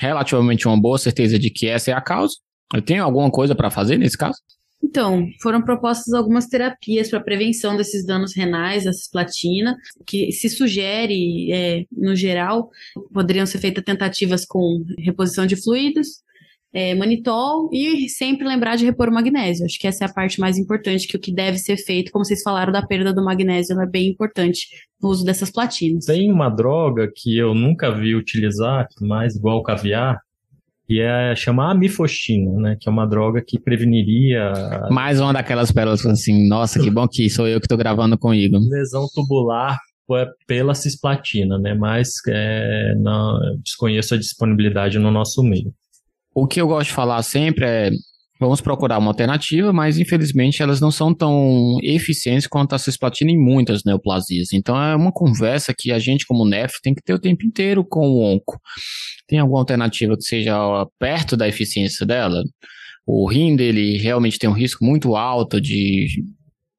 relativamente 0.00 0.68
uma 0.68 0.80
boa 0.80 0.96
certeza 0.96 1.36
de 1.40 1.50
que 1.50 1.66
essa 1.66 1.90
é 1.90 1.92
a 1.92 2.00
causa. 2.00 2.36
Eu 2.72 2.80
tenho 2.80 3.02
alguma 3.02 3.28
coisa 3.32 3.52
para 3.52 3.68
fazer 3.68 3.98
nesse 3.98 4.16
caso? 4.16 4.38
Então, 4.80 5.26
foram 5.42 5.60
propostas 5.60 6.14
algumas 6.14 6.46
terapias 6.46 7.10
para 7.10 7.18
prevenção 7.18 7.76
desses 7.76 8.06
danos 8.06 8.32
renais, 8.32 8.84
da 8.84 8.92
cisplatina, 8.92 9.76
que 10.06 10.30
se 10.30 10.48
sugere, 10.48 11.50
é, 11.50 11.84
no 11.90 12.14
geral, 12.14 12.70
poderiam 13.12 13.44
ser 13.44 13.58
feitas 13.58 13.82
tentativas 13.82 14.44
com 14.44 14.84
reposição 15.00 15.46
de 15.46 15.60
fluidos, 15.60 16.22
é, 16.72 16.94
manitol 16.94 17.68
e 17.72 18.08
sempre 18.08 18.46
lembrar 18.46 18.76
de 18.76 18.84
repor 18.84 19.08
o 19.08 19.12
magnésio. 19.12 19.66
Acho 19.66 19.78
que 19.78 19.86
essa 19.86 20.04
é 20.04 20.06
a 20.08 20.12
parte 20.12 20.40
mais 20.40 20.56
importante, 20.56 21.06
que 21.06 21.16
o 21.16 21.20
que 21.20 21.32
deve 21.32 21.58
ser 21.58 21.76
feito, 21.76 22.12
como 22.12 22.24
vocês 22.24 22.42
falaram 22.42 22.72
da 22.72 22.86
perda 22.86 23.12
do 23.12 23.24
magnésio, 23.24 23.80
é 23.80 23.86
bem 23.86 24.08
importante 24.08 24.68
no 25.02 25.08
uso 25.08 25.24
dessas 25.24 25.50
platinas. 25.50 26.04
Tem 26.04 26.30
uma 26.30 26.48
droga 26.48 27.10
que 27.14 27.36
eu 27.36 27.54
nunca 27.54 27.90
vi 27.90 28.14
utilizar, 28.14 28.86
mais 29.00 29.34
igual 29.34 29.58
o 29.58 29.62
caviar, 29.62 30.20
que 30.86 31.00
é 31.00 31.34
chamar 31.36 31.70
amifostina, 31.70 32.52
né? 32.60 32.76
Que 32.80 32.88
é 32.88 32.92
uma 32.92 33.06
droga 33.06 33.42
que 33.46 33.60
preveniria. 33.60 34.52
Mais 34.90 35.20
uma 35.20 35.32
daquelas 35.32 35.70
pérolas 35.70 36.04
assim, 36.04 36.48
nossa, 36.48 36.80
que 36.80 36.90
bom 36.90 37.06
que 37.06 37.30
sou 37.30 37.46
eu 37.46 37.60
que 37.60 37.66
estou 37.66 37.78
gravando 37.78 38.18
com 38.18 38.30
o 38.30 38.34
Igor. 38.34 38.60
Lesão 38.68 39.06
tubular 39.14 39.78
pela 40.46 40.74
cisplatina, 40.74 41.58
né? 41.58 41.74
Mas 41.74 42.14
é, 42.28 42.94
não, 42.98 43.38
desconheço 43.62 44.14
a 44.14 44.18
disponibilidade 44.18 44.98
no 44.98 45.12
nosso 45.12 45.42
meio. 45.42 45.72
O 46.34 46.46
que 46.46 46.60
eu 46.60 46.68
gosto 46.68 46.88
de 46.88 46.94
falar 46.94 47.22
sempre 47.22 47.64
é 47.64 47.90
vamos 48.40 48.62
procurar 48.62 48.98
uma 48.98 49.10
alternativa, 49.10 49.70
mas 49.70 49.98
infelizmente 49.98 50.62
elas 50.62 50.80
não 50.80 50.90
são 50.90 51.14
tão 51.14 51.76
eficientes 51.82 52.46
quanto 52.46 52.74
a 52.74 52.78
cisplatina 52.78 53.30
em 53.30 53.38
muitas 53.38 53.84
neoplasias. 53.84 54.54
Então 54.54 54.82
é 54.82 54.96
uma 54.96 55.12
conversa 55.12 55.74
que 55.76 55.92
a 55.92 55.98
gente, 55.98 56.26
como 56.26 56.46
NEF, 56.46 56.80
tem 56.82 56.94
que 56.94 57.02
ter 57.02 57.12
o 57.12 57.18
tempo 57.18 57.44
inteiro 57.44 57.84
com 57.84 58.08
o 58.08 58.22
onco. 58.22 58.58
Tem 59.28 59.38
alguma 59.38 59.60
alternativa 59.60 60.16
que 60.16 60.22
seja 60.22 60.56
perto 60.98 61.36
da 61.36 61.46
eficiência 61.46 62.06
dela? 62.06 62.42
O 63.06 63.28
rim 63.28 63.54
dele 63.56 63.98
realmente 63.98 64.38
tem 64.38 64.48
um 64.48 64.54
risco 64.54 64.84
muito 64.84 65.16
alto 65.16 65.60
de 65.60 66.06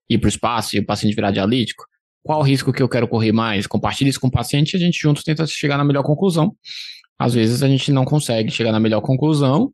ir 0.09 0.17
para 0.17 0.27
o 0.27 0.29
espaço 0.29 0.75
e 0.75 0.79
o 0.79 0.85
paciente 0.85 1.15
virar 1.15 1.31
dialítico? 1.31 1.83
Qual 2.23 2.39
o 2.39 2.43
risco 2.43 2.73
que 2.73 2.81
eu 2.81 2.89
quero 2.89 3.07
correr 3.07 3.31
mais? 3.31 3.67
Compartilhe 3.67 4.09
isso 4.09 4.19
com 4.19 4.27
o 4.27 4.31
paciente 4.31 4.73
e 4.73 4.77
a 4.77 4.79
gente 4.79 4.99
juntos 4.99 5.23
tenta 5.23 5.45
chegar 5.45 5.77
na 5.77 5.83
melhor 5.83 6.03
conclusão. 6.03 6.55
Às 7.21 7.35
vezes 7.35 7.61
a 7.61 7.67
gente 7.67 7.91
não 7.91 8.03
consegue 8.03 8.49
chegar 8.49 8.71
na 8.71 8.79
melhor 8.79 8.99
conclusão, 9.01 9.71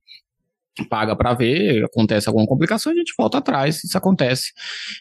paga 0.90 1.16
para 1.16 1.34
ver, 1.34 1.86
acontece 1.86 2.28
alguma 2.28 2.46
complicação, 2.46 2.92
a 2.92 2.96
gente 2.96 3.14
volta 3.18 3.38
atrás. 3.38 3.82
Isso 3.86 3.98
acontece 3.98 4.52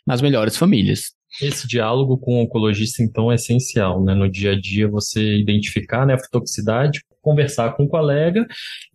nas 0.06 0.22
melhores 0.22 0.56
famílias. 0.56 1.12
Esse 1.42 1.66
diálogo 1.66 2.16
com 2.16 2.36
o 2.36 2.42
oncologista, 2.44 3.02
então, 3.02 3.32
é 3.32 3.34
essencial, 3.34 4.00
né? 4.04 4.14
No 4.14 4.30
dia 4.30 4.52
a 4.52 4.60
dia, 4.60 4.88
você 4.88 5.38
identificar 5.38 6.02
a 6.02 6.06
nefrotoxicidade, 6.06 7.04
conversar 7.26 7.72
com 7.76 7.82
o 7.82 7.88
colega 7.88 8.46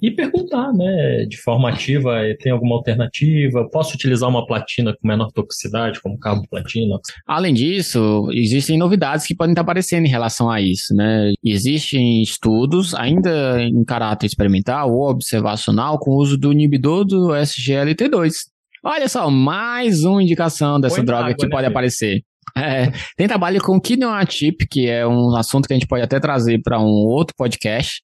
e 0.02 0.10
perguntar, 0.10 0.72
né, 0.72 1.26
de 1.28 1.36
forma 1.36 1.70
ativa, 1.70 2.26
eh, 2.26 2.34
tem 2.40 2.50
alguma 2.50 2.76
alternativa? 2.76 3.68
Posso 3.70 3.94
utilizar 3.94 4.30
uma 4.30 4.48
platina 4.48 4.96
com 4.96 5.06
menor 5.06 5.30
toxicidade, 5.34 6.02
como 6.02 6.18
carboplatina? 6.18 6.98
Além 7.28 7.54
disso, 7.54 8.30
existem 8.32 8.78
novidades 8.78 9.28
que 9.28 9.36
podem 9.36 9.52
estar 9.52 9.64
aparecendo 9.64 10.06
em 10.06 10.10
relação 10.10 10.50
a 10.50 10.62
isso, 10.62 10.96
né? 10.96 11.34
Existem 11.44 12.22
estudos, 12.22 12.96
ainda 12.96 13.62
em 13.62 13.84
caráter 13.84 14.28
experimental 14.28 14.94
ou 14.94 15.10
observacional, 15.10 16.00
com 16.00 16.12
o 16.12 16.18
uso 16.22 16.38
do 16.38 16.54
inibidor 16.54 17.04
do 17.04 17.32
SGLT2. 17.34 18.32
Olha 18.84 19.10
só, 19.10 19.30
mais 19.30 20.06
uma 20.06 20.24
indicação 20.24 20.80
dessa 20.80 20.96
Põe 20.96 21.06
droga 21.06 21.24
água, 21.26 21.36
que 21.36 21.46
né, 21.46 21.52
pode 21.52 21.68
aparecer. 21.68 22.24
É, 22.58 22.92
tem 23.16 23.28
trabalho 23.28 23.62
com 23.62 23.80
Chip, 24.30 24.68
que 24.70 24.88
é 24.88 25.06
um 25.08 25.36
assunto 25.36 25.68
que 25.68 25.74
a 25.74 25.76
gente 25.78 25.88
pode 25.88 26.04
até 26.04 26.20
trazer 26.20 26.62
para 26.62 26.80
um 26.80 27.06
outro 27.08 27.36
podcast, 27.36 28.02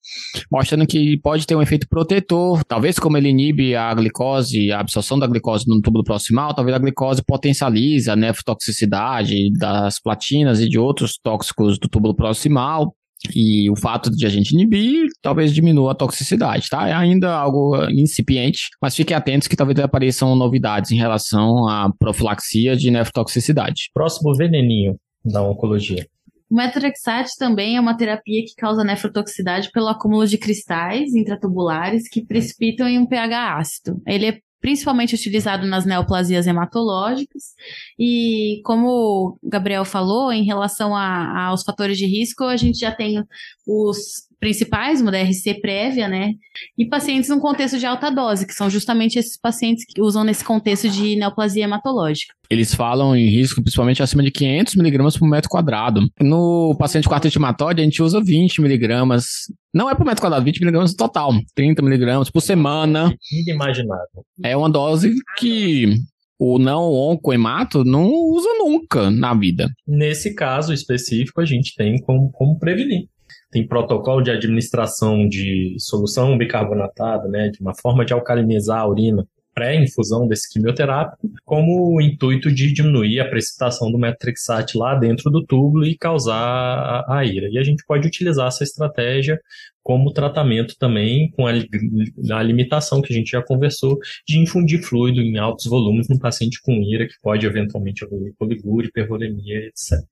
mostrando 0.52 0.86
que 0.88 1.20
pode 1.22 1.46
ter 1.46 1.56
um 1.56 1.62
efeito 1.62 1.88
protetor, 1.90 2.64
talvez 2.66 2.98
como 3.00 3.18
ele 3.18 3.30
inibe 3.30 3.76
a 3.76 3.94
glicose, 3.94 4.72
a 4.72 4.80
absorção 4.80 5.20
da 5.20 5.28
glicose 5.28 5.66
no 5.68 5.82
túbulo 5.82 6.04
proximal, 6.04 6.54
talvez 6.54 6.76
a 6.76 6.80
glicose 6.80 7.24
potencialize 7.26 8.10
a 8.10 8.16
nefrotoxicidade 8.16 9.52
das 9.58 10.00
platinas 10.02 10.60
e 10.60 10.70
de 10.70 10.80
outros 10.80 11.18
tóxicos 11.22 11.78
do 11.80 11.88
túbulo 11.88 12.16
proximal. 12.16 12.94
E 13.36 13.70
o 13.70 13.76
fato 13.76 14.10
de 14.12 14.26
a 14.26 14.30
gente 14.30 14.52
inibir 14.52 15.08
talvez 15.22 15.54
diminua 15.54 15.92
a 15.92 15.96
toxicidade, 15.96 16.70
tá? 16.70 16.88
É 16.88 16.94
ainda 16.94 17.36
algo 17.36 17.76
incipiente, 17.90 18.70
mas 18.82 18.96
fiquem 18.96 19.16
atentos 19.16 19.48
que 19.48 19.56
talvez 19.56 19.80
apareçam 19.80 20.36
novidades 20.36 20.92
em 20.92 20.98
relação 20.98 21.68
à 21.68 21.92
profilaxia 21.98 22.76
de 22.76 22.92
nefrotoxicidade. 22.92 23.90
Próximo 23.94 24.36
veneninho 24.36 24.98
da 25.26 25.42
oncologia. 25.42 26.06
O 26.50 26.56
metrexate 26.56 27.32
também 27.38 27.76
é 27.76 27.80
uma 27.80 27.98
terapia 27.98 28.42
que 28.46 28.56
causa 28.56 28.84
nefrotoxicidade 28.84 29.70
pelo 29.72 29.90
acúmulo 29.90 30.26
de 30.26 30.38
cristais 30.38 31.14
intratubulares 31.14 32.08
que 32.08 32.26
precipitam 32.26 32.88
em 32.88 32.98
um 32.98 33.06
pH 33.06 33.58
ácido. 33.58 34.02
Ele 34.08 34.28
é 34.28 34.40
principalmente 34.60 35.16
utilizado 35.16 35.66
nas 35.66 35.86
neoplasias 35.86 36.48
hematológicas. 36.48 37.54
E 37.98 38.62
como 38.64 38.88
o 38.90 39.40
Gabriel 39.44 39.86
falou, 39.86 40.32
em 40.32 40.44
relação 40.44 40.96
a, 40.96 41.48
aos 41.48 41.64
fatores 41.64 41.98
de 41.98 42.06
risco, 42.06 42.44
a 42.44 42.58
gente 42.58 42.80
já 42.80 42.92
tem 42.92 43.24
os 43.66 44.27
principais, 44.40 45.02
uma 45.02 45.12
DRC 45.12 45.60
prévia, 45.62 46.08
né? 46.08 46.34
E 46.78 46.86
pacientes 46.86 47.30
no 47.30 47.40
contexto 47.40 47.78
de 47.78 47.86
alta 47.86 48.10
dose, 48.10 48.46
que 48.46 48.54
são 48.54 48.70
justamente 48.70 49.18
esses 49.18 49.38
pacientes 49.38 49.86
que 49.86 50.02
usam 50.02 50.24
nesse 50.24 50.44
contexto 50.44 50.90
de 50.90 51.16
neoplasia 51.16 51.64
hematológica. 51.64 52.34
Eles 52.50 52.74
falam 52.74 53.16
em 53.16 53.28
risco 53.28 53.62
principalmente 53.62 54.02
acima 54.02 54.24
de 54.24 54.32
500 54.32 54.76
miligramas 54.76 55.18
por 55.18 55.28
metro 55.28 55.50
quadrado. 55.50 56.08
No 56.22 56.76
paciente 56.80 57.08
com 57.08 57.14
artrite 57.14 57.38
reumatoide, 57.38 57.82
a 57.82 57.84
gente 57.84 58.02
usa 58.02 58.22
20 58.24 58.62
miligramas. 58.62 59.26
Não 59.74 59.90
é 59.90 59.96
por 59.96 60.06
metro 60.06 60.22
quadrado, 60.22 60.46
20 60.46 60.60
miligramas 60.60 60.92
no 60.92 60.98
total. 60.98 61.34
30 61.56 61.82
miligramas 61.82 62.30
por 62.30 62.42
semana. 62.42 63.14
Inimaginável. 63.32 64.26
É 64.44 64.56
uma 64.56 64.70
dose 64.70 65.14
que 65.38 65.96
o 66.40 66.60
não 66.60 66.94
oncoemato 66.94 67.84
não 67.84 68.10
usa 68.12 68.50
nunca 68.60 69.10
na 69.10 69.34
vida. 69.34 69.70
Nesse 69.86 70.34
caso 70.34 70.72
específico, 70.72 71.42
a 71.42 71.46
gente 71.46 71.74
tem 71.76 72.00
como, 72.02 72.32
como 72.32 72.58
prevenir 72.60 73.08
tem 73.52 73.68
protocolo 73.68 74.22
de 74.22 74.32
administração 74.32 75.28
de 75.28 75.76
solução 75.80 76.38
bicarbonatada, 76.38 77.28
né, 77.28 77.50
de 77.50 77.62
uma 77.62 77.74
forma 77.74 78.06
de 78.06 78.14
alcalinizar 78.14 78.80
a 78.80 78.88
urina 78.88 79.28
pré-infusão 79.58 80.28
desse 80.28 80.54
quimioterápico, 80.54 81.32
como 81.44 81.96
o 81.96 82.00
intuito 82.00 82.52
de 82.52 82.72
diminuir 82.72 83.20
a 83.20 83.28
precipitação 83.28 83.92
do 83.92 83.98
metrixate 83.98 84.78
lá 84.78 84.94
dentro 84.94 85.32
do 85.32 85.44
túbulo 85.44 85.84
e 85.84 85.98
causar 85.98 87.04
a, 87.08 87.26
ira. 87.26 87.50
E 87.50 87.58
a 87.58 87.64
gente 87.64 87.84
pode 87.88 88.08
utilizar 88.08 88.50
essa 88.50 88.64
estratégia 88.64 89.42
como 89.82 90.14
tratamento 90.14 90.76
também, 90.78 91.32
com 91.32 91.48
a, 91.48 91.54
a, 91.54 92.44
limitação 92.44 93.02
que 93.02 93.12
a 93.12 93.16
gente 93.16 93.32
já 93.32 93.42
conversou, 93.42 93.98
de 94.28 94.38
infundir 94.38 94.84
fluido 94.84 95.22
em 95.22 95.40
altos 95.40 95.66
volumes 95.66 96.08
no 96.08 96.20
paciente 96.20 96.62
com 96.62 96.74
ira, 96.74 97.08
que 97.08 97.16
pode 97.20 97.44
eventualmente 97.44 98.06
evoluir 98.06 98.36
poligúria, 98.38 98.90
hipervolemia, 98.90 99.58
etc. 99.66 100.06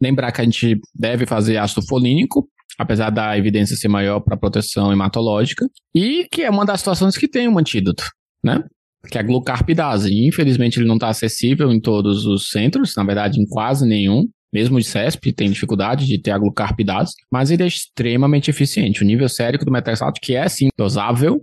Lembrar 0.00 0.30
que 0.30 0.40
a 0.40 0.44
gente 0.44 0.80
deve 0.94 1.26
fazer 1.26 1.56
ácido 1.56 1.84
folínico 1.84 2.48
apesar 2.78 3.10
da 3.10 3.36
evidência 3.36 3.76
ser 3.76 3.88
maior 3.88 4.20
para 4.20 4.36
proteção 4.36 4.92
hematológica, 4.92 5.66
e 5.94 6.26
que 6.30 6.42
é 6.42 6.50
uma 6.50 6.66
das 6.66 6.80
situações 6.80 7.16
que 7.16 7.28
tem 7.28 7.48
um 7.48 7.58
antídoto, 7.58 8.04
né? 8.42 8.62
Que 9.10 9.18
é 9.18 9.20
a 9.20 9.24
glucarpidase. 9.24 10.12
Infelizmente, 10.26 10.78
ele 10.78 10.88
não 10.88 10.96
está 10.96 11.08
acessível 11.08 11.72
em 11.72 11.80
todos 11.80 12.26
os 12.26 12.50
centros, 12.50 12.94
na 12.96 13.04
verdade, 13.04 13.40
em 13.40 13.46
quase 13.46 13.86
nenhum. 13.86 14.24
Mesmo 14.52 14.78
o 14.78 14.82
CESP 14.82 15.32
tem 15.32 15.50
dificuldade 15.50 16.06
de 16.06 16.20
ter 16.20 16.30
a 16.30 16.38
glucarpidase, 16.38 17.12
mas 17.30 17.50
ele 17.50 17.62
é 17.62 17.66
extremamente 17.66 18.50
eficiente. 18.50 19.02
O 19.02 19.06
nível 19.06 19.28
sérico 19.28 19.64
do 19.64 19.70
metaxalto, 19.70 20.20
que 20.20 20.34
é 20.34 20.48
sim 20.48 20.68
dosável, 20.76 21.40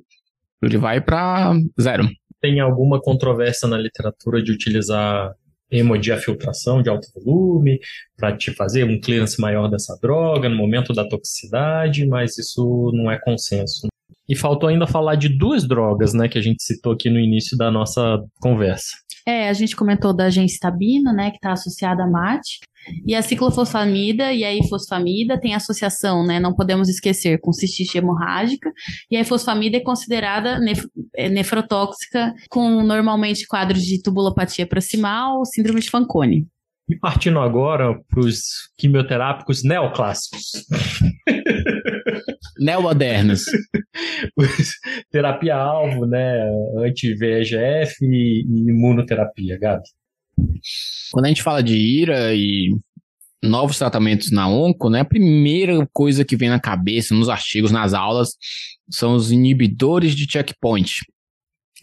ele 0.61 0.77
vai 0.77 0.99
para 0.99 1.53
zero. 1.79 2.09
Tem 2.41 2.59
alguma 2.59 2.99
controvérsia 2.99 3.67
na 3.67 3.77
literatura 3.77 4.41
de 4.41 4.51
utilizar 4.51 5.33
hemodiafiltração 5.71 6.81
de 6.81 6.89
alto 6.89 7.07
volume, 7.15 7.79
para 8.17 8.35
te 8.35 8.51
fazer 8.53 8.83
um 8.85 8.99
clearance 8.99 9.39
maior 9.39 9.67
dessa 9.67 9.97
droga 10.01 10.47
no 10.47 10.55
momento 10.55 10.93
da 10.93 11.07
toxicidade, 11.07 12.05
mas 12.05 12.37
isso 12.37 12.91
não 12.93 13.11
é 13.11 13.19
consenso. 13.19 13.87
E 14.27 14.35
faltou 14.35 14.69
ainda 14.69 14.87
falar 14.87 15.15
de 15.15 15.29
duas 15.29 15.67
drogas, 15.67 16.13
né, 16.13 16.27
que 16.27 16.37
a 16.37 16.41
gente 16.41 16.63
citou 16.63 16.93
aqui 16.93 17.09
no 17.09 17.19
início 17.19 17.57
da 17.57 17.69
nossa 17.69 18.23
conversa. 18.41 18.97
É, 19.27 19.49
a 19.49 19.53
gente 19.53 19.75
comentou 19.75 20.15
da 20.15 20.29
gencitabina, 20.29 21.13
né, 21.13 21.29
que 21.31 21.37
está 21.37 21.51
associada 21.51 22.03
a 22.03 22.07
MAT, 22.07 22.59
e 23.05 23.15
a 23.15 23.21
ciclofosfamida 23.21 24.33
e 24.33 24.43
a 24.43 24.53
ifosfamida 24.53 25.39
tem 25.39 25.55
associação, 25.55 26.25
né? 26.25 26.39
Não 26.39 26.53
podemos 26.53 26.89
esquecer 26.89 27.39
com 27.39 27.51
cistite 27.51 27.97
hemorrágica. 27.97 28.71
E 29.09 29.17
a 29.17 29.21
ifosfamida 29.21 29.77
é 29.77 29.81
considerada 29.81 30.59
nef 30.59 30.85
é, 31.15 31.29
nefrotóxica 31.29 32.33
com 32.49 32.83
normalmente 32.83 33.47
quadros 33.47 33.83
de 33.83 34.01
tubulopatia 34.01 34.67
proximal, 34.67 35.45
síndrome 35.45 35.81
de 35.81 35.89
Fanconi. 35.89 36.47
E 36.87 36.95
partindo 36.95 37.39
agora 37.39 37.99
para 38.07 38.19
os 38.19 38.69
quimioterápicos 38.77 39.63
neoclássicos. 39.63 40.51
Neomodernos. 42.59 43.43
Terapia-alvo, 45.11 46.05
né? 46.05 46.47
Anti-VEGF 46.77 48.05
e 48.05 48.45
imunoterapia, 48.69 49.57
Gabi. 49.57 49.83
Quando 51.11 51.25
a 51.25 51.27
gente 51.27 51.43
fala 51.43 51.61
de 51.61 51.75
ira 51.75 52.33
e 52.35 52.75
novos 53.43 53.77
tratamentos 53.77 54.31
na 54.31 54.49
onco, 54.49 54.89
né, 54.89 55.01
a 55.01 55.05
primeira 55.05 55.87
coisa 55.93 56.25
que 56.25 56.35
vem 56.35 56.49
na 56.49 56.59
cabeça, 56.59 57.13
nos 57.13 57.29
artigos, 57.29 57.71
nas 57.71 57.93
aulas, 57.93 58.29
são 58.89 59.15
os 59.15 59.31
inibidores 59.31 60.15
de 60.15 60.29
checkpoint. 60.29 61.01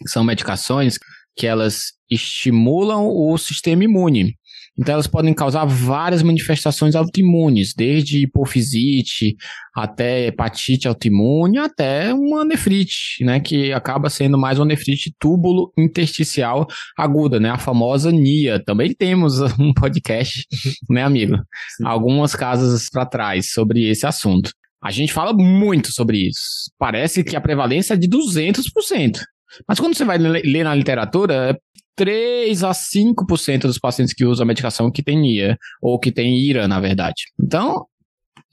São 0.07 0.23
medicações 0.23 0.97
que 1.35 1.47
elas 1.47 1.93
estimulam 2.09 3.07
o 3.07 3.37
sistema 3.37 3.83
imune. 3.83 4.35
Então, 4.77 4.93
elas 4.93 5.07
podem 5.07 5.33
causar 5.33 5.65
várias 5.65 6.23
manifestações 6.23 6.95
autoimunes, 6.95 7.73
desde 7.75 8.23
hipofisite 8.23 9.35
até 9.75 10.27
hepatite 10.27 10.87
autoimune, 10.87 11.59
até 11.59 12.13
uma 12.13 12.43
nefrite, 12.43 13.23
né, 13.23 13.39
que 13.39 13.71
acaba 13.71 14.09
sendo 14.09 14.37
mais 14.37 14.57
uma 14.57 14.65
nefrite 14.65 15.13
túbulo 15.19 15.71
intersticial 15.77 16.67
aguda, 16.97 17.39
né, 17.39 17.49
a 17.49 17.57
famosa 17.57 18.11
NIA. 18.11 18.63
Também 18.63 18.93
temos 18.93 19.39
um 19.59 19.73
podcast, 19.73 20.45
né, 20.89 21.03
amigo? 21.03 21.35
Sim. 21.77 21.85
Algumas 21.85 22.35
casas 22.35 22.89
para 22.89 23.05
trás 23.05 23.51
sobre 23.51 23.87
esse 23.87 24.05
assunto. 24.05 24.51
A 24.83 24.91
gente 24.91 25.13
fala 25.13 25.33
muito 25.33 25.91
sobre 25.91 26.27
isso. 26.27 26.71
Parece 26.77 27.23
que 27.23 27.35
a 27.35 27.41
prevalência 27.41 27.93
é 27.93 27.97
de 27.97 28.07
200%. 28.07 29.19
Mas 29.67 29.79
quando 29.79 29.95
você 29.95 30.03
vai 30.03 30.17
ler 30.17 30.63
na 30.63 30.75
literatura, 30.75 31.57
3 31.95 32.63
a 32.63 32.71
5% 32.71 33.61
dos 33.61 33.79
pacientes 33.79 34.13
que 34.13 34.25
usam 34.25 34.43
a 34.43 34.47
medicação 34.47 34.91
que 34.91 35.03
tem 35.03 35.19
NIA, 35.19 35.57
ou 35.81 35.99
que 35.99 36.11
tem 36.11 36.37
IRA, 36.37 36.67
na 36.67 36.79
verdade. 36.79 37.23
Então, 37.39 37.85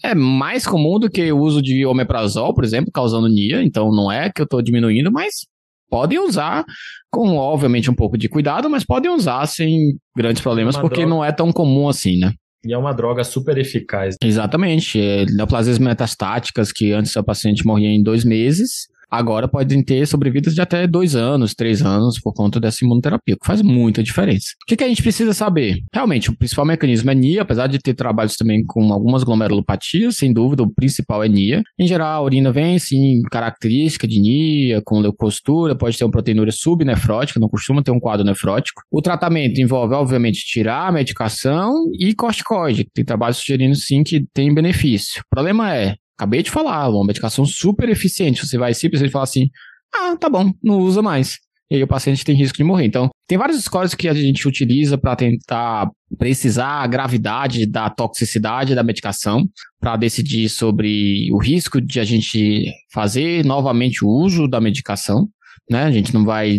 é 0.03 0.15
mais 0.15 0.67
comum 0.67 0.99
do 0.99 1.11
que 1.11 1.31
o 1.33 1.39
uso 1.39 1.61
de 1.61 1.85
omeprazol, 1.85 2.55
por 2.55 2.65
exemplo, 2.65 2.91
causando 2.93 3.29
NIA. 3.29 3.63
Então, 3.63 3.91
não 3.91 4.11
é 4.11 4.31
que 4.31 4.41
eu 4.41 4.45
estou 4.45 4.63
diminuindo, 4.63 5.11
mas 5.13 5.47
podem 5.91 6.19
usar 6.19 6.65
com, 7.11 7.37
obviamente, 7.37 7.91
um 7.91 7.95
pouco 7.95 8.17
de 8.17 8.29
cuidado, 8.29 8.71
mas 8.71 8.85
podem 8.85 9.11
usar 9.11 9.45
sem 9.47 9.99
grandes 10.17 10.43
problemas, 10.43 10.77
porque 10.77 11.01
droga. 11.01 11.11
não 11.11 11.25
é 11.25 11.33
tão 11.33 11.53
comum 11.53 11.89
assim, 11.89 12.19
né? 12.19 12.33
E 12.65 12.73
é 12.73 12.79
uma 12.79 12.93
droga 12.93 13.25
super 13.25 13.57
eficaz. 13.59 14.17
Exatamente. 14.23 15.01
É, 15.01 15.25
neoplasias 15.27 15.79
metastáticas, 15.79 16.71
que 16.71 16.93
antes 16.93 17.17
o 17.17 17.25
paciente 17.25 17.67
morria 17.67 17.89
em 17.89 18.03
dois 18.03 18.25
meses, 18.25 18.87
agora 19.11 19.49
podem 19.49 19.83
ter 19.83 20.07
sobrevidas 20.07 20.55
de 20.55 20.61
até 20.61 20.87
dois 20.87 21.17
anos, 21.17 21.55
três 21.55 21.83
anos 21.83 22.21
por 22.21 22.33
conta 22.33 22.61
dessa 22.61 22.85
imunoterapia, 22.85 23.37
que 23.37 23.47
faz 23.47 23.63
muita 23.63 24.03
diferença. 24.03 24.49
O 24.63 24.67
que, 24.67 24.77
que 24.77 24.85
a 24.85 24.89
gente 24.89 25.03
precisa 25.03 25.33
saber? 25.33 25.79
Realmente, 25.93 26.31
o 26.31 26.37
principal 26.37 26.65
mecanismo 26.65 27.11
é 27.11 27.15
NIA, 27.15 27.43
apesar 27.43 27.67
de 27.67 27.79
ter 27.79 27.95
trabalhos 27.95 28.37
também 28.37 28.65
com 28.65 28.93
algumas 28.93 29.25
glomerulopatias, 29.25 30.17
sem 30.17 30.33
dúvida, 30.33 30.63
o 30.63 30.73
principal 30.73 31.25
é 31.25 31.29
NIA. 31.29 31.63
Em 31.79 31.87
geral, 31.87 32.23
a 32.23 32.25
urina 32.25 32.53
vem, 32.53 32.79
sim, 32.79 33.23
característica 33.31 34.07
de 34.07 34.21
NIA, 34.21 34.83
com 34.85 35.01
leucostura, 35.01 35.77
pode 35.77 35.99
ter 35.99 36.05
uma 36.05 36.11
proteinúria 36.11 36.53
subnefrótica, 36.53 37.41
não 37.41 37.49
costuma 37.49 37.83
ter 37.83 37.91
um 37.91 38.01
quadro 38.01 38.25
nefrótico. 38.25 38.83
O 38.91 39.03
tratamento 39.03 39.61
envolve, 39.61 39.95
obviamente, 39.95 40.45
tirar 40.45 40.89
a 40.89 40.93
medicação 40.93 41.73
e 41.99 42.15
corticoide. 42.15 42.87
Tem 42.93 43.05
trabalhos 43.05 43.39
sugerindo, 43.39 43.75
sim, 43.75 44.03
que 44.03 44.25
tem 44.33 44.53
benefício. 44.55 45.23
O 45.23 45.29
problema 45.31 45.75
é, 45.75 45.97
Acabei 46.21 46.43
de 46.43 46.51
falar, 46.51 46.91
uma 46.91 47.07
medicação 47.07 47.47
super 47.47 47.89
eficiente. 47.89 48.47
Você 48.47 48.59
vai 48.59 48.75
simplesmente 48.75 49.11
falar 49.11 49.25
assim: 49.25 49.49
ah, 49.91 50.15
tá 50.19 50.29
bom, 50.29 50.53
não 50.63 50.79
usa 50.81 51.01
mais. 51.01 51.39
E 51.71 51.77
aí 51.77 51.83
o 51.83 51.89
paciente 51.89 52.27
tem 52.27 52.37
risco 52.37 52.59
de 52.59 52.65
morrer. 52.65 52.85
Então, 52.85 53.09
tem 53.27 53.39
vários 53.39 53.65
scores 53.65 53.95
que 53.95 54.07
a 54.07 54.13
gente 54.13 54.47
utiliza 54.47 54.99
para 54.99 55.17
tentar 55.17 55.89
precisar 56.19 56.83
a 56.83 56.87
gravidade 56.87 57.65
da 57.65 57.89
toxicidade 57.89 58.75
da 58.75 58.83
medicação, 58.83 59.47
para 59.81 59.97
decidir 59.97 60.51
sobre 60.51 61.33
o 61.33 61.39
risco 61.39 61.81
de 61.81 61.99
a 61.99 62.05
gente 62.05 62.71
fazer 62.93 63.43
novamente 63.43 64.05
o 64.05 64.09
uso 64.09 64.47
da 64.47 64.61
medicação. 64.61 65.27
Né? 65.71 65.85
A 65.85 65.91
gente 65.91 66.13
não 66.13 66.25
vai 66.25 66.59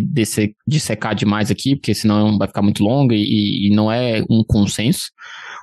dissecar 0.66 1.14
demais 1.14 1.52
aqui, 1.52 1.76
porque 1.76 1.94
senão 1.94 2.36
vai 2.36 2.48
ficar 2.48 2.62
muito 2.62 2.82
longo 2.82 3.12
e, 3.12 3.68
e 3.68 3.70
não 3.76 3.92
é 3.92 4.24
um 4.28 4.42
consenso. 4.44 5.04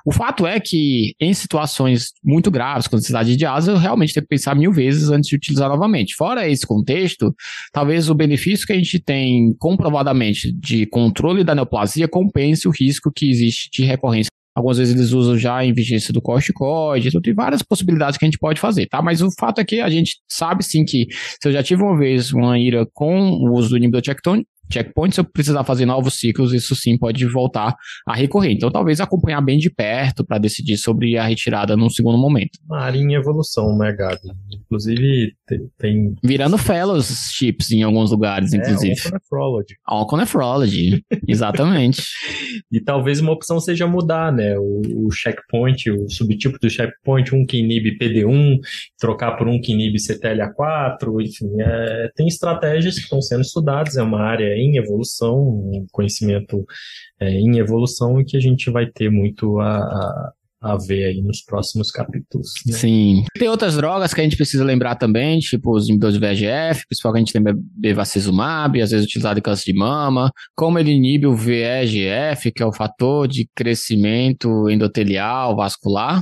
O 0.04 0.12
fato 0.12 0.46
é 0.46 0.58
que, 0.58 1.14
em 1.20 1.32
situações 1.32 2.12
muito 2.24 2.50
graves, 2.50 2.86
com 2.86 2.96
necessidade 2.96 3.36
de 3.36 3.46
asa, 3.46 3.72
eu 3.72 3.76
realmente 3.76 4.14
tenho 4.14 4.24
que 4.24 4.30
pensar 4.30 4.54
mil 4.54 4.72
vezes 4.72 5.10
antes 5.10 5.28
de 5.28 5.36
utilizar 5.36 5.68
novamente. 5.68 6.14
Fora 6.14 6.48
esse 6.48 6.66
contexto, 6.66 7.34
talvez 7.72 8.08
o 8.08 8.14
benefício 8.14 8.66
que 8.66 8.72
a 8.72 8.76
gente 8.76 8.98
tem 8.98 9.54
comprovadamente 9.58 10.52
de 10.52 10.86
controle 10.86 11.44
da 11.44 11.54
neoplasia 11.54 12.08
compense 12.08 12.66
o 12.66 12.72
risco 12.72 13.12
que 13.14 13.30
existe 13.30 13.70
de 13.70 13.84
recorrência 13.84 14.30
Algumas 14.54 14.78
vezes 14.78 14.94
eles 14.94 15.12
usam 15.12 15.38
já 15.38 15.64
em 15.64 15.72
vigência 15.72 16.12
do 16.12 16.20
corticoide, 16.20 17.08
então 17.08 17.20
tem 17.20 17.32
várias 17.32 17.62
possibilidades 17.62 18.18
que 18.18 18.24
a 18.24 18.28
gente 18.28 18.38
pode 18.38 18.60
fazer, 18.60 18.86
tá? 18.86 19.00
Mas 19.00 19.22
o 19.22 19.30
fato 19.38 19.60
é 19.60 19.64
que 19.64 19.80
a 19.80 19.88
gente 19.88 20.16
sabe 20.28 20.64
sim 20.64 20.84
que 20.84 21.06
se 21.40 21.48
eu 21.48 21.52
já 21.52 21.62
tive 21.62 21.82
uma 21.82 21.96
vez 21.96 22.32
uma 22.32 22.58
ira 22.58 22.84
com 22.92 23.30
o 23.30 23.52
uso 23.52 23.70
do 23.70 23.76
inibidor 23.76 24.02
checkpoint, 24.72 25.14
se 25.14 25.20
eu 25.20 25.24
precisar 25.24 25.64
fazer 25.64 25.86
novos 25.86 26.14
ciclos, 26.14 26.52
isso 26.52 26.74
sim 26.74 26.96
pode 26.96 27.24
voltar 27.26 27.74
a 28.06 28.14
recorrer. 28.14 28.52
Então, 28.52 28.70
talvez 28.70 29.00
acompanhar 29.00 29.40
bem 29.40 29.58
de 29.58 29.70
perto 29.70 30.24
para 30.24 30.38
decidir 30.38 30.76
sobre 30.76 31.16
a 31.16 31.24
retirada 31.24 31.76
num 31.76 31.90
segundo 31.90 32.18
momento. 32.18 32.58
Uma 32.66 32.80
área 32.80 32.98
em 32.98 33.14
evolução, 33.14 33.76
né, 33.76 33.92
Gabi? 33.92 34.20
Inclusive, 34.52 35.32
tem. 35.46 35.70
tem... 35.78 36.14
Virando 36.22 36.56
fellowships 36.58 37.70
em 37.70 37.82
alguns 37.82 38.10
lugares, 38.10 38.52
é, 38.52 38.56
inclusive. 38.56 38.94
Onconephrology. 39.00 39.74
Onconephrology, 39.88 41.04
exatamente. 41.26 42.02
e 42.70 42.80
talvez 42.80 43.20
uma 43.20 43.32
opção 43.32 43.60
seja 43.60 43.86
mudar, 43.86 44.32
né? 44.32 44.56
O, 44.58 45.06
o 45.06 45.10
checkpoint, 45.10 45.90
o 45.90 46.08
subtipo 46.08 46.58
do 46.60 46.70
checkpoint, 46.70 47.34
um 47.34 47.44
que 47.44 47.58
inibe 47.58 47.98
PD1, 47.98 48.58
trocar 48.98 49.32
por 49.32 49.48
um 49.48 49.60
que 49.60 49.72
inibe 49.72 49.98
CTLA4, 49.98 51.22
enfim, 51.22 51.50
é, 51.60 52.10
tem 52.14 52.26
estratégias 52.26 52.94
que 52.94 53.02
estão 53.02 53.20
sendo 53.20 53.42
estudadas, 53.42 53.96
é 53.96 54.02
uma 54.02 54.22
área 54.22 54.59
em 54.60 54.76
evolução, 54.76 55.36
um 55.36 55.86
conhecimento 55.90 56.64
é, 57.20 57.30
em 57.30 57.58
evolução 57.58 58.20
e 58.20 58.24
que 58.24 58.36
a 58.36 58.40
gente 58.40 58.70
vai 58.70 58.86
ter 58.86 59.10
muito 59.10 59.58
a, 59.58 59.78
a 59.78 60.32
a 60.62 60.76
ver 60.76 61.06
aí 61.06 61.22
nos 61.22 61.42
próximos 61.42 61.90
capítulos. 61.90 62.52
Né? 62.66 62.74
Sim. 62.74 63.24
Tem 63.38 63.48
outras 63.48 63.74
drogas 63.76 64.12
que 64.12 64.20
a 64.20 64.24
gente 64.24 64.36
precisa 64.36 64.62
lembrar 64.62 64.94
também, 64.94 65.38
tipo 65.38 65.74
os 65.74 65.88
inibidores 65.88 66.14
de 66.14 66.20
VEGF, 66.20 66.86
principalmente 66.86 67.22
a 67.22 67.26
gente 67.26 67.34
lembra 67.34 67.54
bevacizumab, 67.56 68.80
às 68.80 68.90
vezes 68.90 69.06
utilizado 69.06 69.38
em 69.38 69.42
câncer 69.42 69.72
de 69.72 69.78
mama, 69.78 70.30
como 70.54 70.78
ele 70.78 70.90
inibe 70.90 71.26
o 71.26 71.34
VEGF, 71.34 72.52
que 72.52 72.62
é 72.62 72.66
o 72.66 72.72
fator 72.72 73.26
de 73.26 73.48
crescimento 73.54 74.68
endotelial 74.68 75.56
vascular, 75.56 76.20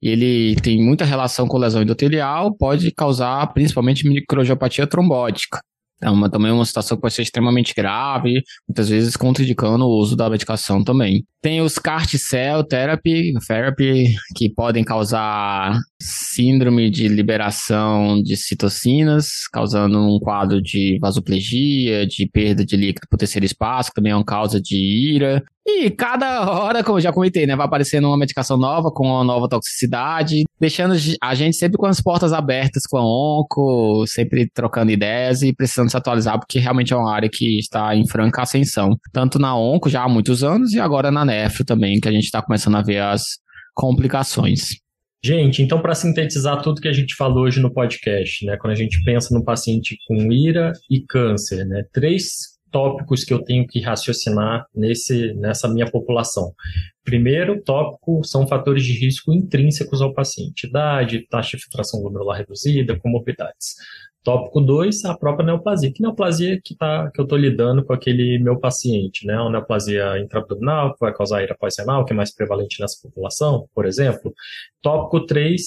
ele 0.00 0.54
tem 0.56 0.82
muita 0.82 1.04
relação 1.04 1.46
com 1.46 1.58
lesão 1.58 1.82
endotelial, 1.82 2.56
pode 2.56 2.90
causar 2.92 3.46
principalmente 3.52 4.08
microangiopatia 4.08 4.86
trombótica. 4.86 5.60
É 6.02 6.10
uma, 6.10 6.30
também 6.30 6.52
uma 6.52 6.64
situação 6.64 6.96
que 6.96 7.02
pode 7.02 7.14
ser 7.14 7.22
extremamente 7.22 7.74
grave, 7.74 8.42
muitas 8.68 8.88
vezes 8.88 9.16
contraindicando 9.16 9.84
o 9.84 9.98
uso 9.98 10.16
da 10.16 10.28
medicação 10.28 10.82
também. 10.84 11.24
Tem 11.44 11.60
os 11.60 11.78
CAR 11.78 12.06
T-cell 12.06 12.64
therapy, 12.64 13.34
therapy, 13.46 14.14
que 14.34 14.48
podem 14.48 14.82
causar 14.82 15.78
síndrome 16.00 16.88
de 16.88 17.06
liberação 17.06 18.22
de 18.22 18.34
citocinas, 18.34 19.46
causando 19.52 19.98
um 19.98 20.18
quadro 20.18 20.62
de 20.62 20.98
vasoplegia, 20.98 22.06
de 22.06 22.26
perda 22.26 22.64
de 22.64 22.78
líquido 22.78 23.06
por 23.10 23.18
terceiro 23.18 23.44
espaço, 23.44 23.90
que 23.90 23.96
também 23.96 24.12
é 24.12 24.16
uma 24.16 24.24
causa 24.24 24.58
de 24.58 24.74
ira. 24.74 25.44
E 25.66 25.90
cada 25.90 26.50
hora, 26.50 26.84
como 26.84 26.98
eu 26.98 27.02
já 27.02 27.10
comentei, 27.10 27.46
né, 27.46 27.56
vai 27.56 27.64
aparecendo 27.64 28.06
uma 28.06 28.18
medicação 28.18 28.58
nova 28.58 28.90
com 28.90 29.06
uma 29.06 29.24
nova 29.24 29.48
toxicidade, 29.48 30.44
deixando 30.60 30.94
a 31.22 31.34
gente 31.34 31.56
sempre 31.56 31.78
com 31.78 31.86
as 31.86 32.02
portas 32.02 32.34
abertas 32.34 32.82
com 32.86 32.98
a 32.98 33.02
onco, 33.02 34.04
sempre 34.06 34.46
trocando 34.52 34.92
ideias 34.92 35.40
e 35.42 35.54
precisando 35.54 35.90
se 35.90 35.96
atualizar, 35.96 36.38
porque 36.38 36.58
realmente 36.58 36.92
é 36.92 36.96
uma 36.96 37.10
área 37.10 37.30
que 37.32 37.58
está 37.58 37.96
em 37.96 38.06
franca 38.06 38.42
ascensão, 38.42 38.94
tanto 39.10 39.38
na 39.38 39.56
onco 39.56 39.88
já 39.88 40.02
há 40.02 40.08
muitos 40.08 40.44
anos 40.44 40.74
e 40.74 40.80
agora 40.80 41.10
na 41.10 41.24
nefro 41.34 41.64
também, 41.64 42.00
que 42.00 42.08
a 42.08 42.12
gente 42.12 42.24
está 42.24 42.42
começando 42.42 42.76
a 42.76 42.82
ver 42.82 43.00
as 43.00 43.22
complicações. 43.74 44.76
Gente, 45.24 45.62
então 45.62 45.80
para 45.80 45.94
sintetizar 45.94 46.62
tudo 46.62 46.80
que 46.80 46.88
a 46.88 46.92
gente 46.92 47.14
falou 47.14 47.44
hoje 47.44 47.60
no 47.60 47.72
podcast, 47.72 48.44
né, 48.44 48.58
quando 48.58 48.72
a 48.72 48.76
gente 48.76 49.02
pensa 49.04 49.34
no 49.34 49.42
paciente 49.42 49.96
com 50.06 50.30
ira 50.30 50.72
e 50.90 51.00
câncer, 51.00 51.64
né, 51.64 51.82
três 51.92 52.54
tópicos 52.70 53.24
que 53.24 53.32
eu 53.32 53.42
tenho 53.42 53.66
que 53.66 53.80
raciocinar 53.80 54.66
nesse, 54.74 55.32
nessa 55.34 55.68
minha 55.68 55.90
população. 55.90 56.52
Primeiro 57.04 57.62
tópico 57.62 58.22
são 58.24 58.46
fatores 58.46 58.84
de 58.84 58.92
risco 58.92 59.32
intrínsecos 59.32 60.02
ao 60.02 60.12
paciente, 60.12 60.66
idade, 60.66 61.26
taxa 61.28 61.56
de 61.56 61.62
filtração 61.62 62.00
glomerular 62.02 62.38
reduzida, 62.38 62.98
comorbidades. 62.98 63.76
Tópico 64.24 64.60
2, 64.60 65.04
a 65.04 65.16
própria 65.16 65.44
neoplasia. 65.44 65.92
Que 65.92 66.02
neoplasia 66.02 66.58
que, 66.64 66.74
tá, 66.74 67.10
que 67.12 67.20
eu 67.20 67.24
estou 67.24 67.36
lidando 67.36 67.84
com 67.84 67.92
aquele 67.92 68.38
meu 68.38 68.58
paciente, 68.58 69.26
né? 69.26 69.38
Uma 69.38 69.50
neoplasia 69.50 70.18
intraabdominal, 70.18 70.94
que 70.94 71.00
vai 71.00 71.12
causar 71.12 71.42
ira 71.42 71.54
pós-renal, 71.54 72.06
que 72.06 72.14
é 72.14 72.16
mais 72.16 72.34
prevalente 72.34 72.80
nessa 72.80 72.96
população, 73.02 73.68
por 73.74 73.84
exemplo. 73.84 74.32
Tópico 74.80 75.26
3, 75.26 75.62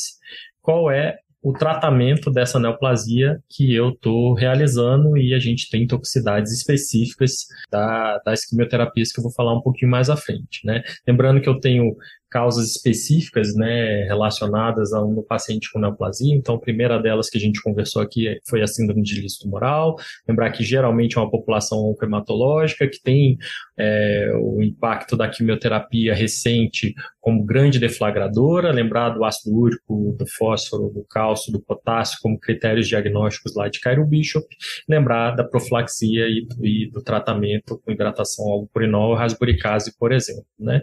qual 0.60 0.90
é 0.90 1.18
o 1.42 1.54
tratamento 1.54 2.32
dessa 2.32 2.60
neoplasia 2.60 3.40
que 3.48 3.74
eu 3.74 3.90
estou 3.90 4.34
realizando 4.34 5.16
e 5.18 5.36
a 5.36 5.40
gente 5.40 5.70
tem 5.70 5.86
toxicidades 5.86 6.52
específicas 6.52 7.46
da, 7.72 8.18
das 8.26 8.44
quimioterapias 8.44 9.12
que 9.12 9.20
eu 9.20 9.24
vou 9.24 9.32
falar 9.32 9.54
um 9.54 9.62
pouquinho 9.62 9.92
mais 9.92 10.10
à 10.10 10.18
frente, 10.18 10.66
né? 10.66 10.82
Lembrando 11.08 11.40
que 11.40 11.48
eu 11.48 11.60
tenho 11.60 11.96
causas 12.30 12.72
específicas, 12.72 13.56
né, 13.56 14.04
relacionadas 14.04 14.94
a 14.94 15.04
um 15.04 15.24
paciente 15.24 15.72
com 15.72 15.80
neoplasia. 15.80 16.36
Então, 16.36 16.56
a 16.56 16.60
primeira 16.60 17.00
delas 17.02 17.30
que 17.30 17.38
a 17.38 17.42
gente 17.42 17.62
conversou 17.62 18.02
aqui 18.02 18.40
foi 18.48 18.62
a 18.62 18.68
síndrome 18.68 19.02
de 19.02 19.22
listo 19.22 19.44
tumoral. 19.44 19.96
Lembrar 20.28 20.52
que 20.52 20.64
geralmente 20.64 21.18
é 21.18 21.22
uma 21.22 21.32
população 21.32 21.80
oncohematológica 21.80 22.88
que 22.88 23.02
tem 23.02 23.38
é, 23.78 24.32
o 24.40 24.62
impacto 24.62 25.16
da 25.16 25.30
quimioterapia 25.30 26.14
recente 26.14 26.94
como 27.22 27.44
grande 27.44 27.80
deflagradora, 27.80 28.72
lembrar 28.72 29.10
do 29.10 29.26
ácido 29.26 29.54
úrico, 29.54 30.16
do 30.18 30.26
fósforo, 30.38 30.90
do 30.90 31.06
cálcio, 31.10 31.52
do 31.52 31.62
potássio 31.62 32.20
como 32.22 32.40
critérios 32.40 32.88
diagnósticos 32.88 33.54
lá 33.54 33.68
de 33.68 33.82
Cairo 33.82 34.06
Bishop, 34.06 34.48
lembrar 34.88 35.32
da 35.32 35.44
profilaxia 35.44 36.26
e, 36.28 36.48
e 36.62 36.90
do 36.90 37.02
tratamento 37.02 37.82
com 37.84 37.92
hidratação 37.92 38.46
ao 38.48 38.68
purinol, 38.68 39.14
rasburicase, 39.14 39.94
por 39.98 40.14
exemplo, 40.14 40.46
né? 40.58 40.82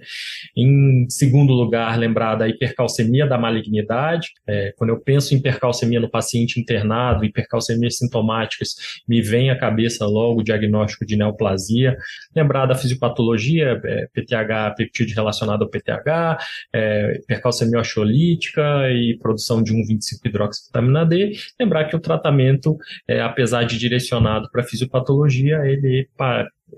Em 0.57 1.07
segundo 1.09 1.34
lugar, 1.43 1.99
lembrar 1.99 2.37
da 2.37 2.49
hipercalcemia 2.49 3.27
da 3.27 3.37
malignidade. 3.37 4.29
É, 4.47 4.73
quando 4.77 4.91
eu 4.91 5.01
penso 5.01 5.35
em 5.35 5.39
hipercalcemia 5.39 5.99
no 5.99 6.09
paciente 6.09 6.61
internado, 6.61 7.25
hipercalcemias 7.25 7.99
sintomáticas, 7.99 8.77
me 9.09 9.21
vem 9.21 9.51
à 9.51 9.59
cabeça 9.59 10.07
logo 10.07 10.41
o 10.41 10.45
diagnóstico 10.45 11.05
de 11.05 11.17
neoplasia. 11.17 11.97
Lembrar 12.35 12.67
da 12.67 12.75
fisiopatologia, 12.75 13.81
é, 13.85 14.07
PTH, 14.13 14.75
peptídeo 14.77 15.15
relacionado 15.15 15.63
ao 15.63 15.69
PTH, 15.69 16.39
é, 16.73 17.19
hipercalcemia 17.23 17.81
oxolítica 17.81 18.91
e 18.91 19.17
produção 19.19 19.63
de 19.63 19.73
1,25-hidroxivitamina 19.73 21.05
D. 21.07 21.33
Lembrar 21.59 21.85
que 21.87 21.97
o 21.97 22.01
tratamento, 22.01 22.77
é, 23.09 23.21
apesar 23.21 23.65
de 23.65 23.79
direcionado 23.79 24.49
para 24.51 24.63
fisiopatologia, 24.63 25.63
ele 25.65 26.09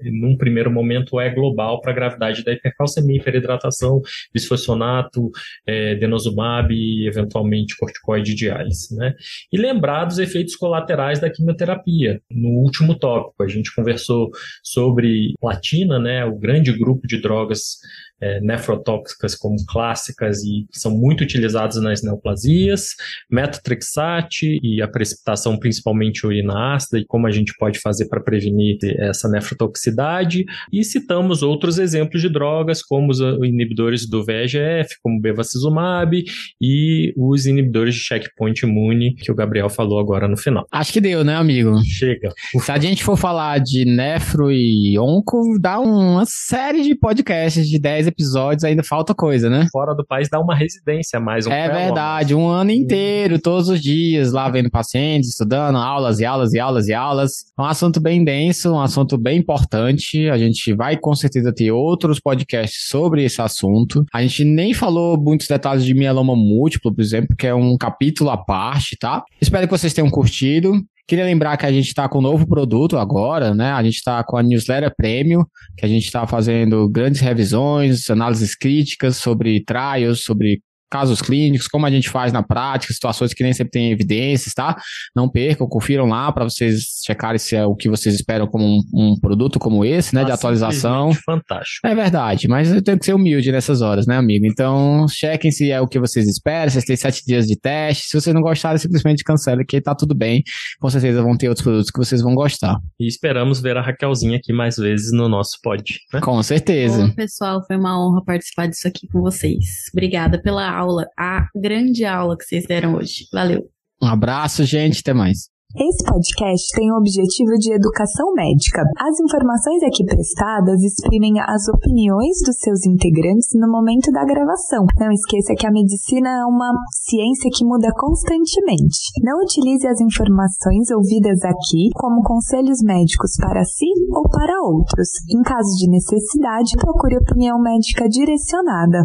num 0.03 0.37
primeiro 0.37 0.71
momento 0.71 1.21
é 1.21 1.31
global 1.31 1.81
para 1.81 1.93
a 1.93 1.95
gravidade 1.95 2.45
da 2.45 2.53
hipercalcemia, 2.53 3.17
hiperidratação, 3.17 4.01
bisfosfonato, 4.33 5.31
é, 5.67 5.95
denosumab 5.95 6.73
e 6.75 7.07
eventualmente 7.07 7.77
corticoide 7.77 8.35
diálise, 8.35 8.95
né? 8.97 9.15
E 9.53 9.59
lembrar 9.59 10.05
dos 10.05 10.19
efeitos 10.19 10.57
colaterais 10.57 11.21
da 11.21 11.31
quimioterapia. 11.31 12.21
No 12.31 12.49
último 12.49 12.95
tópico, 12.99 13.43
a 13.43 13.49
gente 13.49 13.75
conversou 13.75 14.31
sobre 14.63 15.33
platina, 15.41 15.99
né? 15.99 16.25
O 16.25 16.39
grande 16.39 16.73
grupo 16.73 17.07
de 17.07 17.21
drogas 17.21 17.79
é, 18.21 18.41
nefrotóxicas 18.41 19.35
como 19.35 19.57
clássicas 19.67 20.43
e 20.43 20.67
são 20.73 20.91
muito 20.91 21.23
utilizadas 21.23 21.77
nas 21.77 22.03
neoplasias, 22.03 22.95
metotrexate 23.31 24.59
e 24.63 24.81
a 24.81 24.89
precipitação 24.89 25.59
principalmente 25.59 26.27
urina 26.27 26.75
ácida 26.75 26.99
e 26.99 27.05
como 27.05 27.27
a 27.27 27.31
gente 27.31 27.53
pode 27.59 27.79
fazer 27.79 28.09
para 28.09 28.21
prevenir 28.21 28.79
essa 28.99 29.29
nefrotoxicidade 29.29 30.45
e 30.73 30.83
citamos 30.83 31.43
outros 31.43 31.79
exemplos 31.79 32.23
de 32.23 32.29
drogas 32.29 32.83
como 32.83 33.11
os 33.11 33.21
inibidores 33.21 34.09
do 34.09 34.25
VEGF, 34.25 34.97
como 35.03 35.21
bevacizumab 35.21 36.25
e 36.61 37.13
os 37.17 37.47
inibidores 37.47 37.95
de 37.95 38.01
checkpoint 38.01 38.65
imune 38.65 39.15
que 39.15 39.31
o 39.31 39.35
Gabriel 39.35 39.69
falou 39.69 39.99
agora 39.99 40.27
no 40.27 40.37
final. 40.37 40.67
Acho 40.73 40.93
que 40.93 41.01
deu, 41.01 41.25
né, 41.25 41.35
amigo? 41.35 41.83
Chega. 41.85 42.31
Se 42.61 42.73
a 42.73 42.79
gente 42.79 43.05
for 43.05 43.17
falar 43.17 43.59
de 43.59 43.85
nefro 43.85 44.51
e 44.51 44.99
onco, 44.99 45.59
dá 45.61 45.79
uma 45.79 46.25
série 46.27 46.83
de 46.83 46.95
podcasts 46.95 47.69
de 47.69 47.79
10 47.79 48.06
episódios, 48.07 48.65
ainda 48.65 48.83
falta 48.83 49.15
coisa, 49.15 49.49
né? 49.49 49.67
Fora 49.73 49.95
do 49.95 50.05
país 50.07 50.29
dá 50.31 50.41
uma 50.41 50.55
residência 50.55 51.19
mais. 51.21 51.47
Um 51.47 51.53
é 51.53 51.69
verdade, 51.69 52.35
um 52.35 52.49
ano 52.49 52.71
inteiro, 52.71 53.39
todos 53.39 53.69
os 53.69 53.81
dias, 53.81 54.33
lá 54.33 54.49
vendo 54.49 54.71
pacientes, 54.71 55.31
estudando, 55.31 55.77
aulas 55.77 56.21
e 56.21 56.25
aulas 56.25 56.53
e 56.53 56.59
aulas 56.59 56.89
e 56.89 56.95
aulas. 56.95 57.33
É 57.59 57.63
um 57.63 57.65
assunto 57.65 58.01
bem 58.01 58.25
denso, 58.25 58.73
um 58.73 58.81
assunto 58.81 59.17
bem 59.19 59.39
importante. 59.39 60.29
A 60.29 60.39
gente 60.39 60.73
vai 60.75 60.97
com 60.97 61.15
certeza 61.15 61.53
ter 61.53 61.71
outros 61.71 62.21
podcasts 62.21 62.89
sobre 62.89 63.25
esse 63.25 63.41
assunto. 63.41 64.05
A 64.13 64.23
gente 64.23 64.45
nem 64.45 64.73
falou 64.73 65.21
muitos 65.21 65.49
detalhes 65.49 65.85
de 65.85 65.95
mieloma 65.95 66.35
múltiplo, 66.35 66.95
por 66.95 67.03
exemplo, 67.03 67.37
que 67.37 67.47
é 67.47 67.55
um 67.55 67.77
capítulo 67.77 68.31
à 68.31 68.37
parte, 68.37 68.97
tá? 68.99 69.23
Espero 69.41 69.67
que 69.67 69.77
vocês 69.77 69.93
tenham 69.93 70.11
curtido. 70.11 70.73
Queria 71.07 71.25
lembrar 71.25 71.57
que 71.57 71.65
a 71.65 71.73
gente 71.73 71.87
está 71.87 72.09
com 72.09 72.19
um 72.19 72.23
novo 72.23 72.47
produto 72.49 72.99
agora, 72.99 73.55
né? 73.55 73.71
A 73.71 73.83
gente 73.83 73.97
está 73.97 74.25
com 74.25 74.37
a 74.37 74.43
newsletter 74.43 74.93
Premium, 74.97 75.45
que 75.77 75.85
a 75.85 75.89
gente 75.89 76.05
está 76.05 76.27
fazendo 76.27 76.89
grandes 76.89 77.21
revisões, 77.21 78.11
análises 78.11 78.57
críticas 78.57 79.17
sobre 79.17 79.63
trials, 79.65 80.25
sobre 80.25 80.61
casos 80.91 81.21
clínicos, 81.21 81.67
como 81.67 81.87
a 81.87 81.91
gente 81.91 82.09
faz 82.09 82.33
na 82.33 82.43
prática, 82.43 82.93
situações 82.93 83.33
que 83.35 83.43
nem 83.43 83.53
sempre 83.53 83.71
tem 83.71 83.91
evidências, 83.91 84.55
tá? 84.55 84.77
Não 85.15 85.29
percam, 85.29 85.67
confiram 85.67 86.07
lá 86.07 86.31
para 86.33 86.45
vocês 86.45 87.03
checarem 87.05 87.39
se 87.39 87.57
é 87.57 87.65
o 87.65 87.75
que 87.75 87.89
vocês 87.89 88.15
esperam 88.15 88.47
como 88.47 88.65
um, 88.65 88.83
um 88.95 89.21
produto 89.21 89.59
como 89.59 89.85
esse, 89.85 90.15
né, 90.15 90.25
de 90.25 90.33
atualização. 90.33 91.13
Fantástico. 91.25 91.87
É 91.87 91.95
verdade, 91.95 92.49
mas 92.49 92.73
eu 92.73 92.83
tenho 92.83 92.99
que 92.99 93.05
ser 93.05 93.15
humilde 93.15 93.51
nessas 93.51 93.81
horas, 93.81 94.07
né, 94.07 94.17
amigo? 94.17 94.47
Então, 94.47 95.07
chequem 95.09 95.51
se 95.51 95.71
é 95.71 95.81
o 95.81 95.89
que 95.89 95.99
vocês 95.99 96.27
esperam, 96.27 96.71
vocês 96.71 96.85
têm 96.85 96.97
sete 96.97 97.25
dias 97.25 97.47
de 97.47 97.59
teste. 97.59 98.09
Se 98.09 98.21
vocês 98.21 98.35
não 98.35 98.43
gostarem, 98.43 98.79
simplesmente 98.79 99.25
cancela, 99.25 99.65
que 99.65 99.81
tá 99.81 99.95
tudo 99.95 100.15
bem. 100.15 100.43
Com 100.81 100.91
certeza 100.91 101.23
vão 101.23 101.37
ter 101.37 101.49
outros 101.49 101.65
produtos 101.65 101.91
que 101.91 101.99
vocês 101.99 102.23
vão 102.23 102.35
gostar. 102.35 102.77
E 102.99 103.07
esperamos 103.07 103.61
ver 103.61 103.77
a 103.77 103.83
Raquelzinha 103.83 104.37
aqui 104.37 104.53
mais 104.53 104.77
vezes 104.77 105.13
no 105.13 105.29
nosso 105.29 105.59
pod. 105.63 105.83
Né? 106.13 106.21
Com 106.21 106.43
certeza. 106.43 107.07
Bom, 107.07 107.15
pessoal, 107.15 107.65
foi 107.67 107.77
uma 107.77 107.99
honra 107.99 108.25
participar 108.25 108.67
disso 108.67 108.87
aqui 108.87 109.07
com 109.09 109.21
vocês. 109.21 109.65
Obrigada 109.93 110.41
pela 110.41 110.76
aula, 110.77 111.07
a 111.19 111.47
grande 111.55 112.05
aula 112.05 112.37
que 112.37 112.45
vocês 112.45 112.65
deram 112.67 112.95
hoje. 112.95 113.27
Valeu. 113.33 113.63
Um 114.03 114.07
abraço, 114.07 114.65
gente. 114.65 115.01
Até 115.01 115.15
mais. 115.15 115.49
Esse 115.77 116.09
podcast 116.09 116.73
tem 116.73 116.89
o 116.89 116.97
objetivo 116.97 117.53
de 117.61 117.69
educação 117.69 118.33
médica. 118.33 118.81
As 118.97 119.21
informações 119.21 119.85
aqui 119.85 120.09
prestadas 120.09 120.81
exprimem 120.81 121.37
as 121.37 121.69
opiniões 121.69 122.41
dos 122.41 122.57
seus 122.65 122.87
integrantes 122.87 123.53
no 123.53 123.69
momento 123.69 124.11
da 124.11 124.25
gravação. 124.25 124.89
Não 124.99 125.13
esqueça 125.13 125.53
que 125.53 125.67
a 125.67 125.71
medicina 125.71 126.33
é 126.33 126.45
uma 126.49 126.73
ciência 127.05 127.51
que 127.53 127.61
muda 127.63 127.93
constantemente. 127.93 129.13
Não 129.21 129.37
utilize 129.45 129.87
as 129.87 130.01
informações 130.01 130.89
ouvidas 130.97 131.45
aqui 131.45 131.93
como 131.93 132.25
conselhos 132.25 132.81
médicos 132.81 133.37
para 133.37 133.63
si 133.65 133.93
ou 134.17 134.25
para 134.31 134.57
outros. 134.65 135.13
Em 135.29 135.43
caso 135.45 135.77
de 135.77 135.91
necessidade, 135.93 136.73
procure 136.81 137.19
opinião 137.21 137.61
médica 137.61 138.09
direcionada. 138.09 139.05